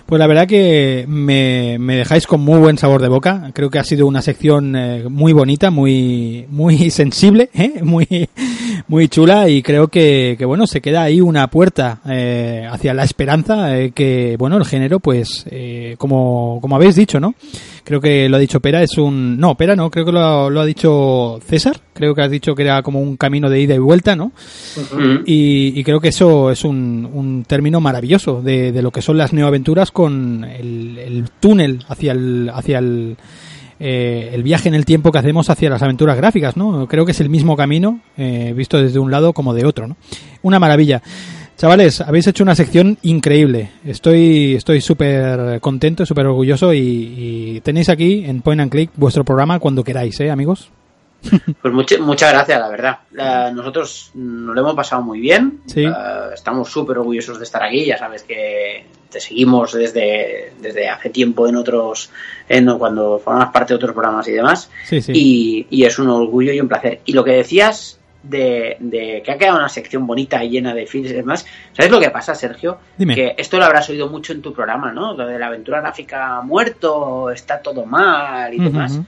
[0.05, 3.49] Pues la verdad que me, me dejáis con muy buen sabor de boca.
[3.53, 7.81] Creo que ha sido una sección eh, muy bonita, muy muy sensible, ¿eh?
[7.81, 8.29] muy
[8.87, 13.03] muy chula y creo que, que bueno se queda ahí una puerta eh, hacia la
[13.03, 17.35] esperanza eh, que bueno el género pues eh, como como habéis dicho, ¿no?
[17.83, 20.61] Creo que lo ha dicho Pera es un no Pera no creo que lo, lo
[20.61, 21.79] ha dicho César.
[21.93, 24.33] Creo que has dicho que era como un camino de ida y vuelta, ¿no?
[25.25, 29.17] Y, y creo que eso es un, un término maravilloso de, de lo que son
[29.17, 33.15] las neoaventuras con el, el túnel hacia el, hacia el,
[33.79, 36.87] eh, el viaje en el tiempo que hacemos hacia las aventuras gráficas, ¿no?
[36.87, 39.97] Creo que es el mismo camino, eh, visto desde un lado como de otro, ¿no?
[40.41, 41.01] Una maravilla.
[41.57, 43.71] Chavales, habéis hecho una sección increíble.
[43.85, 46.79] Estoy estoy súper contento, súper orgulloso y,
[47.17, 50.69] y tenéis aquí en Point and Click vuestro programa cuando queráis, ¿eh, amigos?
[51.61, 52.97] Pues mucha- muchas gracias, la verdad.
[53.13, 55.61] La- nosotros nos lo hemos pasado muy bien.
[55.65, 55.83] Sí.
[55.85, 55.91] Eh,
[56.33, 57.85] estamos súper orgullosos de estar aquí.
[57.85, 62.09] Ya sabes que te seguimos desde, desde hace tiempo en otros,
[62.47, 64.69] en, cuando formas parte de otros programas y demás.
[64.85, 65.11] Sí, sí.
[65.15, 67.01] Y, y es un orgullo y un placer.
[67.05, 70.87] Y lo que decías de, de que ha quedado una sección bonita y llena de
[70.87, 72.79] films y demás, ¿sabes lo que pasa, Sergio?
[72.97, 73.15] Dime.
[73.15, 75.13] Que esto lo habrás oído mucho en tu programa, ¿no?
[75.13, 78.99] Lo de la aventura gráfica muerto, está todo mal y demás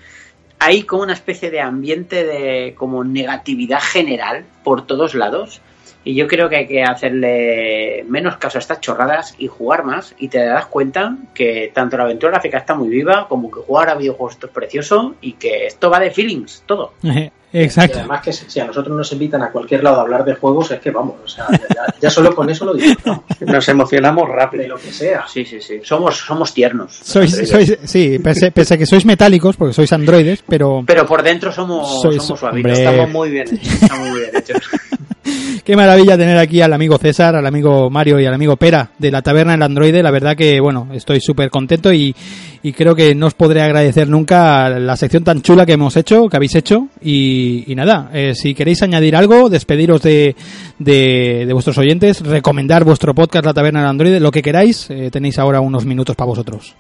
[0.60, 5.62] hay como una especie de ambiente de como negatividad general por todos lados
[6.08, 10.16] y yo creo que hay que hacerle menos caso a estas chorradas y jugar más
[10.18, 13.90] y te das cuenta que tanto la aventura gráfica está muy viva como que jugar
[13.90, 16.94] a videojuegos esto es precioso y que esto va de feelings, todo.
[17.60, 18.00] Y Exacto.
[18.00, 20.80] además que si a nosotros nos invitan a cualquier lado a hablar de juegos, es
[20.80, 24.68] que vamos, o sea, ya, ya solo con eso lo disfrutamos, Nos emocionamos de rápido.
[24.68, 25.24] lo que sea.
[25.28, 25.80] Sí, sí, sí.
[25.84, 26.94] Somos, somos tiernos.
[27.04, 31.24] Sois, sois, sí, pese, pese a que sois metálicos, porque sois androides, pero Pero por
[31.24, 32.72] dentro somos, Sois- somos suavitos.
[32.78, 32.84] hombre.
[32.84, 33.48] Estamos muy bien.
[33.82, 34.58] Estamos muy bien hechos.
[35.66, 39.12] qué maravilla tener aquí al amigo César, al amigo Mario y al amigo Pera de
[39.12, 40.02] la Taberna del Androide.
[40.04, 42.16] La verdad que, bueno, estoy súper contento y,
[42.64, 46.28] y creo que no os podré agradecer nunca la sección tan chula que hemos hecho,
[46.30, 46.88] que habéis hecho.
[47.02, 50.36] Y, nada, eh, si queréis añadir algo, despediros de,
[50.80, 55.40] de, vuestros oyentes, recomendar vuestro podcast La Taberna del Androide, lo que queráis, eh, tenéis
[55.40, 56.76] ahora unos minutos para vosotros.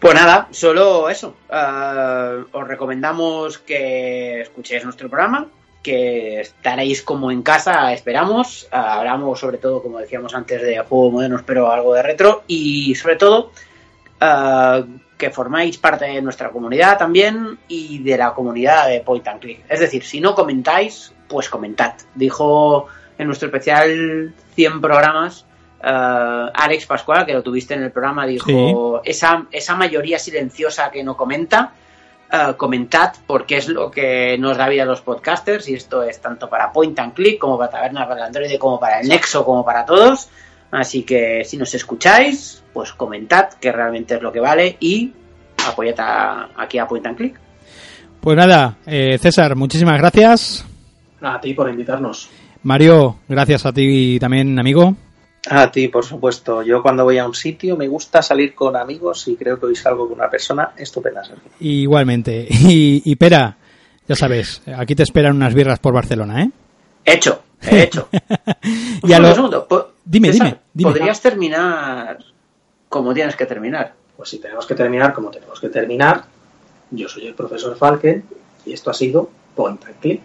[0.00, 1.36] Pues nada, solo eso.
[1.52, 5.46] Eh, os recomendamos que escuchéis nuestro programa,
[5.82, 8.64] que estaréis como en casa, esperamos.
[8.64, 12.44] Eh, hablamos sobre todo, como decíamos antes, de juegos modernos, pero algo de retro.
[12.46, 13.52] Y sobre todo,
[14.20, 14.84] eh,
[15.16, 19.64] que formáis parte de nuestra comunidad también y de la comunidad de Point and Click.
[19.68, 21.94] Es decir, si no comentáis, pues comentad.
[22.14, 22.86] Dijo
[23.18, 25.44] en nuestro especial 100 programas
[25.82, 31.02] eh, Alex Pascual, que lo tuviste en el programa, dijo esa, esa mayoría silenciosa que
[31.02, 31.72] no comenta,
[32.32, 36.20] eh, comentad porque es lo que nos da vida a los podcasters y esto es
[36.20, 39.44] tanto para Point and Click como para Taberna para el Android, como para el Nexo,
[39.44, 40.28] como para todos.
[40.70, 45.12] Así que si nos escucháis, pues comentad que realmente es lo que vale y
[45.68, 47.40] apoyad a- aquí a Point and Click.
[48.20, 50.64] Pues nada, eh, César, muchísimas gracias.
[51.22, 52.28] A ti por invitarnos.
[52.62, 54.94] Mario, gracias a ti también, amigo.
[55.50, 56.62] A ti, por supuesto.
[56.62, 59.74] Yo cuando voy a un sitio me gusta salir con amigos y creo que hoy
[59.76, 61.50] salgo con una persona estupenda, Sergio.
[61.60, 62.46] Igualmente.
[62.50, 63.56] Y, y Pera,
[64.06, 66.50] ya sabes, aquí te esperan unas birras por Barcelona, ¿eh?
[67.06, 68.08] Hecho, he hecho.
[69.02, 69.66] Y a lo- segundo,
[70.04, 70.90] Dime, César, dime, dime.
[70.90, 72.18] ¿Podrías terminar
[72.88, 73.94] como tienes que terminar?
[74.16, 76.24] Pues si tenemos que terminar como tenemos que terminar,
[76.90, 78.24] yo soy el profesor Falken
[78.66, 80.20] y esto ha sido Point and Click.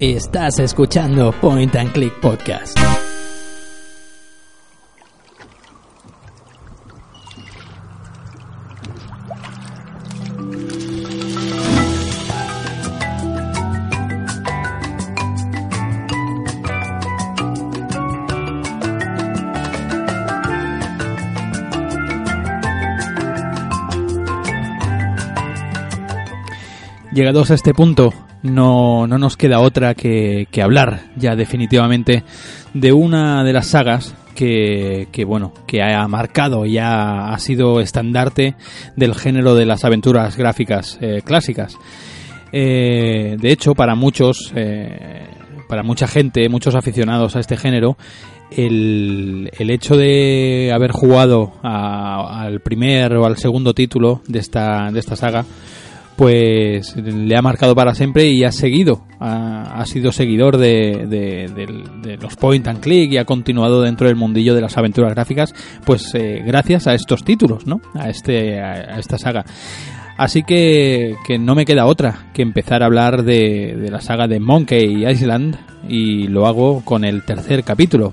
[0.00, 2.99] Estás escuchando Point and Click Podcast.
[27.20, 32.24] Llegados a este punto, no, no nos queda otra que, hablar ya definitivamente
[32.72, 37.82] de una de las sagas que, que, bueno, que ha marcado y ha, ha sido
[37.82, 38.54] estandarte
[38.96, 41.76] del género de las aventuras gráficas eh, clásicas.
[42.52, 45.26] Eh, de hecho, para muchos, eh,
[45.68, 47.98] para mucha gente, muchos aficionados a este género,
[48.50, 54.90] el, el hecho de haber jugado a- al primer o al segundo título de esta,
[54.90, 55.44] de esta saga,
[56.20, 62.36] pues le ha marcado para siempre y ha seguido, ha, sido seguidor de, de- los
[62.36, 65.54] point and click y ha continuado dentro del mundillo de las aventuras gráficas,
[65.86, 67.80] pues eh, gracias a estos títulos, ¿no?
[67.94, 69.46] A este, a, a esta saga.
[70.18, 74.28] Así que, que no me queda otra que empezar a hablar de, de la saga
[74.28, 75.56] de Monkey Island
[75.88, 78.12] y lo hago con el tercer capítulo.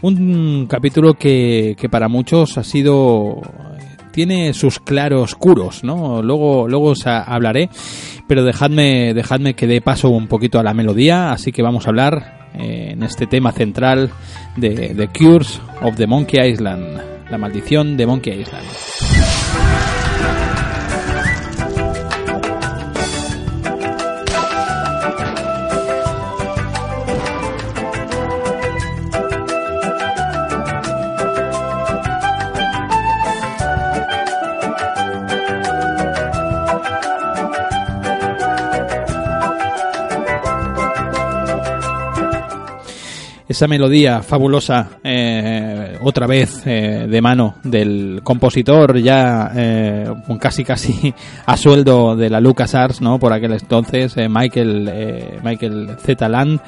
[0.00, 3.40] Un capítulo que, que para muchos ha sido
[4.12, 6.22] tiene sus claroscuros, ¿no?
[6.22, 7.70] Luego, luego os hablaré,
[8.28, 11.90] pero dejadme, dejadme que dé paso un poquito a la melodía, así que vamos a
[11.90, 14.10] hablar eh, en este tema central
[14.56, 19.91] de The Cures of the Monkey Island, la maldición de Monkey Island.
[43.52, 50.10] Esa melodía fabulosa eh, otra vez eh, de mano del compositor ya eh,
[50.40, 51.14] casi casi
[51.46, 56.28] a sueldo de la LucasArts no por aquel entonces eh, Michael Michael Z.
[56.28, 56.60] Land.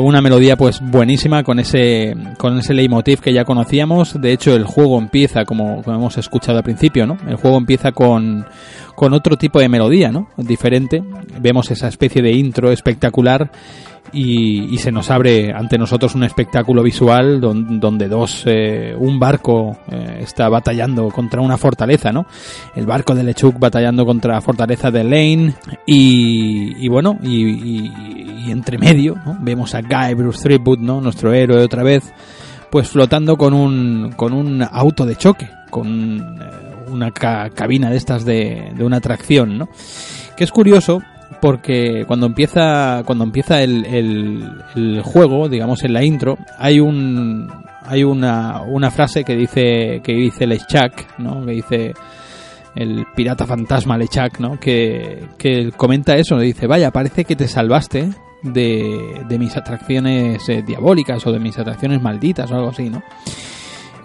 [0.00, 4.20] Una melodía pues buenísima con ese con ese leitmotiv que ya conocíamos.
[4.20, 7.90] De hecho el juego empieza como, como hemos escuchado al principio no el juego empieza
[7.90, 8.46] con
[8.94, 11.02] con otro tipo de melodía no diferente.
[11.40, 13.50] Vemos esa especie de intro espectacular
[14.12, 19.18] y, y se nos abre ante nosotros un espectáculo visual don- donde dos eh, un
[19.18, 22.26] barco eh, está batallando contra una fortaleza no
[22.74, 25.54] el barco de Lechuk batallando contra la fortaleza de Lane
[25.86, 27.92] y, y bueno y, y-
[28.50, 29.36] entre medio ¿no?
[29.40, 32.12] vemos a Guy Bruce Threepwood no nuestro héroe otra vez
[32.70, 37.96] pues flotando con un con un auto de choque con eh, una ca- cabina de
[37.96, 39.68] estas de, de una atracción no
[40.36, 41.02] que es curioso
[41.40, 47.50] porque cuando empieza cuando empieza el, el, el juego digamos en la intro hay un
[47.84, 51.94] hay una, una frase que dice que dice Lechak no que dice
[52.74, 58.10] el pirata fantasma Lechak no que, que comenta eso dice vaya parece que te salvaste
[58.42, 63.02] de, de mis atracciones eh, diabólicas o de mis atracciones malditas o algo así no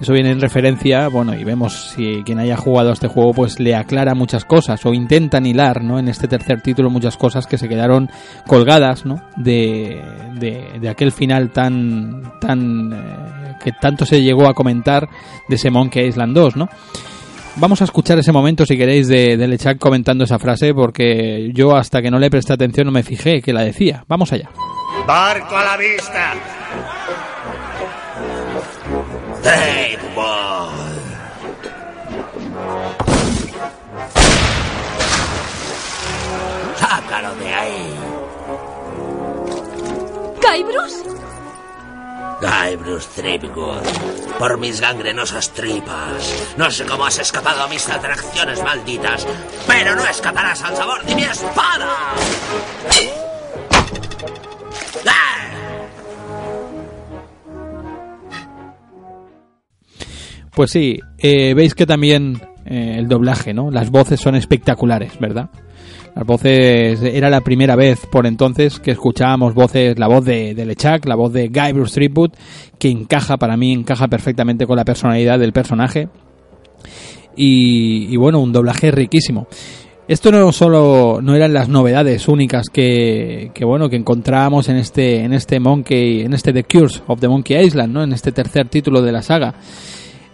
[0.01, 3.59] eso viene en referencia, bueno, y vemos si quien haya jugado a este juego pues
[3.59, 5.99] le aclara muchas cosas o intentan hilar, ¿no?
[5.99, 8.09] En este tercer título muchas cosas que se quedaron
[8.47, 9.21] colgadas, ¿no?
[9.37, 10.01] De,
[10.39, 15.07] de, aquel final tan, tan, eh, que tanto se llegó a comentar
[15.47, 16.67] de ese Monkey Island 2, ¿no?
[17.57, 21.75] Vamos a escuchar ese momento, si queréis, de, de Lechak comentando esa frase, porque yo
[21.75, 24.03] hasta que no le presté atención no me fijé que la decía.
[24.07, 24.49] Vamos allá.
[25.05, 26.60] Barco a la vista.
[29.43, 30.71] Daveball.
[36.77, 37.95] Sácalo de ahí.
[40.41, 41.03] ¿Kybrus?
[42.41, 43.83] Guy Bruce Threepwood,
[44.39, 46.53] por mis gangrenosas tripas.
[46.57, 49.27] No sé cómo has escapado a mis atracciones malditas,
[49.67, 52.15] pero no escaparás al sabor de mi espada.
[55.07, 55.50] ¡Ah!
[60.55, 63.71] Pues sí, eh, veis que también eh, el doblaje, ¿no?
[63.71, 65.49] Las voces son espectaculares, ¿verdad?
[66.15, 70.65] Las voces era la primera vez por entonces que escuchábamos voces, la voz de, de
[70.65, 72.31] Lechak, la voz de Guy Bruce Threepwood,
[72.77, 76.09] que encaja para mí, encaja perfectamente con la personalidad del personaje.
[77.37, 79.47] Y, y bueno, un doblaje riquísimo.
[80.07, 85.23] Esto no solo no eran las novedades únicas que, que bueno que encontrábamos en este
[85.23, 88.03] en este Monkey en este The Cures of the Monkey Island, ¿no?
[88.03, 89.53] En este tercer título de la saga.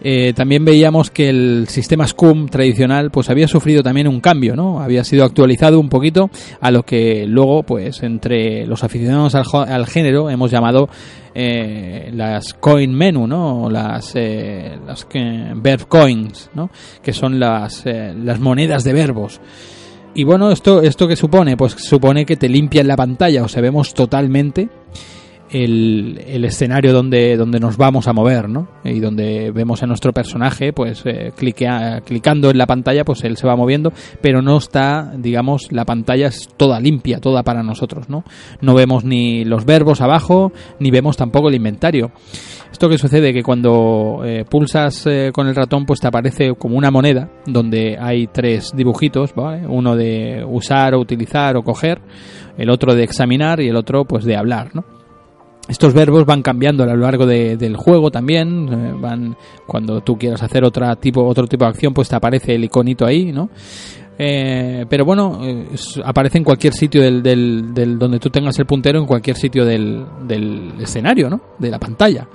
[0.10, 4.80] Eh, también veíamos que el sistema SCUM tradicional pues había sufrido también un cambio, ¿no?
[4.80, 6.30] Había sido actualizado un poquito
[6.62, 10.88] a lo que luego pues entre los aficionados al, al género hemos llamado
[11.36, 13.70] eh, las coin menu, ¿no?
[13.70, 16.70] Las, eh, las que- verb coins, ¿no?
[17.04, 19.42] Que son las, eh, las monedas de verbos.
[20.16, 23.62] Y bueno, esto, esto que supone, pues supone que te limpian la pantalla, o sea,
[23.62, 24.70] vemos totalmente
[25.50, 28.68] el, escenario donde, donde nos vamos a mover, ¿no?
[28.84, 33.38] Y donde vemos a nuestro personaje, pues eh, cliquea, clicando en la pantalla, pues él
[33.38, 33.92] se va moviendo,
[34.22, 38.24] pero no está, digamos, la pantalla es toda limpia, toda para nosotros, ¿no?
[38.62, 42.12] No vemos ni los verbos abajo, ni vemos tampoco el inventario.
[42.72, 46.78] Esto que sucede que cuando eh, pulsas eh, con el ratón, pues te aparece como
[46.78, 49.66] una moneda donde hay tres dibujitos, ¿vale?
[49.68, 52.02] Uno de usar o utilizar o coger,
[52.58, 54.97] el otro de examinar y el otro pues de hablar, ¿no?
[55.68, 58.70] Estos verbos van cambiando a lo largo del juego también.
[58.72, 59.36] eh, van
[59.66, 63.06] cuando tú quieras hacer otra tipo, otro tipo de acción, pues te aparece el iconito
[63.06, 63.50] ahí, ¿no?
[64.20, 65.68] Eh, pero bueno, eh,
[66.04, 70.04] aparece en cualquier sitio del, del- donde tú tengas el puntero, en cualquier sitio del,
[70.28, 71.40] del escenario, ¿no?
[71.60, 72.28] De la pantalla.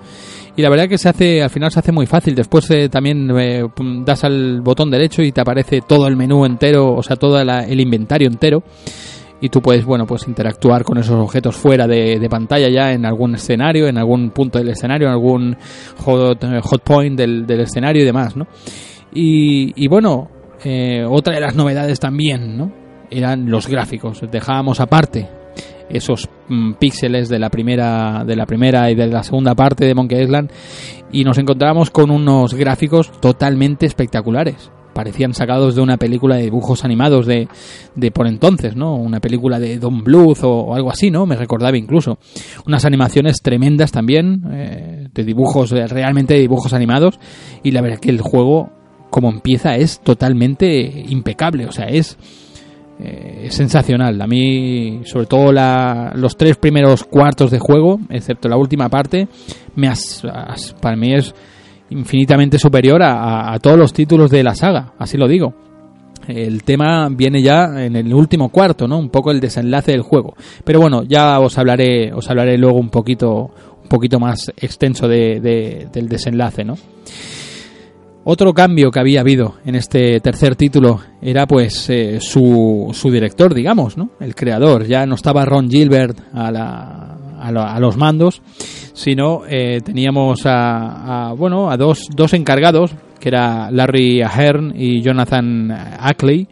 [0.55, 2.35] Y la verdad que se hace, al final se hace muy fácil.
[2.35, 3.65] Después eh, también eh,
[4.05, 7.65] das al botón derecho y te aparece todo el menú entero, o sea, todo la-
[7.67, 8.63] el inventario entero
[9.43, 13.35] y tú puedes bueno pues interactuar con esos objetos fuera de, pantalla ya en algún
[13.35, 15.57] escenario en algún punto del escenario en algún
[15.99, 18.47] hot, eh, point del, del escenario y demás no
[19.13, 20.31] y, y bueno
[20.65, 22.73] eh, otra de las novedades también no
[23.11, 24.23] eran los gráficos.
[24.31, 25.29] Dejábamos aparte
[25.91, 29.95] esos mm, píxeles de la primera de la primera y de la segunda parte de
[29.95, 30.51] Monkey Island
[31.11, 36.85] y nos encontramos con unos gráficos totalmente espectaculares parecían sacados de una película de dibujos
[36.85, 37.49] animados de,
[37.95, 38.95] de por entonces, ¿no?
[38.97, 41.27] Una película de Don Bluth o, algo así, ¿no?
[41.27, 42.19] Me recordaba incluso.
[42.67, 47.19] Unas animaciones tremendas también, eh, de dibujos, eh, realmente de dibujos animados.
[47.63, 48.71] Y la verdad que el juego,
[49.11, 51.67] como empieza, es totalmente impecable.
[51.67, 52.17] O sea, es,
[53.01, 54.21] eh, es sensacional.
[54.21, 59.29] A mí, sobre todo la- los tres primeros cuartos de juego, excepto la última parte,
[59.75, 60.23] me has-
[60.81, 61.35] para mí es
[61.93, 65.55] infinitamente superior a, todos los títulos de la saga, así lo digo.
[66.29, 68.99] El tema viene ya en el último cuarto, ¿no?
[68.99, 70.35] Un poco el desenlace del juego.
[70.65, 73.51] Pero bueno, ya os hablaré, os hablaré luego un poquito,
[73.83, 76.77] un poquito más extenso de- de- del desenlace, ¿no?
[78.25, 83.53] Otro cambio que había habido en este tercer título era pues eh, su, su director,
[83.53, 84.11] digamos, ¿no?
[84.21, 84.87] El creador.
[84.87, 88.43] Ya no estaba Ron Gilbert a, la, a, la- a los mandos,
[88.95, 95.01] sino eh, teníamos a, a, bueno a dos, dos encargados, que era Larry Ahern y
[95.03, 96.49] Jonathan Ackley,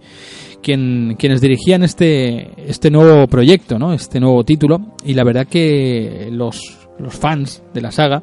[0.63, 3.93] quien, quienes dirigían este, este nuevo proyecto, ¿no?
[3.93, 4.81] este nuevo título.
[5.05, 6.61] Y la verdad que los,
[6.99, 8.23] los fans de la saga,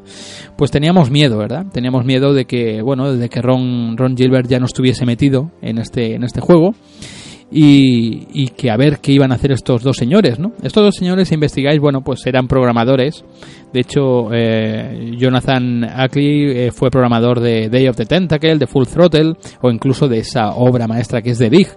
[0.55, 1.65] pues teníamos miedo, ¿verdad?
[1.73, 5.77] Teníamos miedo de que, bueno, de que Ron, Ron Gilbert ya no estuviese metido en
[5.79, 6.73] este, en este juego.
[7.49, 10.51] Y, y que a ver qué iban a hacer estos dos señores, ¿no?
[10.61, 13.23] Estos dos señores, si investigáis, bueno, pues eran programadores.
[13.71, 18.85] De hecho, eh, Jonathan Ackley eh, fue programador de Day of the Tentacle, de Full
[18.87, 21.67] Throttle, o incluso de esa obra maestra que es The Dig.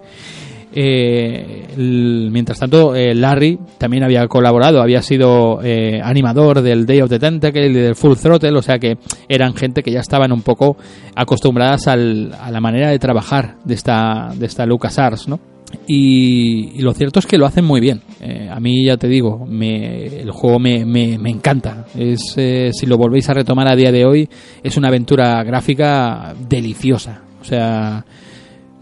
[0.72, 5.60] Eh, mientras tanto, Larry también había colaborado, había sido
[6.02, 8.96] animador del Day of the Tentacle y del Full Throttle, o sea que
[9.28, 10.76] eran gente que ya estaban un poco
[11.14, 15.38] acostumbradas al- a la manera de trabajar de esta, de esta LucasArts, ¿no?
[15.86, 18.02] Y, y lo cierto es que lo hacen muy bien.
[18.20, 21.86] Eh, a mí ya te digo, me, el juego me, me, me encanta.
[21.96, 24.28] Es, eh, si lo volvéis a retomar a día de hoy,
[24.62, 27.22] es una aventura gráfica deliciosa.
[27.40, 28.04] O sea,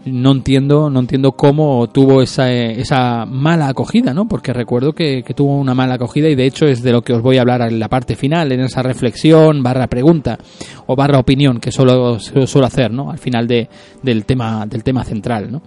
[0.05, 4.27] no entiendo, no entiendo cómo tuvo esa, eh, esa mala acogida, ¿no?
[4.27, 7.13] Porque recuerdo que, que tuvo una mala acogida y de hecho es de lo que
[7.13, 10.37] os voy a hablar en la parte final, en esa reflexión barra pregunta
[10.87, 13.11] o barra opinión que suelo, suelo hacer, ¿no?
[13.11, 13.67] Al final de,
[14.01, 15.61] del tema, del tema central, ¿no?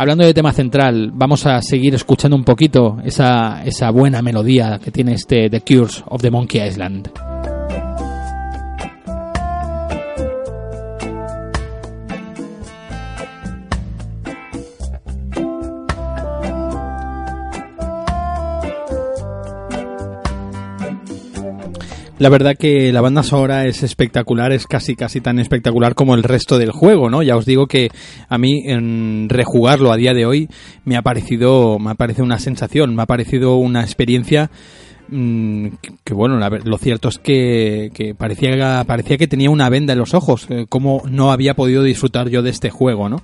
[0.00, 4.92] Hablando de tema central, vamos a seguir escuchando un poquito esa, esa buena melodía que
[4.92, 7.10] tiene este The Cures of the Monkey Island.
[22.18, 26.24] La verdad que la banda sonora es espectacular, es casi casi tan espectacular como el
[26.24, 27.22] resto del juego, ¿no?
[27.22, 27.90] Ya os digo que
[28.28, 30.48] a mí en rejugarlo a día de hoy
[30.84, 34.50] me ha parecido me ha parecido una sensación, me ha parecido una experiencia
[35.10, 35.68] mm,
[36.02, 40.12] que, bueno, lo cierto es que, que parecía parecía que tenía una venda en los
[40.12, 43.22] ojos, eh, como no había podido disfrutar yo de este juego, ¿no?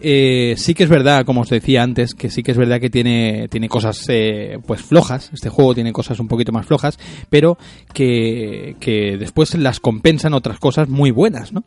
[0.00, 2.90] Eh, sí que es verdad, como os decía antes, que sí que es verdad que
[2.90, 6.98] tiene, tiene cosas eh, pues flojas, este juego tiene cosas un poquito más flojas,
[7.30, 7.58] pero
[7.92, 11.64] que, que después las compensan otras cosas muy buenas, ¿no?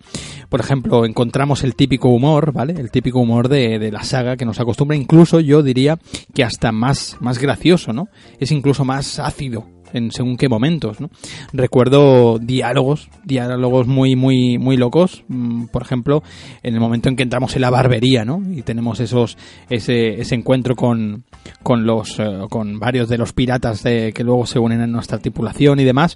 [0.49, 2.73] Por ejemplo, encontramos el típico humor, ¿vale?
[2.73, 5.99] El típico humor de, de la saga que nos acostumbra, incluso yo diría
[6.33, 8.07] que hasta más, más gracioso, ¿no?
[8.39, 11.09] Es incluso más ácido en según qué momentos, ¿no?
[11.53, 16.23] Recuerdo diálogos, diálogos muy, muy, muy locos, mm, por ejemplo,
[16.63, 18.41] en el momento en que entramos en la barbería, ¿no?
[18.53, 19.37] Y tenemos esos,
[19.69, 21.23] ese, ese encuentro con,
[21.63, 25.17] con los, eh, con varios de los piratas de, que luego se unen a nuestra
[25.17, 26.15] tripulación y demás,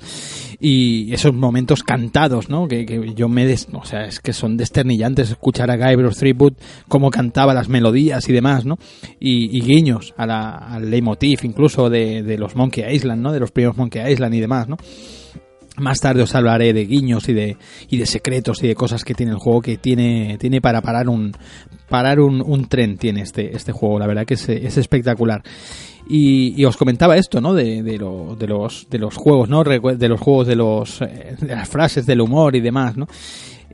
[0.60, 2.68] y esos momentos cantados, ¿no?
[2.68, 6.54] Que, que yo me, des, o sea, es que son desternillantes escuchar a Guybrush Threepwood
[6.88, 8.78] cómo cantaba las melodías y demás, ¿no?
[9.20, 13.32] Y, y guiños a la, al leitmotiv incluso de, de los Monkey Island, ¿no?
[13.32, 14.78] De los primeros Monkey Island y demás, ¿no?
[15.78, 17.58] Más tarde os hablaré de guiños y de,
[17.90, 21.10] y de secretos y de cosas que tiene el juego que tiene, tiene para parar
[21.10, 21.34] un,
[21.90, 24.00] parar un, un tren tiene este, este juego.
[24.00, 25.44] La verdad que es, es espectacular.
[26.08, 27.54] Y, y, os comentaba esto, ¿no?
[27.54, 29.64] De, de, lo, de, los, de los juegos, ¿no?
[29.64, 33.08] De los juegos, de, los, eh, de las frases, del humor y demás, ¿no?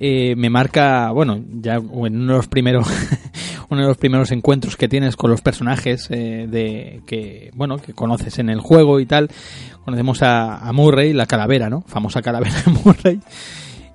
[0.04, 2.88] Eh, me marca, bueno, ya en uno de los primeros,
[3.70, 7.94] uno de los primeros encuentros que tienes con los personajes eh, de que, bueno, que
[7.94, 9.30] conoces en el juego y tal.
[9.86, 11.82] Conocemos a, a Murray, la calavera, ¿no?
[11.82, 13.20] Famosa calavera de Murray.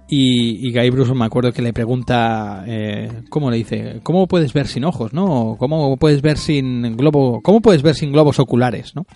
[0.09, 3.99] Y, y Guy Bruce me acuerdo que le pregunta, eh, ¿cómo le dice?
[4.05, 5.57] ¿Cómo puedes ver sin ojos, no?
[5.59, 7.41] ¿Cómo puedes ver sin globo?
[7.43, 9.07] ¿Cómo puedes ver sin globos oculares, no?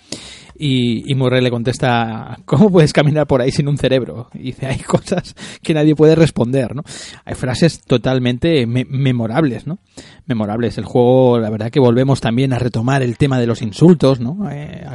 [0.57, 4.29] Y, y Murray le contesta, ¿cómo puedes caminar por ahí sin un cerebro?
[4.33, 6.83] Y dice, hay cosas que nadie puede responder, ¿no?
[7.25, 9.79] Hay frases totalmente me memorables, ¿no?
[10.25, 10.77] Memorables.
[10.77, 14.49] El juego, la verdad que volvemos también a retomar el tema de los insultos, ¿no?
[14.51, 14.85] Eh,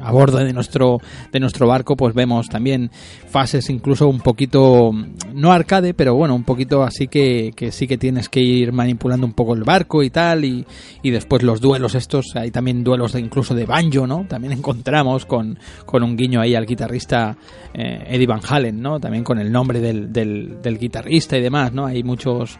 [0.00, 0.98] a bordo de nuestro,
[1.32, 2.90] de nuestro barco, pues vemos también
[3.28, 4.90] fases incluso un poquito,
[5.34, 9.26] no arcade, pero bueno, un poquito así que, que sí que tienes que ir manipulando
[9.26, 10.64] un poco el barco y tal, y,
[11.02, 14.26] y después los duelos estos, hay también duelos de, incluso de banjo, ¿no?
[14.28, 17.36] También encontramos con, con un guiño ahí al guitarrista
[17.72, 18.98] eh, Eddie Van Halen, ¿no?
[18.98, 21.86] También con el nombre del, del, del, guitarrista y demás, ¿no?
[21.86, 22.58] Hay muchos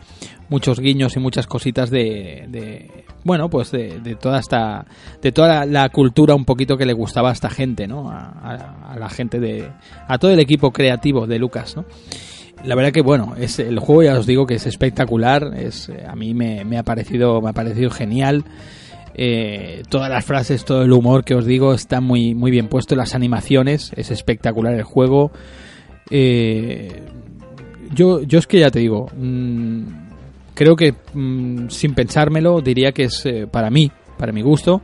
[0.48, 4.86] muchos guiños y muchas cositas de, de bueno, pues de, toda esta
[5.20, 8.08] de toda la, cultura un poquito que le gustaba a esta gente, ¿no?
[8.10, 9.68] A, la gente de
[10.06, 11.84] a todo el equipo creativo de Lucas, ¿no?
[12.64, 16.16] la verdad que bueno es el juego ya os digo que es espectacular es a
[16.16, 18.44] mí me ha parecido me ha parecido genial
[19.18, 22.94] eh, todas las frases, todo el humor que os digo está muy, muy bien puesto.
[22.94, 25.32] Las animaciones, es espectacular el juego.
[26.10, 27.02] Eh,
[27.94, 29.82] yo, yo es que ya te digo, mmm,
[30.54, 34.82] creo que mmm, sin pensármelo diría que es eh, para mí, para mi gusto,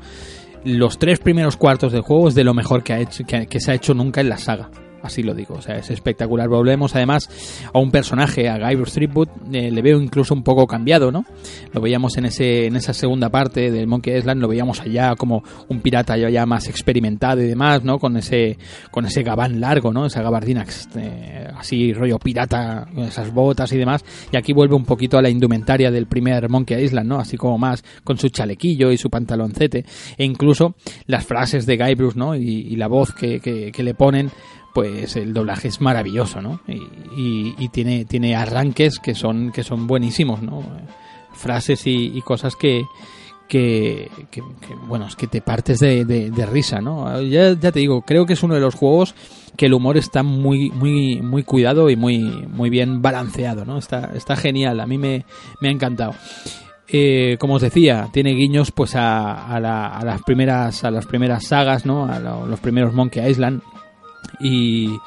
[0.65, 3.71] los tres primeros cuartos del juego es de lo mejor que, ha hecho, que se
[3.71, 4.71] ha hecho nunca en la saga
[5.03, 6.49] así lo digo, o sea, es espectacular.
[6.49, 7.29] Volvemos además
[7.73, 11.24] a un personaje, a Guybrush Threepwood, eh, le veo incluso un poco cambiado, ¿no?
[11.73, 15.43] Lo veíamos en ese en esa segunda parte del Monkey Island, lo veíamos allá como
[15.69, 17.99] un pirata ya, más experimentado y demás, ¿no?
[17.99, 18.59] Con ese
[18.91, 20.07] con ese gabán largo, ¿no?
[20.07, 20.65] Esa gabardina
[20.97, 25.23] eh, así rollo pirata, con esas botas y demás, y aquí vuelve un poquito a
[25.23, 27.19] la indumentaria del primer Monkey Island, ¿no?
[27.19, 29.85] Así como más con su chalequillo y su pantaloncete,
[30.16, 30.74] e incluso
[31.07, 32.35] las frases de Guybrush, ¿no?
[32.35, 34.31] Y, la voz que le ponen
[34.73, 36.61] pues el doblaje es maravilloso, ¿no?
[36.66, 36.82] Y,
[37.16, 40.62] y, y, tiene, tiene arranques que son, que son buenísimos, ¿no?
[41.32, 42.85] Frases y, cosas que,
[43.49, 44.43] que, que,
[44.86, 47.20] bueno, es que te partes de, de, de risa, ¿no?
[47.23, 49.15] Ya, ya, te digo, creo que es uno de los juegos
[49.57, 53.78] que el humor está muy, muy, muy cuidado y muy, muy bien balanceado, ¿no?
[53.78, 55.27] Está, está genial, a mí me,
[55.61, 56.15] me ha encantado.
[56.89, 61.07] Eh, como os decía, tiene guiños pues a, a, la, a, las primeras a las
[61.07, 62.05] primeras sagas, ¿no?
[62.05, 63.62] A lo, los primeros Monkey Island
[64.43, 64.98] y,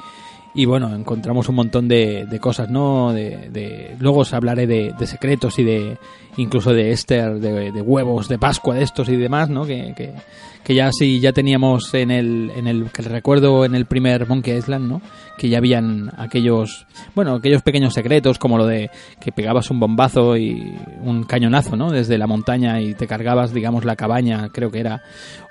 [0.56, 3.12] y bueno, encontramos un montón de, de cosas, ¿no?
[3.12, 5.98] De, luego os hablaré de, secretos y de
[6.38, 9.66] incluso de Esther, de, de, huevos de Pascua de estos y demás, ¿no?
[9.66, 10.14] Que, que,
[10.64, 14.56] que, ya sí, ya teníamos en el, en el, que recuerdo en el primer Monkey
[14.56, 15.02] Island, ¿no?
[15.36, 18.90] Que ya habían aquellos, bueno, aquellos pequeños secretos como lo de
[19.20, 21.90] que pegabas un bombazo y un cañonazo, ¿no?
[21.90, 25.02] Desde la montaña y te cargabas, digamos, la cabaña, creo que era,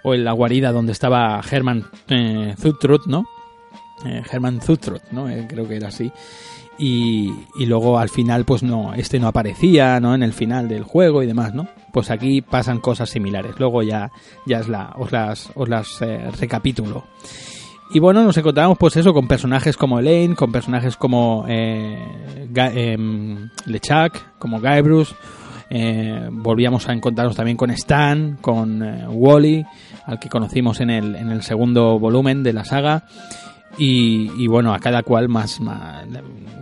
[0.04, 3.26] o en la guarida donde estaba Herman eh, Zutrut, ¿no?
[4.04, 5.30] Eh, Herman Zutrot, ¿no?
[5.30, 6.12] Eh, creo que era así.
[6.78, 10.14] Y, y, luego al final, pues no, este no aparecía, ¿no?
[10.14, 11.70] En el final del juego y demás, ¿no?
[11.94, 13.56] Pues aquí pasan cosas similares.
[13.60, 14.12] Luego ya,
[14.46, 14.60] ya
[14.98, 17.06] os las, os las eh, recapitulo.
[17.92, 21.98] Y bueno, nos encontramos pues eso con personajes como Elaine, con personajes como eh,
[22.56, 22.98] eh,
[23.66, 25.12] LeChuck, como Guybrush.
[25.70, 29.66] Eh, volvíamos a encontrarnos también con Stan, con eh, Wally,
[30.06, 33.06] al que conocimos en el, en el segundo volumen de la saga.
[33.78, 36.06] Y, y, bueno, a cada cual más, más,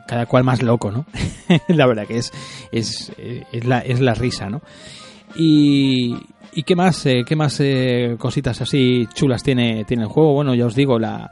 [0.07, 1.06] cada cual más loco, ¿no?
[1.68, 2.31] la verdad que es,
[2.72, 3.11] es,
[3.52, 4.61] es, la, es la risa, ¿no?
[5.35, 6.15] Y,
[6.53, 10.34] y qué más, eh, qué más eh, cositas así chulas tiene, tiene el juego.
[10.34, 11.31] Bueno, ya os digo, la,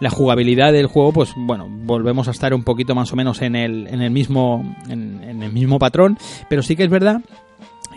[0.00, 3.56] la jugabilidad del juego, pues bueno, volvemos a estar un poquito más o menos en
[3.56, 7.20] el, en el mismo, en, en el mismo patrón, pero sí que es verdad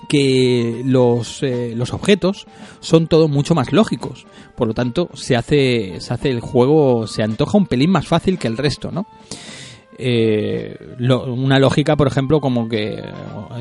[0.10, 2.48] que los, eh, los objetos
[2.80, 4.26] son todo mucho más lógicos.
[4.58, 8.40] Por lo tanto, se hace, se hace el juego, se antoja un pelín más fácil
[8.40, 9.06] que el resto, ¿no?
[10.02, 13.04] Eh, una lógica, por ejemplo, como que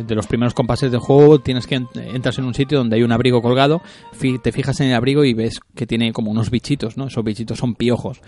[0.07, 3.13] de los primeros compases del juego tienes que entras en un sitio donde hay un
[3.13, 3.83] abrigo colgado,
[4.43, 7.09] te fijas en el abrigo y ves que tiene como unos bichitos, ¿no?
[7.09, 8.21] Esos bichitos son piojos.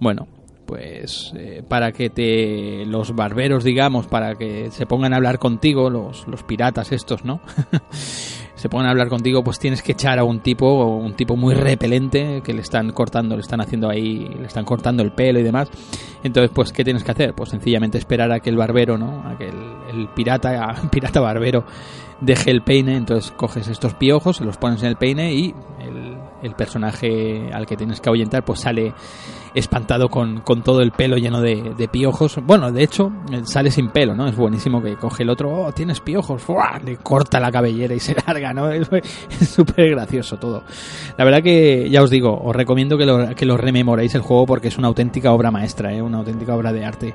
[0.00, 0.26] Bueno,
[0.70, 5.90] pues eh, para que te los barberos digamos para que se pongan a hablar contigo
[5.90, 7.40] los, los piratas estos no
[8.54, 11.54] se pongan a hablar contigo pues tienes que echar a un tipo un tipo muy
[11.54, 15.42] repelente que le están cortando le están haciendo ahí le están cortando el pelo y
[15.42, 15.70] demás.
[16.22, 19.36] Entonces pues qué tienes que hacer pues sencillamente esperar a que el barbero no a
[19.36, 21.64] que el, pirata pirata barbero
[22.20, 22.96] deje el peine.
[22.96, 27.66] Entonces coges estos piojos se los pones en el peine y el, el personaje al
[27.66, 28.92] que tienes que ahuyentar pues sale
[29.54, 32.38] espantado con, con todo el pelo lleno de, de, piojos.
[32.44, 33.12] Bueno, de hecho,
[33.44, 34.26] sale sin pelo, ¿no?
[34.28, 36.42] Es buenísimo que coge el otro, oh, tienes piojos,
[36.84, 38.70] le corta la cabellera y se larga, ¿no?
[38.70, 38.88] Es
[39.40, 40.62] súper gracioso todo.
[41.16, 44.46] La verdad que, ya os digo, os recomiendo que lo, que lo rememoréis el juego
[44.46, 46.02] porque es una auténtica obra maestra, ¿eh?
[46.02, 47.14] Una auténtica obra de arte.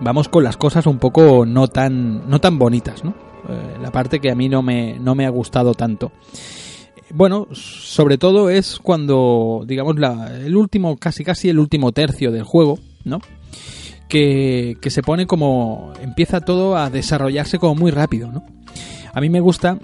[0.00, 3.14] Vamos con las cosas un poco no tan, no tan bonitas, ¿no?
[3.48, 6.12] Eh, la parte que a mí no me, no me ha gustado tanto
[7.10, 9.96] bueno, sobre todo es cuando, digamos,
[10.40, 13.20] el último, casi casi el último tercio del juego, ¿no?
[14.08, 18.44] Que, que se pone como, empieza todo a desarrollarse como muy rápido, ¿no?
[19.12, 19.78] A mí me gusta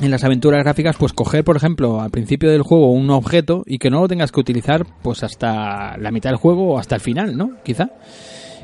[0.00, 3.78] en las aventuras gráficas, pues coger, por ejemplo, al principio del juego un objeto y
[3.78, 7.00] que no lo tengas que utilizar pues hasta la mitad del juego o hasta el
[7.00, 7.52] final, ¿no?
[7.64, 7.90] Quizá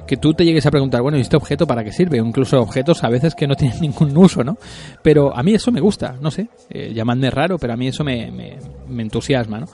[0.08, 2.16] que tú te llegues a preguntar, bueno, ¿y este objeto para qué sirve?
[2.16, 4.56] Incluso objetos a veces que no tienen ningún uso, ¿no?
[5.02, 8.02] Pero a mí eso me gusta, no sé, eh, llamadme raro, pero a mí eso
[8.02, 9.66] me, me, entusiasma, ¿no?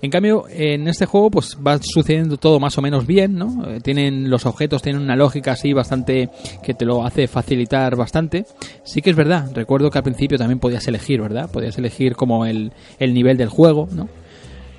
[0.00, 3.68] En cambio, en este juego pues va sucediendo todo más o menos bien, ¿no?
[3.68, 6.30] Eh, tienen los objetos, tienen una lógica así bastante
[6.62, 8.46] que te lo hace facilitar bastante.
[8.84, 11.50] Sí que es verdad, recuerdo que al principio también podías elegir, ¿verdad?
[11.50, 14.08] Podías elegir como el, el nivel del juego, ¿no?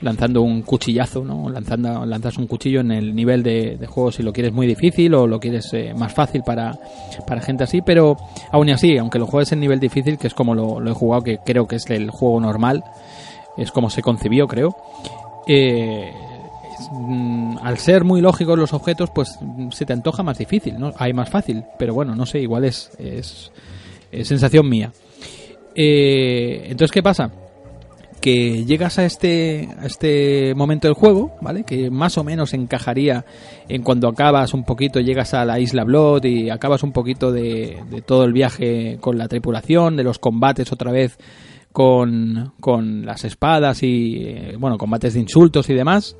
[0.01, 1.49] Lanzando un cuchillazo, ¿no?
[1.49, 5.27] Lanzando, lanzas un cuchillo en el nivel de, juego si lo quieres muy difícil o
[5.27, 6.77] lo quieres eh, más fácil para,
[7.27, 8.17] para gente así, pero
[8.51, 11.37] aún así, aunque lo juegues en nivel difícil, que es como lo, he jugado, que
[11.39, 12.83] creo que es el juego normal,
[13.57, 14.75] es como se concibió, creo,
[15.47, 16.11] eh,
[16.91, 19.37] mm, al ser muy lógicos los objetos, pues
[19.71, 20.93] se te antoja más difícil, ¿no?
[20.97, 23.51] Hay más fácil, pero bueno, no sé, igual es, es,
[24.23, 24.91] sensación mía.
[25.75, 27.31] Eh, entonces, ¿qué pasa?
[28.22, 31.64] Que llegas a este, a este momento del juego, ¿vale?
[31.64, 33.26] Que más o menos encajaría
[33.68, 37.84] en cuando acabas un poquito, llegas a la isla Blood y acabas un poquito de,
[37.89, 41.18] de todo el viaje con la tripulación, de los combates otra vez
[41.72, 46.15] con, con las espadas y, eh, bueno, combates de insultos y demás.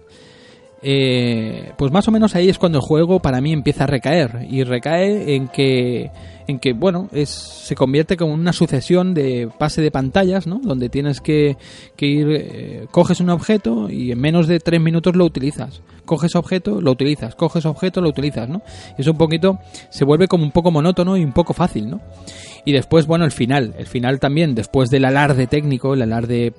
[0.83, 4.47] Eh, pues más o menos ahí es cuando el juego para mí empieza a recaer
[4.49, 6.09] y recae en que
[6.47, 10.59] en que, bueno, es, se convierte como una sucesión de pase de pantallas, ¿no?
[10.61, 11.57] Donde tienes que,
[11.95, 15.81] que ir, eh, coges un objeto y en menos de tres minutos lo utilizas.
[16.05, 17.35] Coges objeto, lo utilizas.
[17.35, 18.61] Coges objeto, lo utilizas, ¿no?
[18.97, 19.59] Y eso un poquito,
[19.89, 22.01] se vuelve como un poco monótono y un poco fácil, ¿no?
[22.65, 23.73] Y después, bueno, el final.
[23.77, 26.53] El final también, después del alarde técnico, el alarde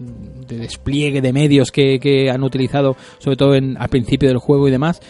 [0.49, 4.69] de despliegue de medios que, que han utilizado, sobre todo en, al principio del juego
[4.69, 5.01] y demás,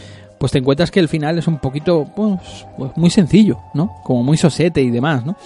[0.42, 3.94] pues te encuentras que el final es un poquito, pues, pues, muy sencillo, ¿no?
[4.02, 5.36] Como muy sosete y demás, ¿no?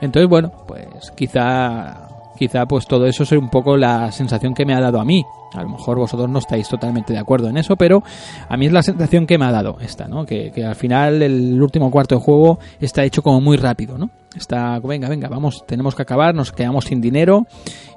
[0.00, 2.08] Entonces, bueno, pues quizá,
[2.38, 5.22] quizá pues todo eso es un poco la sensación que me ha dado a mí.
[5.52, 8.02] A lo mejor vosotros no estáis totalmente de acuerdo en eso, pero
[8.48, 10.24] a mí es la sensación que me ha dado esta, ¿no?
[10.24, 14.08] Que, que al final el último cuarto de juego está hecho como muy rápido, ¿no?
[14.38, 17.46] Está, venga, venga, vamos, tenemos que acabar, nos quedamos sin dinero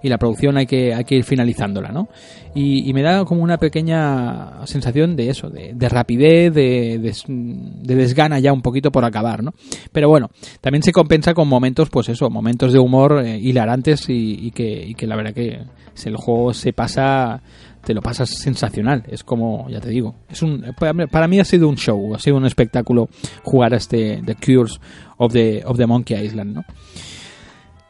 [0.02, 2.10] y la producción hay que, hay que ir finalizándola, ¿no?
[2.54, 8.52] Y, me da como una pequeña sensación de eso, de, rapidez, de, de, desgana ya
[8.52, 9.54] un poquito por acabar, ¿no?
[9.94, 14.52] Pero bueno, también se compensa con momentos, pues eso, momentos de humor eh, hilarantes y,
[14.52, 15.62] que, y que la verdad que
[16.04, 17.42] el juego se pasa
[17.84, 19.04] te lo pasas sensacional.
[19.08, 22.38] Es como, ya te digo, es un para mí ha sido un show, ha sido
[22.38, 23.10] un espectáculo
[23.44, 24.80] jugar a este The Cures
[25.18, 26.66] of the, of the Monkey Island, ¿no?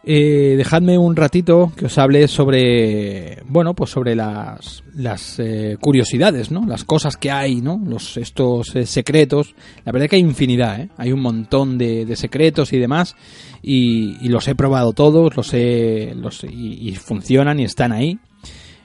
[0.04, 6.50] Eh, dejadme un ratito que os hable sobre, bueno, pues sobre las, las eh, curiosidades,
[6.50, 6.66] ¿no?
[6.66, 7.80] Las cosas que hay, ¿no?
[7.86, 9.54] Los, estos eh, secretos.
[9.86, 10.90] La verdad que hay infinidad, ¿eh?
[10.98, 13.16] Hay un montón de, secretos y demás.
[13.62, 18.20] Y, y, los he probado todos, los he, los, y, y funcionan y están ahí.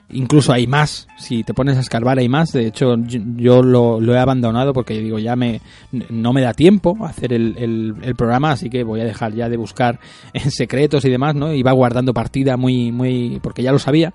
[0.09, 2.53] Incluso hay más, si te pones a escarbar hay más.
[2.53, 5.59] De hecho, yo lo, he abandonado porque digo, ya me
[5.91, 9.57] no me da tiempo hacer el, el, programa, así que voy a dejar ya de
[9.57, 9.99] buscar
[10.33, 11.53] en secretos y demás, ¿no?
[11.53, 14.13] Iba guardando partida muy, muy, porque ya lo sabía,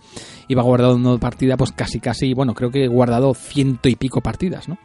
[0.48, 4.70] iba guardando partida pues casi, casi, bueno, creo que he guardado ciento y pico partidas,
[4.70, 4.78] ¿no?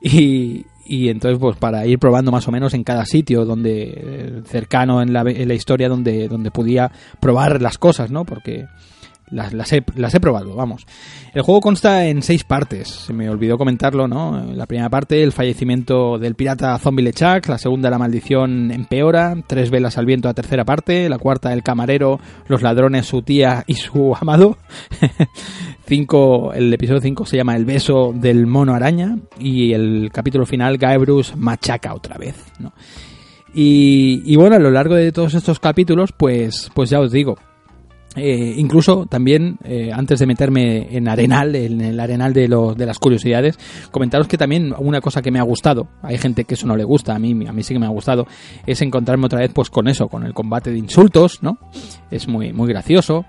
[0.00, 4.42] Y, y entonces pues para ir probando más o menos en cada sitio donde eh,
[4.46, 6.90] cercano en la, en la historia donde donde podía
[7.20, 8.66] probar las cosas no porque
[9.30, 10.86] las, he, las he probado, vamos.
[11.32, 14.52] El juego consta en seis partes, se me olvidó comentarlo, ¿no?
[14.54, 19.70] La primera parte, el fallecimiento del pirata Zombie LeChuck, la segunda, la maldición empeora, tres
[19.70, 23.74] velas al viento, la tercera parte, la cuarta, el camarero, los ladrones, su tía y
[23.74, 24.58] su amado.
[25.86, 30.78] cinco, el episodio 5 se llama El beso del mono araña y el capítulo final,
[30.78, 32.72] Guybrush machaca otra vez, ¿no?
[33.52, 37.36] Y, y bueno, a lo largo de todos estos capítulos, pues, pues ya os digo,
[38.16, 42.84] eh, incluso también, eh, antes de meterme en arenal, en el arenal de, lo, de
[42.84, 43.56] las curiosidades,
[43.92, 46.82] comentaros que también una cosa que me ha gustado, hay gente que eso no le
[46.82, 48.26] gusta, a mí, a mí sí que me ha gustado,
[48.66, 51.58] es encontrarme otra vez pues con eso, con el combate de insultos, ¿no?
[52.10, 53.24] Es muy, muy gracioso.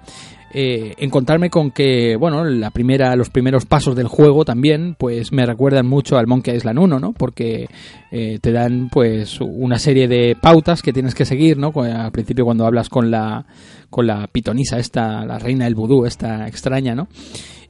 [0.53, 5.45] Eh, encontrarme con que, bueno, la primera, los primeros pasos del juego también, pues me
[5.45, 7.13] recuerdan mucho al Monkey Island 1, ¿no?
[7.13, 7.69] Porque
[8.11, 11.71] eh, te dan, pues, una serie de pautas que tienes que seguir, ¿no?
[11.81, 13.45] Al principio cuando hablas con la,
[13.89, 17.07] con la pitonisa esta, la reina del vudú, esta extraña, ¿no?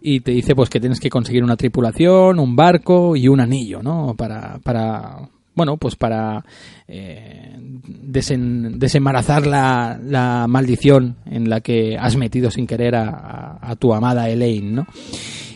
[0.01, 3.83] Y te dice, pues, que tienes que conseguir una tripulación, un barco y un anillo,
[3.83, 4.15] ¿no?
[4.17, 5.29] Para, para,
[5.61, 6.43] bueno, pues para
[6.87, 7.55] eh,
[7.85, 14.73] desen, desembarazar la, maldición en la que has metido sin querer a, tu amada Elaine,
[14.73, 14.87] ¿no?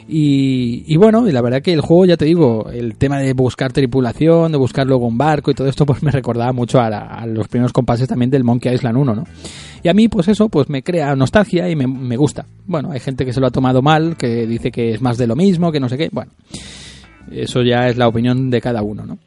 [0.08, 3.74] Y, bueno, y la verdad que el juego, ya te digo, el tema de buscar
[3.74, 7.26] tripulación, de buscar luego un barco y todo esto, pues me recordaba mucho a, a
[7.26, 9.24] los primeros compases también del Monkey Island 1, ¿no?
[9.82, 12.46] Y a mí, pues eso, pues me crea nostalgia y me, me gusta.
[12.68, 15.26] Bueno, hay gente que se lo ha tomado mal, que dice que es más de
[15.26, 16.32] lo mismo, que no sé qué, bueno.
[17.32, 19.18] Eso ya es la opinión de cada uno, ¿no?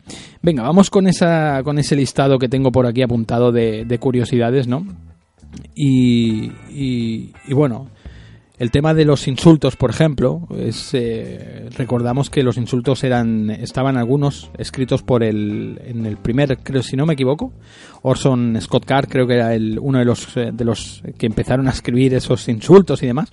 [0.43, 4.69] Venga, vamos con esa con ese listado que tengo por aquí apuntado de, de curiosidades,
[4.69, 4.87] ¿no?
[5.75, 7.89] Y, y, y, bueno,
[8.59, 13.97] el tema de los insultos, por ejemplo, es eh, recordamos que los insultos eran estaban
[13.97, 17.53] algunos escritos por el en el primer, creo si no me equivoco,
[18.03, 21.71] Orson Scott Card, creo que era el, uno de los de los que empezaron a
[21.71, 23.31] escribir esos insultos y demás.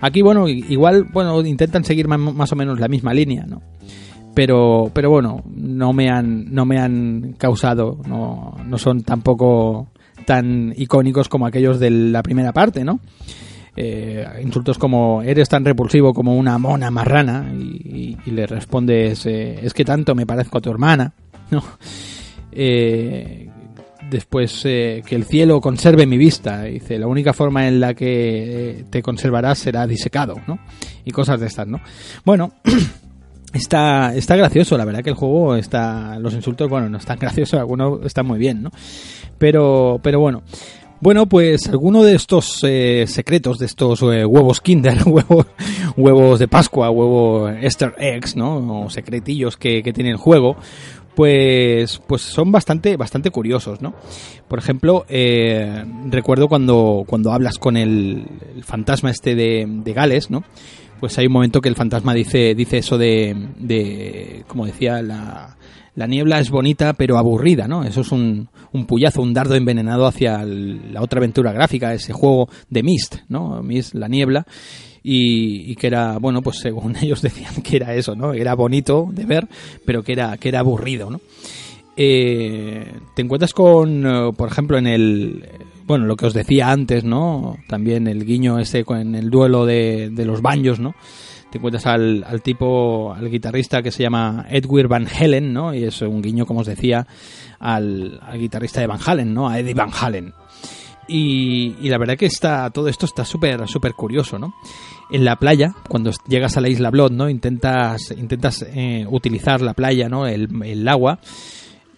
[0.00, 3.62] Aquí bueno, igual bueno, intentan seguir más o menos la misma línea, ¿no?
[4.34, 9.88] Pero pero bueno no me han no me han causado no, no son tampoco
[10.26, 13.00] tan icónicos como aquellos de la primera parte no
[13.76, 19.74] eh, insultos como eres tan repulsivo como una mona marrana y, le respondes eh, es
[19.74, 21.12] que tanto me parezco a tu hermana
[21.50, 21.62] no
[22.52, 23.48] eh,
[24.10, 28.84] después eh, que el cielo conserve mi vista dice la única forma en la que
[28.90, 30.58] te conservarás será disecado no
[31.04, 31.80] y cosas de estas no
[32.24, 32.52] bueno
[33.52, 36.18] Está, está gracioso, la verdad que el juego está.
[36.18, 38.70] Los insultos, bueno, no están graciosos, algunos están muy bien, ¿no?
[39.38, 40.42] Pero, pero bueno.
[41.02, 45.46] Bueno, pues alguno de estos eh, secretos, de estos eh, huevos Kinder, huevos,
[45.96, 48.82] huevos de Pascua, huevos Easter eggs, ¿no?
[48.82, 50.58] O secretillos que, que tiene el juego,
[51.14, 53.94] pues, pues son bastante, bastante curiosos, ¿no?
[54.46, 60.30] Por ejemplo, eh, recuerdo cuando, cuando hablas con el, el fantasma este de, de Gales,
[60.30, 60.44] ¿no?
[61.00, 65.56] Pues hay un momento que el fantasma dice, dice eso de, de como decía, la,
[65.94, 67.82] la niebla es bonita pero aburrida, ¿no?
[67.82, 72.48] Eso es un, un puyazo, un dardo envenenado hacia la otra aventura gráfica, ese juego
[72.68, 73.62] de Mist, ¿no?
[73.62, 74.46] Mist, la niebla.
[75.02, 78.34] Y, y, que era, bueno, pues según ellos decían que era eso, ¿no?
[78.34, 79.48] Era bonito de ver,
[79.86, 81.20] pero que era, que era aburrido, ¿no?
[81.96, 85.44] Eh, te encuentras con, por ejemplo, en el,
[85.90, 87.58] bueno, lo que os decía antes, ¿no?
[87.66, 90.94] También el guiño ese con el duelo de, de los baños, ¿no?
[91.50, 95.74] Te encuentras al, al, tipo, al guitarrista que se llama Edward Van Halen, ¿no?
[95.74, 97.08] Y es un guiño, como os decía,
[97.58, 99.48] al, guitarrista de Van Halen, ¿no?
[99.48, 100.32] A Eddie Van Halen.
[101.08, 104.54] Y, y la verdad que está, todo esto está súper, súper curioso, ¿no?
[105.10, 107.28] En la playa, cuando llegas a la isla Blood, ¿no?
[107.28, 110.28] Intentas, intentas eh, utilizar la playa, ¿no?
[110.28, 111.18] El, el agua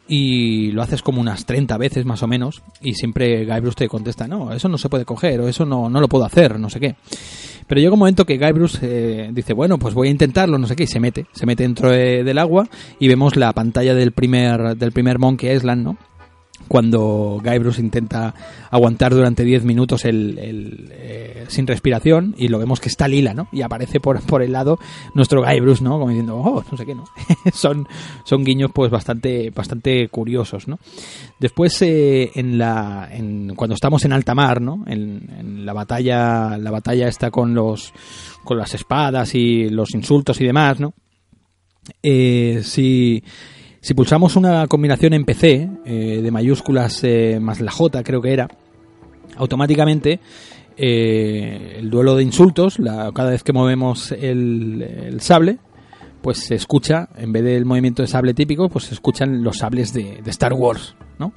[0.09, 4.27] y lo haces como unas 30 veces más o menos y siempre Guybrush te contesta,
[4.27, 6.81] no, eso no se puede coger o eso no, no lo puedo hacer, no sé
[6.81, 6.97] qué.
[7.67, 10.77] Pero llega un momento que Guybrush eh, dice, bueno, pues voy a intentarlo, no sé
[10.77, 12.69] qué, y se mete, se mete dentro de, del agua
[12.99, 15.97] y vemos la pantalla del primer, del primer Monkey Island, ¿no?
[16.69, 18.35] Cuando Guybrush intenta
[18.71, 20.39] aguantar durante 10 minutos el,
[20.93, 23.49] eh, sin respiración y lo vemos que está lila, ¿no?
[23.53, 24.79] Y aparece por, por el lado
[25.15, 25.99] nuestro Guybrush, ¿no?
[25.99, 27.05] Como diciendo, oh, no sé qué, ¿no?
[27.53, 27.87] son,
[28.25, 30.79] son guiños pues bastante, bastante curiosos, ¿no?
[31.39, 34.85] Después, eh, en la, en, cuando estamos en alta mar, ¿no?
[34.87, 37.93] En, en, la batalla, la batalla está con los,
[38.45, 40.95] con las espadas y los insultos y demás, ¿no?
[42.03, 43.23] Eh, si,
[43.83, 48.33] si pulsamos una combinación en PC eh, de mayúsculas eh, más la J, creo que
[48.33, 48.49] era,
[49.37, 50.21] automáticamente
[50.77, 55.59] eh, el duelo de insultos, la, cada vez que movemos el, el, sable,
[56.23, 59.93] pues se escucha, en vez del movimiento de sable típico, pues se escuchan los sables
[59.93, 61.33] de, de Star Wars, ¿no?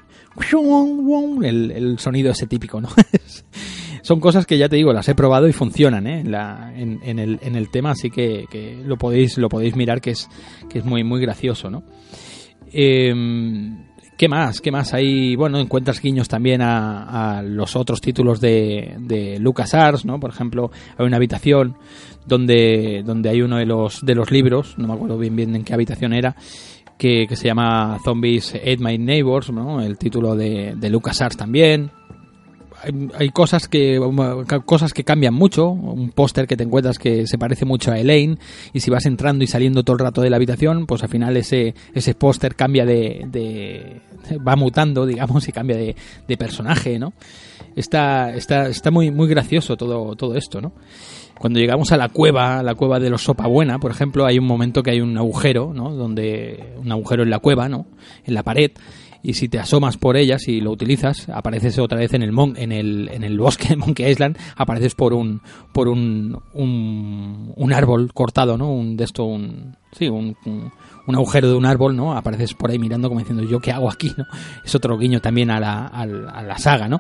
[1.44, 2.90] El, el sonido ese típico, ¿no?
[4.04, 6.24] son cosas que ya te digo, las he probado y funcionan ¿eh?
[6.24, 10.00] la, en, en, el, en el tema, así que, que, lo podéis lo podéis mirar
[10.00, 10.30] que es
[10.70, 11.84] que es muy muy gracioso, ¿no?
[12.78, 13.14] Eh,
[14.18, 14.62] ¿Qué más?
[14.62, 14.94] ¿Qué más?
[14.94, 20.22] Hay, bueno, encuentras guiños también a, a los otros títulos de, de LucasArts, ¿no?
[20.22, 21.76] Por ejemplo, hay una habitación
[22.26, 25.66] donde, donde hay uno de los, de los libros, no me acuerdo bien bien en
[25.66, 26.36] qué habitación era,
[26.98, 29.82] que, que se llama Zombies Ate My Neighbors, ¿no?
[29.82, 31.92] El título de, de LucasArts también
[33.18, 34.00] hay, cosas que
[34.66, 38.38] cosas que cambian mucho un póster que te encuentras que se parece mucho a Elaine
[38.74, 41.38] y si vas entrando y saliendo todo el rato de la habitación pues al final
[41.38, 44.02] ese ese póster cambia de, de,
[44.38, 45.96] va mutando digamos y cambia de,
[46.28, 47.14] de personaje no
[47.76, 50.74] está está está muy muy gracioso todo todo esto no
[51.38, 54.46] cuando llegamos a la cueva, la cueva de los Sopa Buena, por ejemplo, hay un
[54.46, 55.92] momento que hay un agujero, ¿no?
[55.92, 57.88] Donde un agujero en la cueva, ¿no?
[58.24, 58.72] En la pared
[59.26, 62.56] y si te asomas por ellas y lo utilizas, apareces otra vez en el mon
[62.58, 65.42] en el en el bosque de Monkey Island, apareces por un
[65.74, 68.72] por un un, un árbol cortado, ¿no?
[68.72, 70.72] Un de esto un sí, un, un,
[71.08, 72.16] un, agujero de un árbol, ¿no?
[72.16, 74.26] Apareces por ahí mirando como diciendo, ¿yo qué hago aquí, no?
[74.64, 77.00] Es otro guiño también a la, a a la saga, ¿no?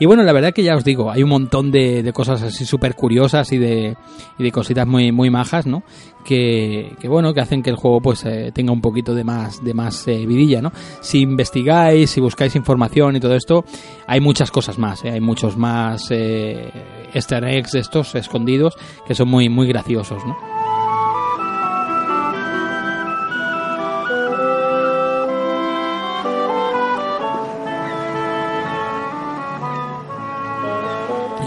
[0.00, 2.64] Y bueno, la verdad que ya os digo, hay un montón de, de cosas así
[2.64, 3.96] súper curiosas y de,
[4.38, 5.82] y de cositas muy, muy majas, ¿no?
[6.24, 9.62] Que, que, bueno, que hacen que el juego pues eh, tenga un poquito de más,
[9.62, 10.72] de más eh, vidilla, ¿no?
[11.00, 13.64] Si investigáis, si buscáis información y todo esto,
[14.06, 15.10] hay muchas cosas más, ¿eh?
[15.10, 16.70] hay muchos más eh,
[17.14, 18.74] easter eggs estos escondidos
[19.06, 20.55] que son muy, muy graciosos, ¿no?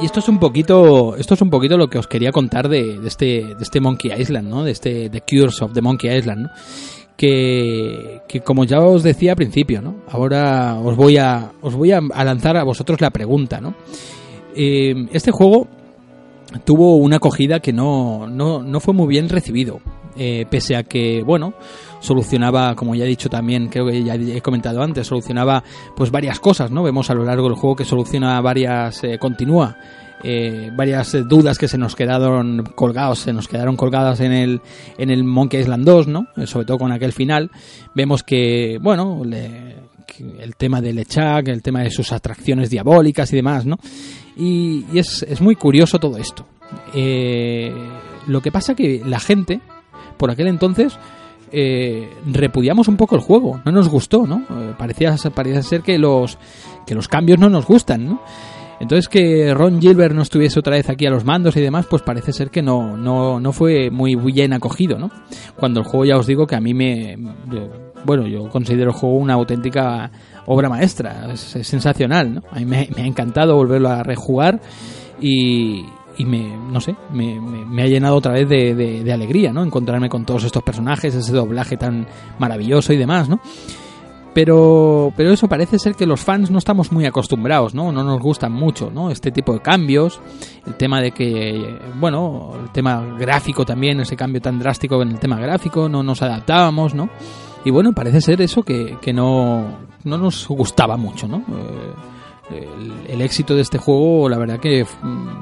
[0.02, 3.00] Y esto es un poquito, esto es un poquito lo que os quería contar de,
[3.06, 4.64] este, de este Monkey Island, ¿no?
[4.64, 6.50] De este The Cures of the Monkey Island, ¿no?
[7.18, 9.96] Que, que como ya os decía al principio, ¿no?
[10.10, 13.76] Ahora os voy a, os voy a, lanzar a vosotros la pregunta, ¿no?
[14.56, 15.68] Eh, este juego
[16.64, 19.82] tuvo una acogida que no, no, no fue muy bien recibido,
[20.16, 21.54] eh, pese a que, bueno,
[22.00, 25.64] solucionaba, como ya he dicho también, creo que ya he comentado antes, solucionaba
[25.96, 26.84] pues varias cosas, ¿no?
[26.84, 29.78] Vemos a lo largo del juego que soluciona varias, eh, continúa
[30.22, 34.62] eh, varias dudas que se nos quedaron colgados, se nos quedaron colgadas en el,
[34.98, 36.28] en el Monkey Island 2, ¿no?
[36.46, 37.50] Sobre todo con aquel final.
[37.96, 43.66] Vemos que, bueno, el tema del Lechak, el tema de sus atracciones diabólicas y demás,
[43.66, 43.78] ¿no?
[44.36, 46.46] Y, y es, es, muy curioso todo esto.
[46.94, 47.74] Eh,
[48.28, 49.62] lo que pasa que la gente,
[50.18, 50.98] por aquel entonces,
[51.52, 54.44] eh, repudiamos un poco el juego, no nos gustó, ¿no?
[54.50, 56.38] Eh, parecía, parecía ser que los,
[56.86, 58.22] que los cambios no nos gustan, ¿no?
[58.80, 62.02] Entonces que Ron Gilbert no estuviese otra vez aquí a los mandos y demás, pues
[62.02, 65.12] parece ser que no, no, no fue muy bien acogido, ¿no?
[65.58, 67.18] Cuando el juego ya os digo que a mí me...
[68.06, 70.10] Bueno, yo considero el juego una auténtica
[70.46, 72.42] obra maestra, es, es sensacional, ¿no?
[72.52, 74.62] A mí me, me, ha encantado volverlo a rejugar
[75.20, 75.84] y,
[76.20, 79.64] y me, no sé, me, me, ha llenado otra vez de, de, de, alegría, ¿no?
[79.64, 82.06] Encontrarme con todos estos personajes, ese doblaje tan
[82.38, 83.40] maravilloso y demás, ¿no?
[84.34, 87.94] Pero, pero eso parece ser que los fans no estamos muy acostumbrados, ¿no?
[87.94, 89.12] No nos gustan mucho, ¿no?
[89.12, 90.20] Este tipo de cambios,
[90.68, 95.20] el tema de que, bueno, el tema gráfico también, ese cambio tan drástico en el
[95.20, 97.10] tema gráfico, no nos adaptábamos, ¿no?
[97.64, 99.64] Y bueno, parece ser eso que, que no,
[100.04, 101.38] no nos gustaba mucho, ¿no?
[101.38, 101.94] Eh,
[102.50, 104.86] el, éxito de este juego, la verdad que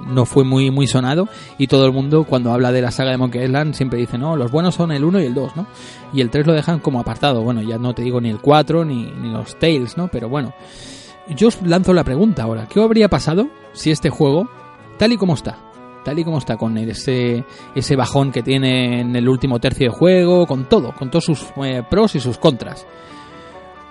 [0.07, 1.27] no fue muy muy sonado
[1.57, 4.35] y todo el mundo cuando habla de la saga de Monkey Island siempre dice, no,
[4.35, 5.67] los buenos son el 1 y el 2, ¿no?
[6.13, 7.41] Y el 3 lo dejan como apartado.
[7.41, 10.07] Bueno, ya no te digo ni el 4 ni, ni los Tales, ¿no?
[10.07, 10.53] Pero bueno,
[11.35, 14.49] yo os lanzo la pregunta ahora, ¿qué habría pasado si este juego,
[14.97, 15.59] tal y como está,
[16.03, 17.43] tal y como está, con ese,
[17.75, 21.45] ese bajón que tiene en el último tercio de juego, con todo, con todos sus
[21.63, 22.87] eh, pros y sus contras,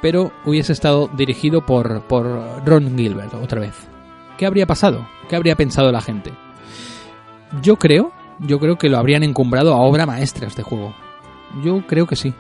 [0.07, 3.74] pero hubiese estado dirigido por, por Ron Gilbert otra vez.
[4.39, 5.05] ¿Qué habría pasado?
[5.28, 6.33] ¿Qué habría pensado la gente?
[7.61, 10.95] Yo creo, yo creo que lo habrían encumbrado a obra maestra este juego.
[11.65, 12.33] Yo creo que sí.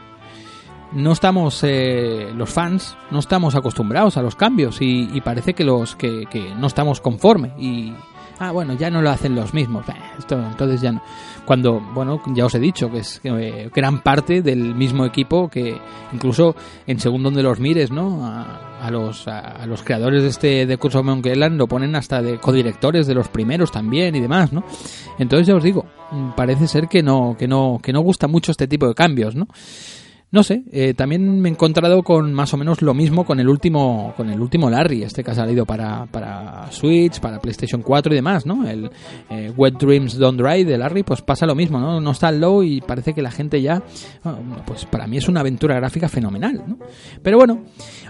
[0.92, 5.96] No estamos, eh, los fans, no estamos acostumbrados a los cambios y, parece que los
[5.96, 7.94] que, que no estamos conforme y
[8.38, 9.86] ah bueno ya no lo hacen los mismos.
[10.18, 11.02] Esto entonces ya no.
[11.44, 15.78] Cuando bueno ya os he dicho que es eh, gran parte del mismo equipo que
[16.12, 16.56] incluso
[16.86, 20.66] en según donde los mires no a, a los a, a, los creadores de este
[20.66, 24.20] de Curse of Monkey Island lo ponen hasta de codirectores de los primeros también y
[24.20, 24.64] demás no
[25.18, 25.86] entonces ya os digo
[26.36, 29.46] parece ser que no que no que no gusta mucho este tipo de cambios no
[30.32, 33.48] no sé, eh, también me he encontrado con más o menos lo mismo con el
[33.48, 38.12] último con el último Larry, este que ha salido para, para Switch, para PlayStation 4
[38.12, 38.68] y demás, ¿no?
[38.68, 38.90] El
[39.30, 42.00] eh, Wet Dreams Don't Dry de Larry, pues pasa lo mismo, ¿no?
[42.00, 43.80] No está low y parece que la gente ya,
[44.66, 46.78] pues para mí es una aventura gráfica fenomenal, ¿no?
[47.22, 47.62] Pero bueno,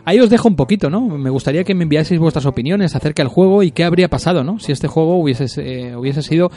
[0.07, 1.03] ahí os dejo un poquito, ¿no?
[1.03, 4.59] Me gustaría que me enviaseis vuestras opiniones acerca del juego y qué habría pasado, ¿no?
[4.59, 6.51] Si este juego hubiese, eh, hubiese sido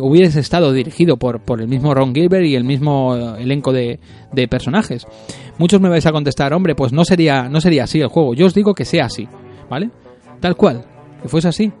[0.00, 4.00] hubiese estado dirigido por, por el mismo Ron Gilbert y el mismo elenco de,
[4.32, 4.87] de personajes
[5.58, 8.34] Muchos me vais a contestar, hombre, pues no sería, no sería así el juego.
[8.34, 9.28] Yo os digo que sea así,
[9.68, 9.90] ¿vale?
[10.40, 10.84] Tal cual,
[11.22, 11.72] que fuese así.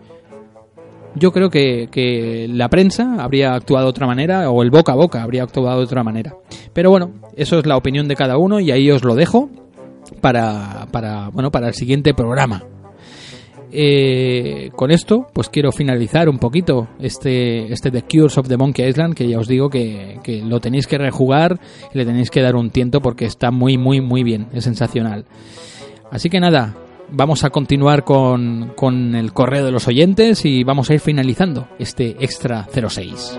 [1.14, 4.96] Yo creo que, que la prensa habría actuado de otra manera o el boca a
[4.96, 6.36] boca habría actuado de otra manera.
[6.72, 9.48] Pero bueno, eso es la opinión de cada uno y ahí os lo dejo
[10.20, 12.62] para, para, bueno, para el siguiente programa.
[13.70, 18.88] Eh, con esto, pues quiero finalizar un poquito este, este The Cures of the Monkey
[18.88, 21.60] Island, que ya os digo que, que, lo tenéis que rejugar
[21.92, 25.26] y le tenéis que dar un tiento porque está muy, muy, muy bien, es sensacional.
[26.10, 26.76] Así que nada,
[27.10, 31.68] vamos a continuar con, con el correo de los oyentes y vamos a ir finalizando
[31.78, 33.38] este Extra 06.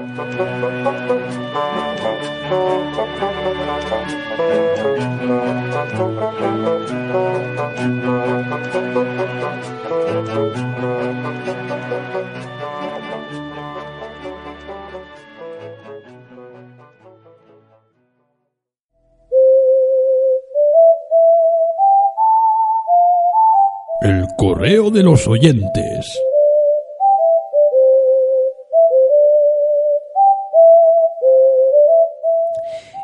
[24.60, 26.20] Correo de los oyentes.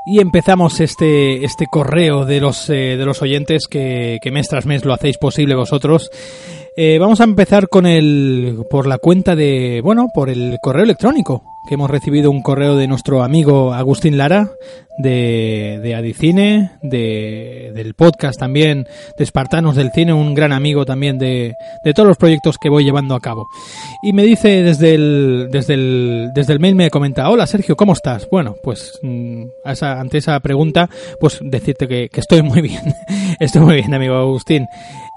[0.05, 4.65] Y empezamos este, este correo de los, eh, de los oyentes que, que mes tras
[4.65, 6.11] mes lo hacéis posible vosotros.
[6.75, 11.41] Eh, vamos a empezar con el, por la cuenta de, bueno, por el correo electrónico,
[11.67, 14.51] que hemos recibido un correo de nuestro amigo Agustín Lara,
[14.97, 18.87] de, de Adicine, de, del podcast también,
[19.17, 22.83] de Espartanos del Cine, un gran amigo también de, de todos los proyectos que voy
[22.83, 23.47] llevando a cabo.
[24.01, 27.93] Y me dice desde el, desde el, desde el mail me comenta, hola Sergio, ¿cómo
[27.93, 28.27] estás?
[28.29, 30.89] Bueno, pues mm, ante esa pregunta,
[31.19, 32.81] pues decirte que, que estoy muy bien,
[33.39, 34.67] estoy muy bien amigo Agustín.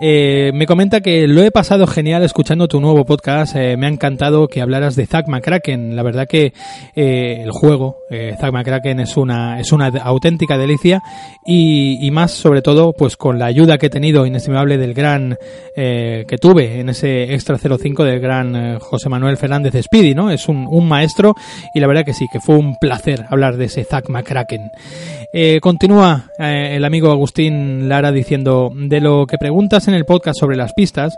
[0.00, 3.90] Eh, me comenta que lo he pasado genial escuchando tu nuevo podcast, eh, me ha
[3.90, 9.00] encantado que hablaras de Zack McCracken, la verdad que eh, el juego, eh, Zack McCracken
[9.00, 11.02] es una, es una auténtica delicia
[11.44, 15.36] y, más sobre todo pues con la ayuda que he tenido inestimable del gran
[15.76, 20.30] eh, que tuve en ese Extra 05 del gran José Manuel Fernández Speedy, ¿no?
[20.30, 21.34] Es un, un, maestro
[21.74, 24.70] y la verdad que sí, que fue un placer hablar de ese Zack McCracken.
[25.30, 30.56] Eh, continúa el amigo Agustín Lara diciendo, de lo que preguntas en el podcast sobre
[30.56, 31.14] las pistas,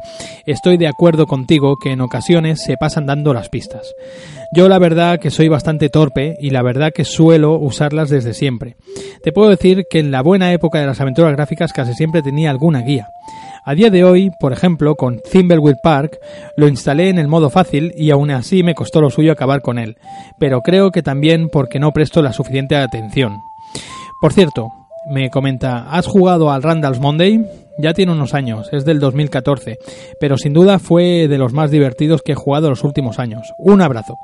[0.47, 3.95] estoy de acuerdo contigo que en ocasiones se pasan dando las pistas.
[4.53, 8.75] Yo la verdad que soy bastante torpe y la verdad que suelo usarlas desde siempre.
[9.23, 12.51] Te puedo decir que en la buena época de las aventuras gráficas casi siempre tenía
[12.51, 13.11] alguna guía.
[13.65, 16.19] A día de hoy, por ejemplo, con Thimbleweed Park,
[16.57, 19.79] lo instalé en el modo fácil y aún así me costó lo suyo acabar con
[19.79, 19.99] él,
[20.41, 23.39] pero creo que también porque no presto la suficiente atención.
[24.21, 24.69] Por cierto,
[25.09, 27.43] me comenta, ¿has jugado al Randall's Monday?
[27.81, 29.79] Ya tiene unos años, es del 2014,
[30.19, 33.55] pero sin duda fue de los más divertidos que he jugado los últimos años.
[33.59, 34.19] Un abrazo.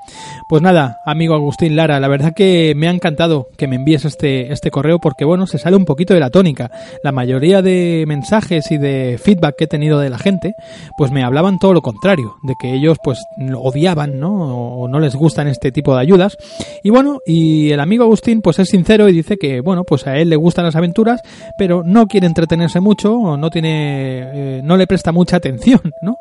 [0.48, 4.52] Pues nada, amigo Agustín Lara, la verdad que me ha encantado que me envíes este,
[4.52, 6.70] este correo porque bueno, se sale un poquito de la tónica.
[7.02, 10.54] La mayoría de mensajes y de feedback que he tenido de la gente,
[10.98, 13.24] pues me hablaban todo lo contrario, de que ellos pues
[13.54, 14.80] odiaban, ¿no?
[14.80, 16.36] O no les gustan este tipo de ayudas.
[16.82, 20.16] Y bueno, y el amigo Agustín pues es sincero y dice que bueno, pues a
[20.16, 21.22] él le gustan las aventuras,
[21.56, 26.18] pero no quiere entretenerse mucho no tiene, eh, no le presta mucha atención, ¿no?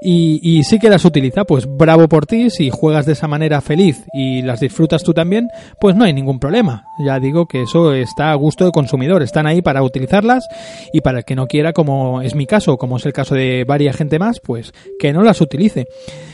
[0.00, 4.04] Y, sí que las utiliza, pues bravo por ti, si juegas de esa manera feliz
[4.12, 5.48] y las disfrutas tú también,
[5.80, 6.84] pues no hay ningún problema.
[6.98, 10.46] Ya digo que eso está a gusto del consumidor, están ahí para utilizarlas
[10.92, 13.64] y para el que no quiera, como es mi caso, como es el caso de
[13.64, 15.86] varias gente más, pues que no las utilice.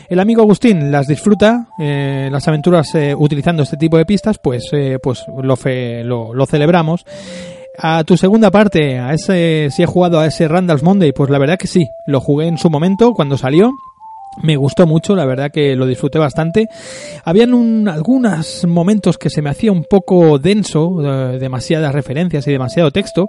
[0.08, 4.70] El amigo Agustín las disfruta, eh, las aventuras eh, utilizando este tipo de pistas, pues,
[5.02, 7.04] pues lo, fe, lo, lo celebramos.
[7.80, 11.38] A tu segunda parte, a ese, si he jugado a ese Randall's Monday, pues la
[11.38, 13.72] verdad que sí, lo jugué en su momento cuando salió.
[14.42, 16.68] Me gustó mucho, la verdad que lo disfruté bastante.
[17.24, 22.52] Habían un, algunos momentos que se me hacía un poco denso, eh, demasiadas referencias y
[22.52, 23.28] demasiado texto,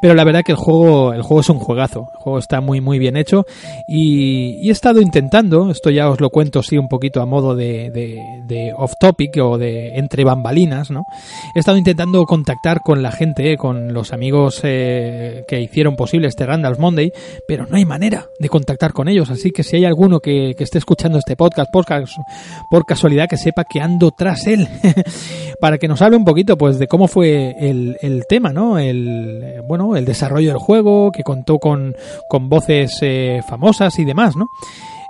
[0.00, 2.10] pero la verdad que el juego, el juego es un juegazo.
[2.14, 3.46] El juego está muy muy bien hecho
[3.88, 7.90] y, he estado intentando, esto ya os lo cuento sí un poquito a modo de,
[7.90, 11.04] de, off topic o de entre bambalinas, ¿no?
[11.54, 16.46] He estado intentando contactar con la gente, con los amigos eh, que hicieron posible este
[16.46, 17.12] Randall's Monday,
[17.46, 20.64] pero no hay manera de contactar con ellos, así que si hay alguno que que,
[20.64, 22.16] esté escuchando este podcast por, cas-
[22.70, 24.68] por casualidad que sepa que ando tras él
[25.60, 28.78] para que nos hable un poquito pues de cómo fue el, el tema, ¿no?
[28.78, 31.94] El bueno, el desarrollo del juego, que contó con,
[32.28, 34.46] con voces eh, famosas y demás, ¿no?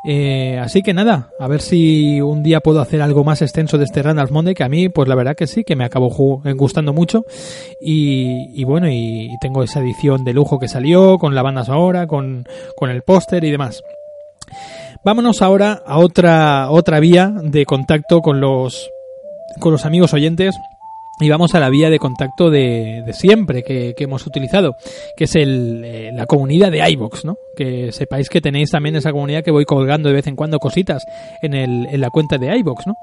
[0.07, 3.85] Eh, así que nada, a ver si un día puedo hacer algo más extenso de
[3.85, 6.93] este Randall Monday, que a mí, pues la verdad que sí, que me acabó gustando
[6.93, 7.25] mucho.
[7.81, 12.07] Y, bueno, y, y tengo esa edición de lujo que salió, con la banda sonora,
[12.07, 12.47] con,
[12.77, 13.83] con el póster y demás.
[15.05, 18.91] Vámonos ahora a otra, otra vía de contacto con los,
[19.61, 20.55] con los amigos oyentes.
[21.21, 24.75] Y vamos a la vía de contacto de, de siempre que, que hemos utilizado,
[25.17, 27.37] que es el, eh, la comunidad de iVox, ¿no?
[27.57, 31.05] Que sepáis que tenéis también esa comunidad que voy colgando de vez en cuando cositas
[31.41, 32.97] en, el, en la cuenta de iVox, ¿no?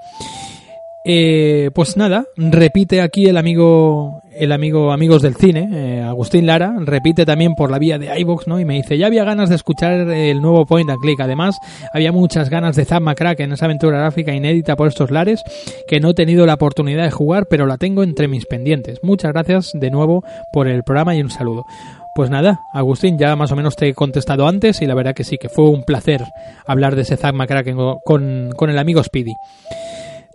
[1.06, 6.74] Eh, pues nada, repite aquí el amigo, el amigo Amigos del Cine, eh, Agustín Lara,
[6.80, 8.60] repite también por la vía de iVox, ¿no?
[8.60, 11.20] Y me dice, ya había ganas de escuchar el nuevo Point and Click.
[11.20, 11.58] Además,
[11.94, 15.44] había muchas ganas de Zack McCracken en esa aventura gráfica inédita por estos lares
[15.88, 19.00] que no he tenido la oportunidad de jugar, pero la tengo entre mis pendientes.
[19.04, 21.66] Muchas gracias de nuevo por el programa y un saludo.
[22.14, 25.24] Pues nada, Agustín, ya más o menos te he contestado antes y la verdad que
[25.24, 26.22] sí, que fue un placer
[26.66, 29.34] hablar de ese Zack McCracken con, con el amigo Speedy.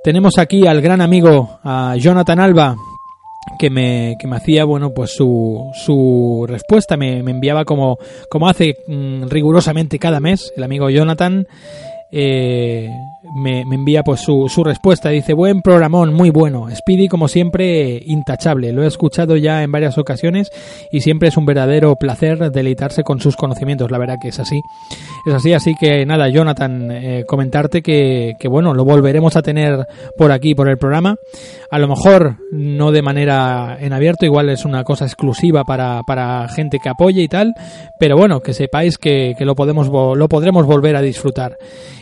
[0.02, 1.58] Tenemos aquí al gran amigo,
[1.98, 2.76] Jonathan Alba,
[3.58, 7.98] que me, que me hacía, bueno, pues su, su respuesta, me, me enviaba como,
[8.28, 11.46] como hace mm, rigurosamente cada mes, el amigo Jonathan,
[12.12, 12.88] eh,
[13.34, 15.10] me, me envía pues su, su respuesta.
[15.10, 16.68] Dice, buen programón, muy bueno.
[16.74, 18.72] Speedy, como siempre, intachable.
[18.72, 20.50] Lo he escuchado ya en varias ocasiones
[20.92, 23.90] y siempre es un verdadero placer deleitarse con sus conocimientos.
[23.90, 24.60] La verdad que es así.
[25.26, 29.86] Es así, así que nada, Jonathan, eh, comentarte que, que bueno, lo volveremos a tener
[30.16, 31.16] por aquí, por el programa.
[31.70, 36.46] A lo mejor no de manera en abierto, igual es una cosa exclusiva para, para
[36.48, 37.54] gente que apoye y tal,
[37.98, 41.56] pero bueno, que sepáis que, que lo podemos lo podremos volver a disfrutar.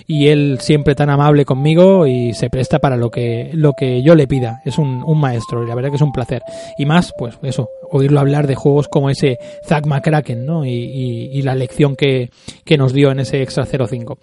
[0.06, 4.14] Y él siempre tan amable conmigo y se presta para lo que, lo que yo
[4.14, 4.60] le pida.
[4.66, 6.42] Es un, un maestro y la verdad que es un placer.
[6.76, 10.66] Y más, pues eso, oírlo hablar de juegos como ese Zack McCracken, ¿no?
[10.66, 12.28] Y, y- y la lección que,
[12.66, 14.18] que nos dio en ese Extra 05.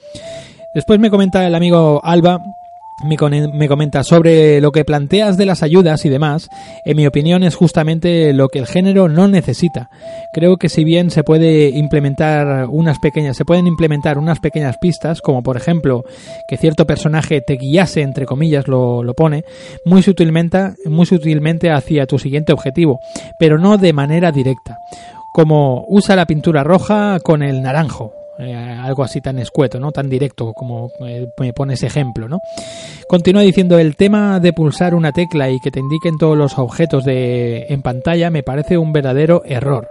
[0.75, 2.37] Después me comenta el amigo Alba
[3.03, 6.49] me, comenta sobre lo que planteas de las ayudas y demás.
[6.85, 9.89] En mi opinión es justamente lo que el género no necesita.
[10.33, 15.21] Creo que si bien se puede implementar unas pequeñas, se pueden implementar unas pequeñas pistas,
[15.21, 16.03] como por ejemplo
[16.47, 19.43] que cierto personaje te guiase, entre comillas lo, lo pone,
[19.85, 22.99] muy sutilmente, muy sutilmente hacia tu siguiente objetivo,
[23.39, 24.77] pero no de manera directa.
[25.33, 28.11] Como usa la pintura roja con el naranjo,
[28.41, 29.91] eh, algo así tan escueto, ¿no?
[29.91, 32.39] Tan directo como eh, me pone ese ejemplo, ¿no?
[33.07, 37.05] Continúa diciendo el tema de pulsar una tecla y que te indiquen todos los objetos
[37.05, 39.89] de en pantalla me parece un verdadero error.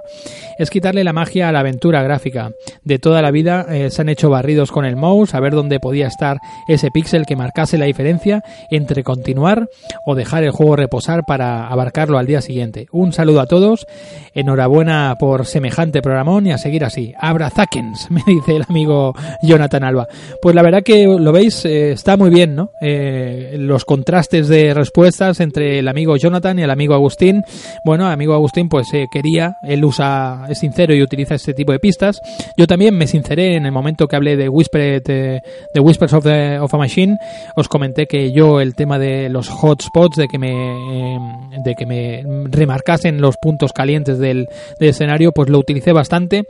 [0.58, 2.50] Es quitarle la magia a la aventura gráfica.
[2.82, 5.80] De toda la vida eh, se han hecho barridos con el mouse a ver dónde
[5.80, 9.68] podía estar ese píxel que marcase la diferencia entre continuar
[10.06, 12.88] o dejar el juego reposar para abarcarlo al día siguiente.
[12.90, 13.86] Un saludo a todos,
[14.34, 17.14] enhorabuena por semejante programón y a seguir así.
[17.18, 20.08] Abrazackens, me dice el amigo Jonathan Alba.
[20.40, 22.70] Pues la verdad que lo veis, eh, está muy bien, ¿no?
[22.80, 27.42] Eh, los contrastes de respuestas entre el amigo Jonathan y el amigo Agustín.
[27.84, 31.78] Bueno, amigo Agustín pues eh, quería, él usa, es sincero y utiliza este tipo de
[31.78, 32.20] pistas.
[32.56, 35.40] Yo también me sinceré en el momento que hablé de Whispered, eh,
[35.72, 37.18] de Whispers of, the, of a Machine,
[37.56, 41.18] os comenté que yo el tema de los hotspots, de que me, eh,
[41.64, 44.48] de que me remarcasen los puntos calientes del,
[44.78, 46.44] del escenario, pues lo utilicé bastante.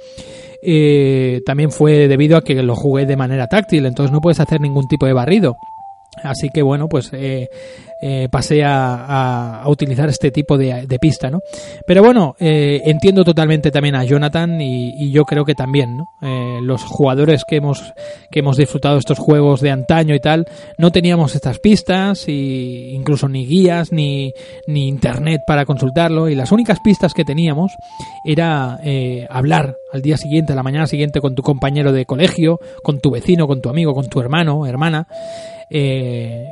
[0.63, 4.61] Eh, también fue debido a que lo jugué de manera táctil, entonces no puedes hacer
[4.61, 5.57] ningún tipo de barrido.
[6.23, 7.49] Así que bueno, pues eh,
[8.03, 11.41] eh, pasé a, a, utilizar este tipo de, de, pista, ¿no?
[11.87, 16.07] Pero bueno, eh, entiendo totalmente también a Jonathan y, y yo creo que también, ¿no?
[16.23, 17.93] Eh, los jugadores que hemos
[18.31, 20.47] que hemos disfrutado estos juegos de antaño y tal,
[20.79, 24.33] no teníamos estas pistas y incluso ni guías ni,
[24.67, 27.73] ni internet para consultarlo y las únicas pistas que teníamos
[28.25, 32.61] era eh, hablar al día siguiente, a la mañana siguiente con tu compañero de colegio,
[32.83, 35.07] con tu vecino, con tu amigo, con tu hermano, hermana.
[35.71, 36.47] Eh,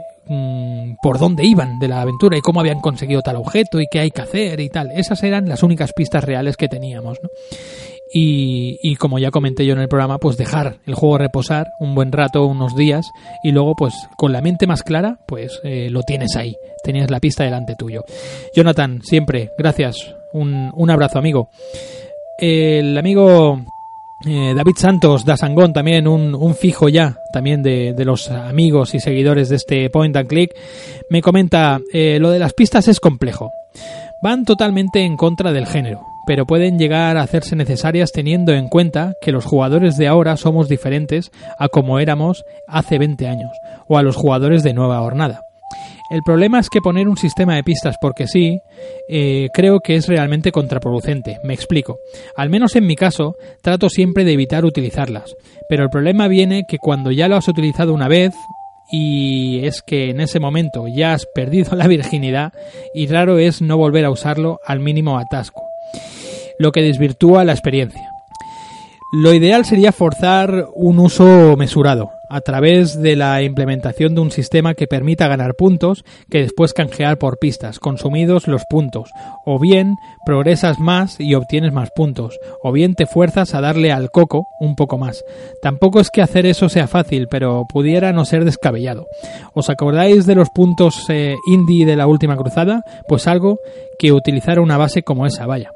[1.03, 4.11] por dónde iban de la aventura y cómo habían conseguido tal objeto y qué hay
[4.11, 4.91] que hacer y tal.
[4.93, 7.19] Esas eran las únicas pistas reales que teníamos.
[8.13, 12.11] Y, como ya comenté yo en el programa, pues dejar el juego reposar un buen
[12.11, 13.11] rato, unos días,
[13.43, 17.21] y luego pues con la mente más clara, pues eh, lo tienes ahí, tenías la
[17.21, 18.05] pista delante tuyo.
[18.55, 21.51] Jonathan, siempre, gracias, un abrazo amigo.
[22.39, 23.61] El amigo
[24.27, 28.95] eh, David Santos da Sangón, también un, un fijo ya, también de, de, los amigos
[28.95, 30.51] y seguidores de este Point and Click,
[31.09, 33.53] me comenta, eh, lo de las pistas es complejo.
[34.21, 36.01] Van totalmente en contra del género.
[36.27, 40.69] pero pueden llegar a hacerse necesarias teniendo en cuenta que los jugadores de ahora somos
[40.69, 43.53] diferentes a como éramos hace 20 años,
[43.87, 45.48] o a los jugadores de nueva jornada.
[46.11, 48.61] El problema es que poner un sistema de pistas porque sí,
[49.09, 51.39] eh, creo que es realmente contraproducente.
[51.45, 51.99] Me explico.
[52.35, 55.35] Al menos en mi caso, trato siempre de evitar utilizarlas.
[55.69, 58.35] Pero el problema viene que cuando ya lo has utilizado una vez,
[58.91, 62.53] y es que en ese momento ya has perdido la virginidad
[62.95, 65.63] y raro es no volver a usarlo al mínimo atasco,
[66.59, 68.09] lo que desvirtúa la experiencia.
[69.13, 74.75] Lo ideal sería forzar un uso mesurado, a través de la implementación de un sistema
[74.75, 79.11] que permita ganar puntos que después canjear por pistas, consumidos los puntos,
[79.45, 84.11] o bien progresas más y obtienes más puntos, o bien te fuerzas a darle al
[84.11, 85.25] coco un poco más.
[85.63, 89.07] Tampoco es que hacer eso sea fácil, pero pudiera no ser descabellado.
[89.55, 92.83] ¿Os acordáis de los puntos eh, indie de la última cruzada?
[93.09, 93.59] Pues algo
[93.99, 95.71] que utilizara una base como esa, vaya.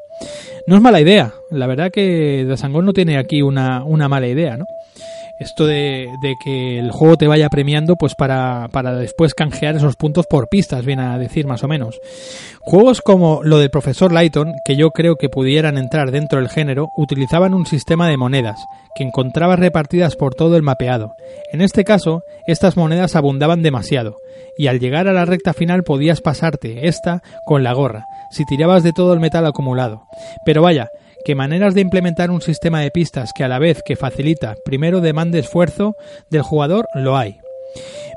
[0.67, 4.57] No es mala idea, la verdad que Dasangón no tiene aquí una, una mala idea,
[4.57, 4.65] ¿no?
[5.39, 6.09] Esto de,
[6.43, 10.85] que el juego te vaya premiando pues para, para, después canjear esos puntos por pistas,
[10.85, 12.01] viene a decir más o menos.
[12.61, 16.91] Juegos como lo del profesor Lighton, que yo creo que pudieran entrar dentro del género,
[16.97, 18.65] utilizaban un sistema de monedas,
[18.95, 21.15] que encontrabas repartidas por todo el mapeado.
[21.53, 24.17] En este caso, estas monedas abundaban demasiado,
[24.57, 28.83] y al llegar a la recta final podías pasarte esta con la gorra, si tirabas
[28.83, 30.05] de todo el metal acumulado.
[30.45, 30.89] Pero vaya,
[31.25, 35.01] que maneras de implementar un sistema de pistas que a la vez que facilita primero
[35.01, 35.97] demande esfuerzo
[36.31, 37.42] del jugador lo hay.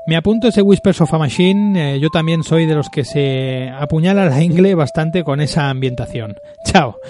[0.06, 3.68] Me apunto ese Whispers of a Machine, eh, yo también soy de los que se
[3.70, 6.38] apuñala la ingle bastante con esa ambientación.
[6.64, 7.00] Chao.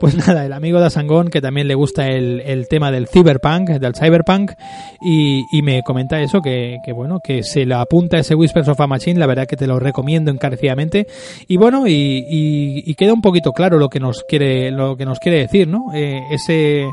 [0.00, 3.94] Pues nada, el amigo de Asangón, que también le gusta el, tema del cyberpunk, del
[3.94, 4.52] cyberpunk,
[5.02, 9.20] y, me comenta eso, que, bueno, que se le apunta ese Whispers of a Machine,
[9.20, 11.06] la verdad que te lo recomiendo encarecidamente.
[11.48, 15.40] Y bueno, y, queda un poquito claro lo que nos quiere, lo que nos quiere
[15.40, 15.92] decir, ¿no?
[15.94, 16.86] Eh, ese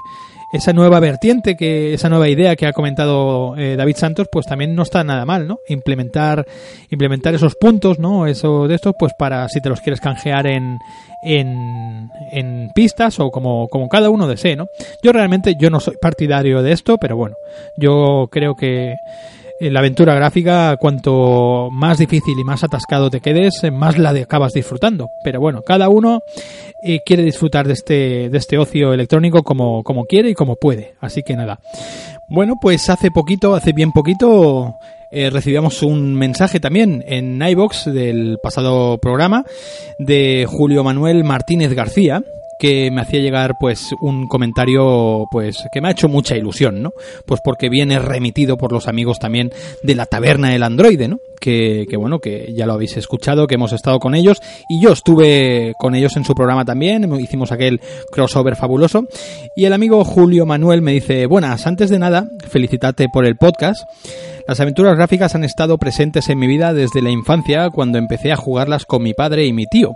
[0.53, 4.75] esa nueva vertiente, que esa nueva idea que ha comentado eh, David Santos, pues también
[4.75, 5.59] no está nada mal, ¿no?
[5.67, 6.45] Implementar,
[6.91, 8.27] implementar esos puntos, ¿no?
[8.27, 10.77] Eso de estos, pues para si te los quieres canjear en,
[11.23, 14.67] en, en pistas o como, como cada uno desee, ¿no?
[15.01, 17.35] Yo realmente, yo no soy partidario de esto, pero bueno,
[17.75, 18.95] yo creo que
[19.59, 25.09] la aventura gráfica, cuanto más difícil y más atascado te quedes, más la acabas disfrutando.
[25.23, 26.21] Pero bueno, cada uno
[26.83, 30.95] eh, quiere disfrutar de este, de este ocio electrónico como, como quiere y como puede.
[30.99, 31.59] Así que nada.
[32.27, 34.75] Bueno, pues hace poquito, hace bien poquito,
[35.11, 39.45] eh, recibíamos un mensaje también en iBox del pasado programa
[39.99, 42.23] de Julio Manuel Martínez García,
[42.63, 46.93] que me hacía llegar pues un comentario pues que me ha hecho mucha ilusión, ¿no?
[47.25, 51.19] Pues porque viene remitido por los amigos también de la taberna del androide, ¿no?
[51.41, 54.37] Que, que bueno, que ya lo habéis escuchado, que hemos estado con ellos
[54.69, 59.09] y yo estuve con ellos en su programa también, hicimos aquel crossover fabuloso
[59.57, 63.83] y el amigo Julio Manuel me dice, buenas, antes de nada, felicitarte por el podcast.
[64.45, 68.35] Las aventuras gráficas han estado presentes en mi vida desde la infancia cuando empecé a
[68.35, 69.95] jugarlas con mi padre y mi tío.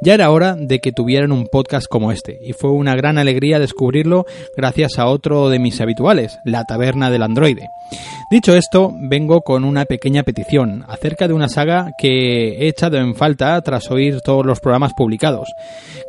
[0.00, 3.58] Ya era hora de que tuvieran un podcast como este y fue una gran alegría
[3.58, 4.24] descubrirlo
[4.56, 7.68] gracias a otro de mis habituales, la taberna del androide.
[8.30, 13.14] Dicho esto, vengo con una pequeña petición acerca de una saga que he echado en
[13.14, 15.48] falta tras oír todos los programas publicados.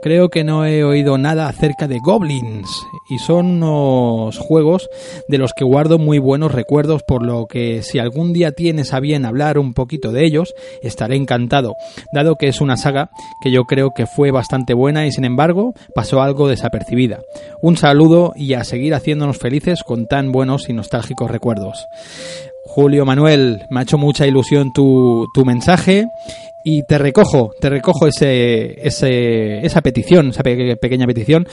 [0.03, 2.69] Creo que no he oído nada acerca de Goblins
[3.09, 4.89] y son unos juegos
[5.29, 8.99] de los que guardo muy buenos recuerdos por lo que si algún día tienes a
[8.99, 11.75] bien hablar un poquito de ellos, estaré encantado,
[12.13, 13.09] dado que es una saga
[13.41, 17.19] que yo creo que fue bastante buena y sin embargo pasó algo desapercibida.
[17.61, 21.85] Un saludo y a seguir haciéndonos felices con tan buenos y nostálgicos recuerdos.
[22.65, 26.05] Julio Manuel, me ha hecho mucha ilusión tu, tu mensaje
[26.63, 31.47] y te recojo, te recojo ese, esa petición, esa pequeña petición.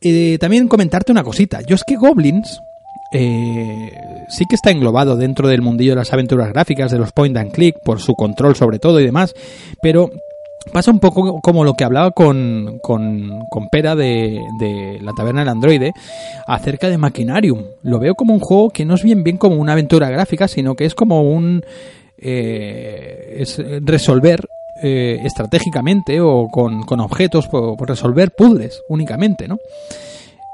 [0.00, 1.60] Y también comentarte una cosita.
[1.66, 2.60] Yo es que Goblins,
[3.12, 7.36] eh, sí que está englobado dentro del mundillo de las aventuras gráficas, de los point
[7.36, 9.34] and click, por su control sobre todo y demás,
[9.80, 10.10] pero
[10.72, 15.40] pasa un poco como lo que hablaba con, con, con Pera de, de, la taberna
[15.40, 15.92] del androide
[16.46, 17.64] acerca de Machinarium.
[17.82, 20.74] Lo veo como un juego que no es bien bien como una aventura gráfica, sino
[20.74, 21.62] que es como un...
[22.20, 24.48] Eh, es resolver
[24.82, 29.58] eh, estratégicamente o con, con objetos, por, por resolver puzzles únicamente, ¿no?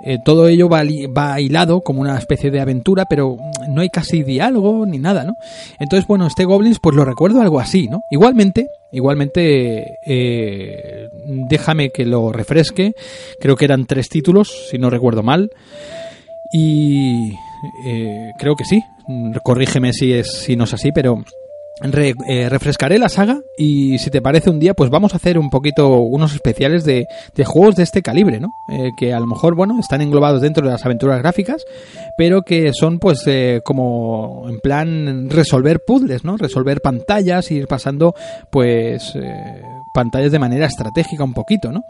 [0.06, 0.82] Eh, todo ello va,
[1.16, 5.36] va, hilado como una especie de aventura, pero no hay casi diálogo ni nada, ¿no?
[5.80, 8.02] Entonces, bueno, este Goblins, pues lo recuerdo algo así, ¿no?
[8.10, 11.08] Igualmente, igualmente, eh,
[11.48, 12.92] déjame que lo refresque.
[13.40, 15.50] Creo que eran tres títulos, si no recuerdo mal.
[16.52, 17.32] Y
[17.86, 18.82] eh, creo que sí.
[19.42, 21.24] Corrígeme si, es, si no es así, pero
[21.82, 25.50] eh, refrescaré la saga y si te parece un día pues vamos a hacer un
[25.50, 28.50] poquito unos especiales de, de juegos de este calibre, ¿no?
[28.68, 31.64] Eh, que a lo mejor, bueno, están englobados dentro de las aventuras gráficas,
[32.16, 36.36] pero que son pues eh, como en plan resolver puzzles, ¿no?
[36.36, 38.14] Resolver pantallas, ir pasando
[38.50, 41.82] pues eh, pantallas de manera estratégica un poquito, ¿no?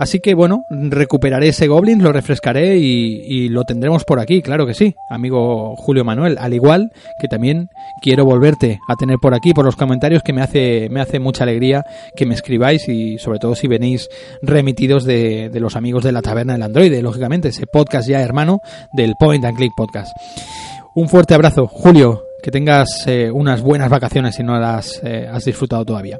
[0.00, 4.72] Así que bueno, recuperaré ese Goblin, lo refrescaré y, lo tendremos por aquí, claro que
[4.72, 6.38] sí, amigo Julio Manuel.
[6.38, 6.90] Al igual
[7.20, 7.68] que también
[8.00, 11.44] quiero volverte a tener por aquí, por los comentarios, que me hace, me hace mucha
[11.44, 11.84] alegría
[12.16, 14.08] que me escribáis y sobre todo si venís
[14.40, 18.62] remitidos de, de los amigos de la Taberna del Androide, lógicamente, ese podcast ya hermano
[18.94, 20.12] del Point and Click Podcast.
[20.94, 25.44] Un fuerte abrazo, Julio, que tengas eh, unas buenas vacaciones si no las eh, has
[25.44, 26.18] disfrutado todavía.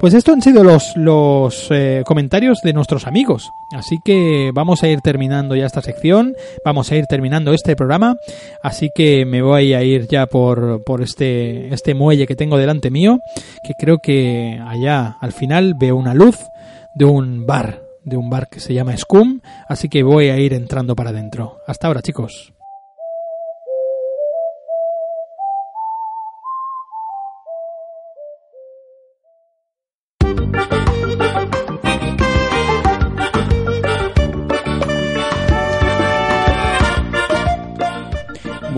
[0.00, 3.50] Pues esto han sido los, los eh, comentarios de nuestros amigos.
[3.70, 8.16] Así que vamos a ir terminando ya esta sección, vamos a ir terminando este programa.
[8.62, 12.90] Así que me voy a ir ya por, por este, este muelle que tengo delante
[12.90, 13.20] mío,
[13.62, 16.38] que creo que allá al final veo una luz
[16.94, 19.40] de un bar, de un bar que se llama Scum.
[19.68, 21.58] Así que voy a ir entrando para adentro.
[21.66, 22.54] Hasta ahora chicos.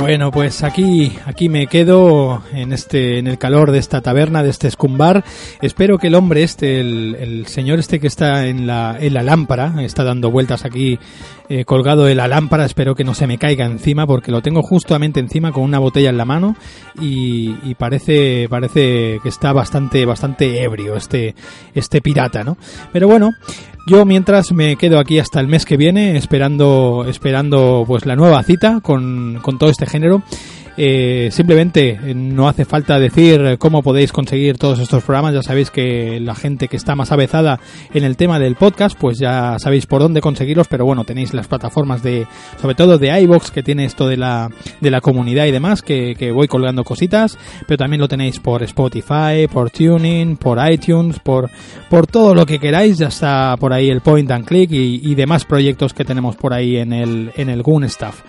[0.02, 4.50] Bueno, pues aquí, aquí me quedo en este, en el calor de esta taberna, de
[4.50, 5.22] este escumbar.
[5.60, 9.22] Espero que el hombre este, el, el señor este que está en la, en la
[9.22, 10.98] lámpara, está dando vueltas aquí,
[11.48, 14.60] eh, colgado de la lámpara, espero que no se me caiga encima, porque lo tengo
[14.62, 16.56] justamente encima con una botella en la mano
[17.00, 21.36] y, y parece, parece que está bastante, bastante ebrio este,
[21.74, 22.58] este pirata, ¿no?
[22.92, 23.30] Pero bueno,
[23.86, 28.42] yo mientras me quedo aquí hasta el mes que viene esperando esperando pues la nueva
[28.42, 30.22] cita con, con todo este género.
[30.76, 35.34] Eh, simplemente eh, no hace falta decir cómo podéis conseguir todos estos programas.
[35.34, 37.60] Ya sabéis que la gente que está más avezada
[37.92, 40.68] en el tema del podcast, pues ya sabéis por dónde conseguirlos.
[40.68, 42.26] Pero bueno, tenéis las plataformas de,
[42.60, 44.50] sobre todo de iBox, que tiene esto de la,
[44.80, 47.38] de la comunidad y demás, que, que voy colgando cositas.
[47.66, 51.50] Pero también lo tenéis por Spotify, por Tuning, por iTunes, por,
[51.90, 52.98] por todo lo que queráis.
[52.98, 56.54] Ya está por ahí el Point and Click y, y demás proyectos que tenemos por
[56.54, 58.22] ahí en el, en el Goon Stuff.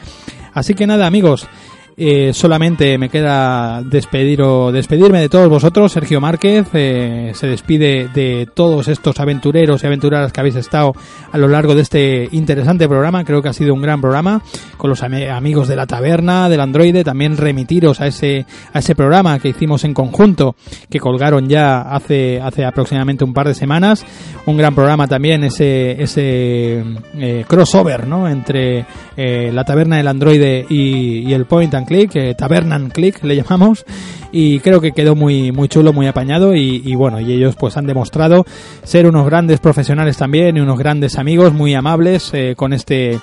[0.54, 1.48] Así que nada, amigos.
[1.96, 5.92] Eh, solamente me queda despedir o despedirme de todos vosotros.
[5.92, 10.94] Sergio Márquez eh, se despide de todos estos aventureros y aventureras que habéis estado
[11.32, 13.24] a lo largo de este interesante programa.
[13.24, 14.42] Creo que ha sido un gran programa
[14.78, 17.04] con los am amigos de la taberna, del androide.
[17.04, 20.56] También remitiros a ese a ese programa que hicimos en conjunto,
[20.90, 24.04] que colgaron ya hace hace aproximadamente un par de semanas.
[24.48, 26.84] Un gran programa también ese ese
[27.20, 28.28] eh, crossover, ¿no?
[28.28, 33.24] Entre la taberna del androide y, y el Point and Click, eh, Taberna and Click
[33.24, 33.86] le llamamos,
[34.32, 37.86] y creo que quedó muy, muy chulo, muy apañado, y, bueno, y ellos pues han
[37.86, 38.46] demostrado
[38.84, 43.20] ser unos grandes profesionales también y unos grandes amigos, muy amables eh, con este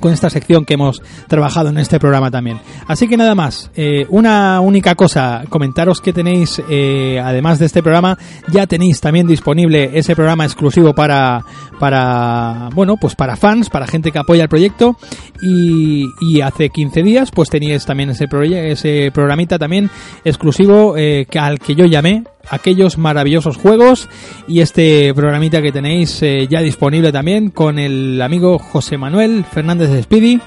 [0.00, 2.60] con esta sección que hemos trabajado en este programa también.
[2.86, 7.82] Así que nada más, eh, una única cosa, comentaros que tenéis, eh, además de este
[7.82, 8.18] programa,
[8.50, 11.44] ya tenéis también disponible ese programa exclusivo para,
[11.78, 14.96] para, bueno, pues para fans, para gente que apoya el proyecto.
[15.42, 18.26] Y, y hace 15 días, pues teníais también ese,
[18.70, 19.90] ese programita también
[20.24, 24.08] exclusivo eh, que, al que yo llamé aquellos maravillosos juegos
[24.48, 29.90] y este programita que tenéis eh, ya disponible también con el amigo José Manuel Fernández
[29.90, 30.40] de Speedy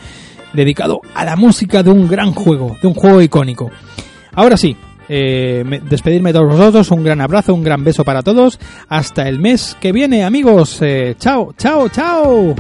[0.53, 3.72] dedicado a la música de un gran juego, de un juego icónico.
[4.34, 4.76] Ahora sí,
[5.10, 9.28] eh, me, despedirme de todos vosotros, un gran abrazo, un gran beso para todos, hasta
[9.28, 12.56] el mes que viene amigos, eh, chao, chao, chao.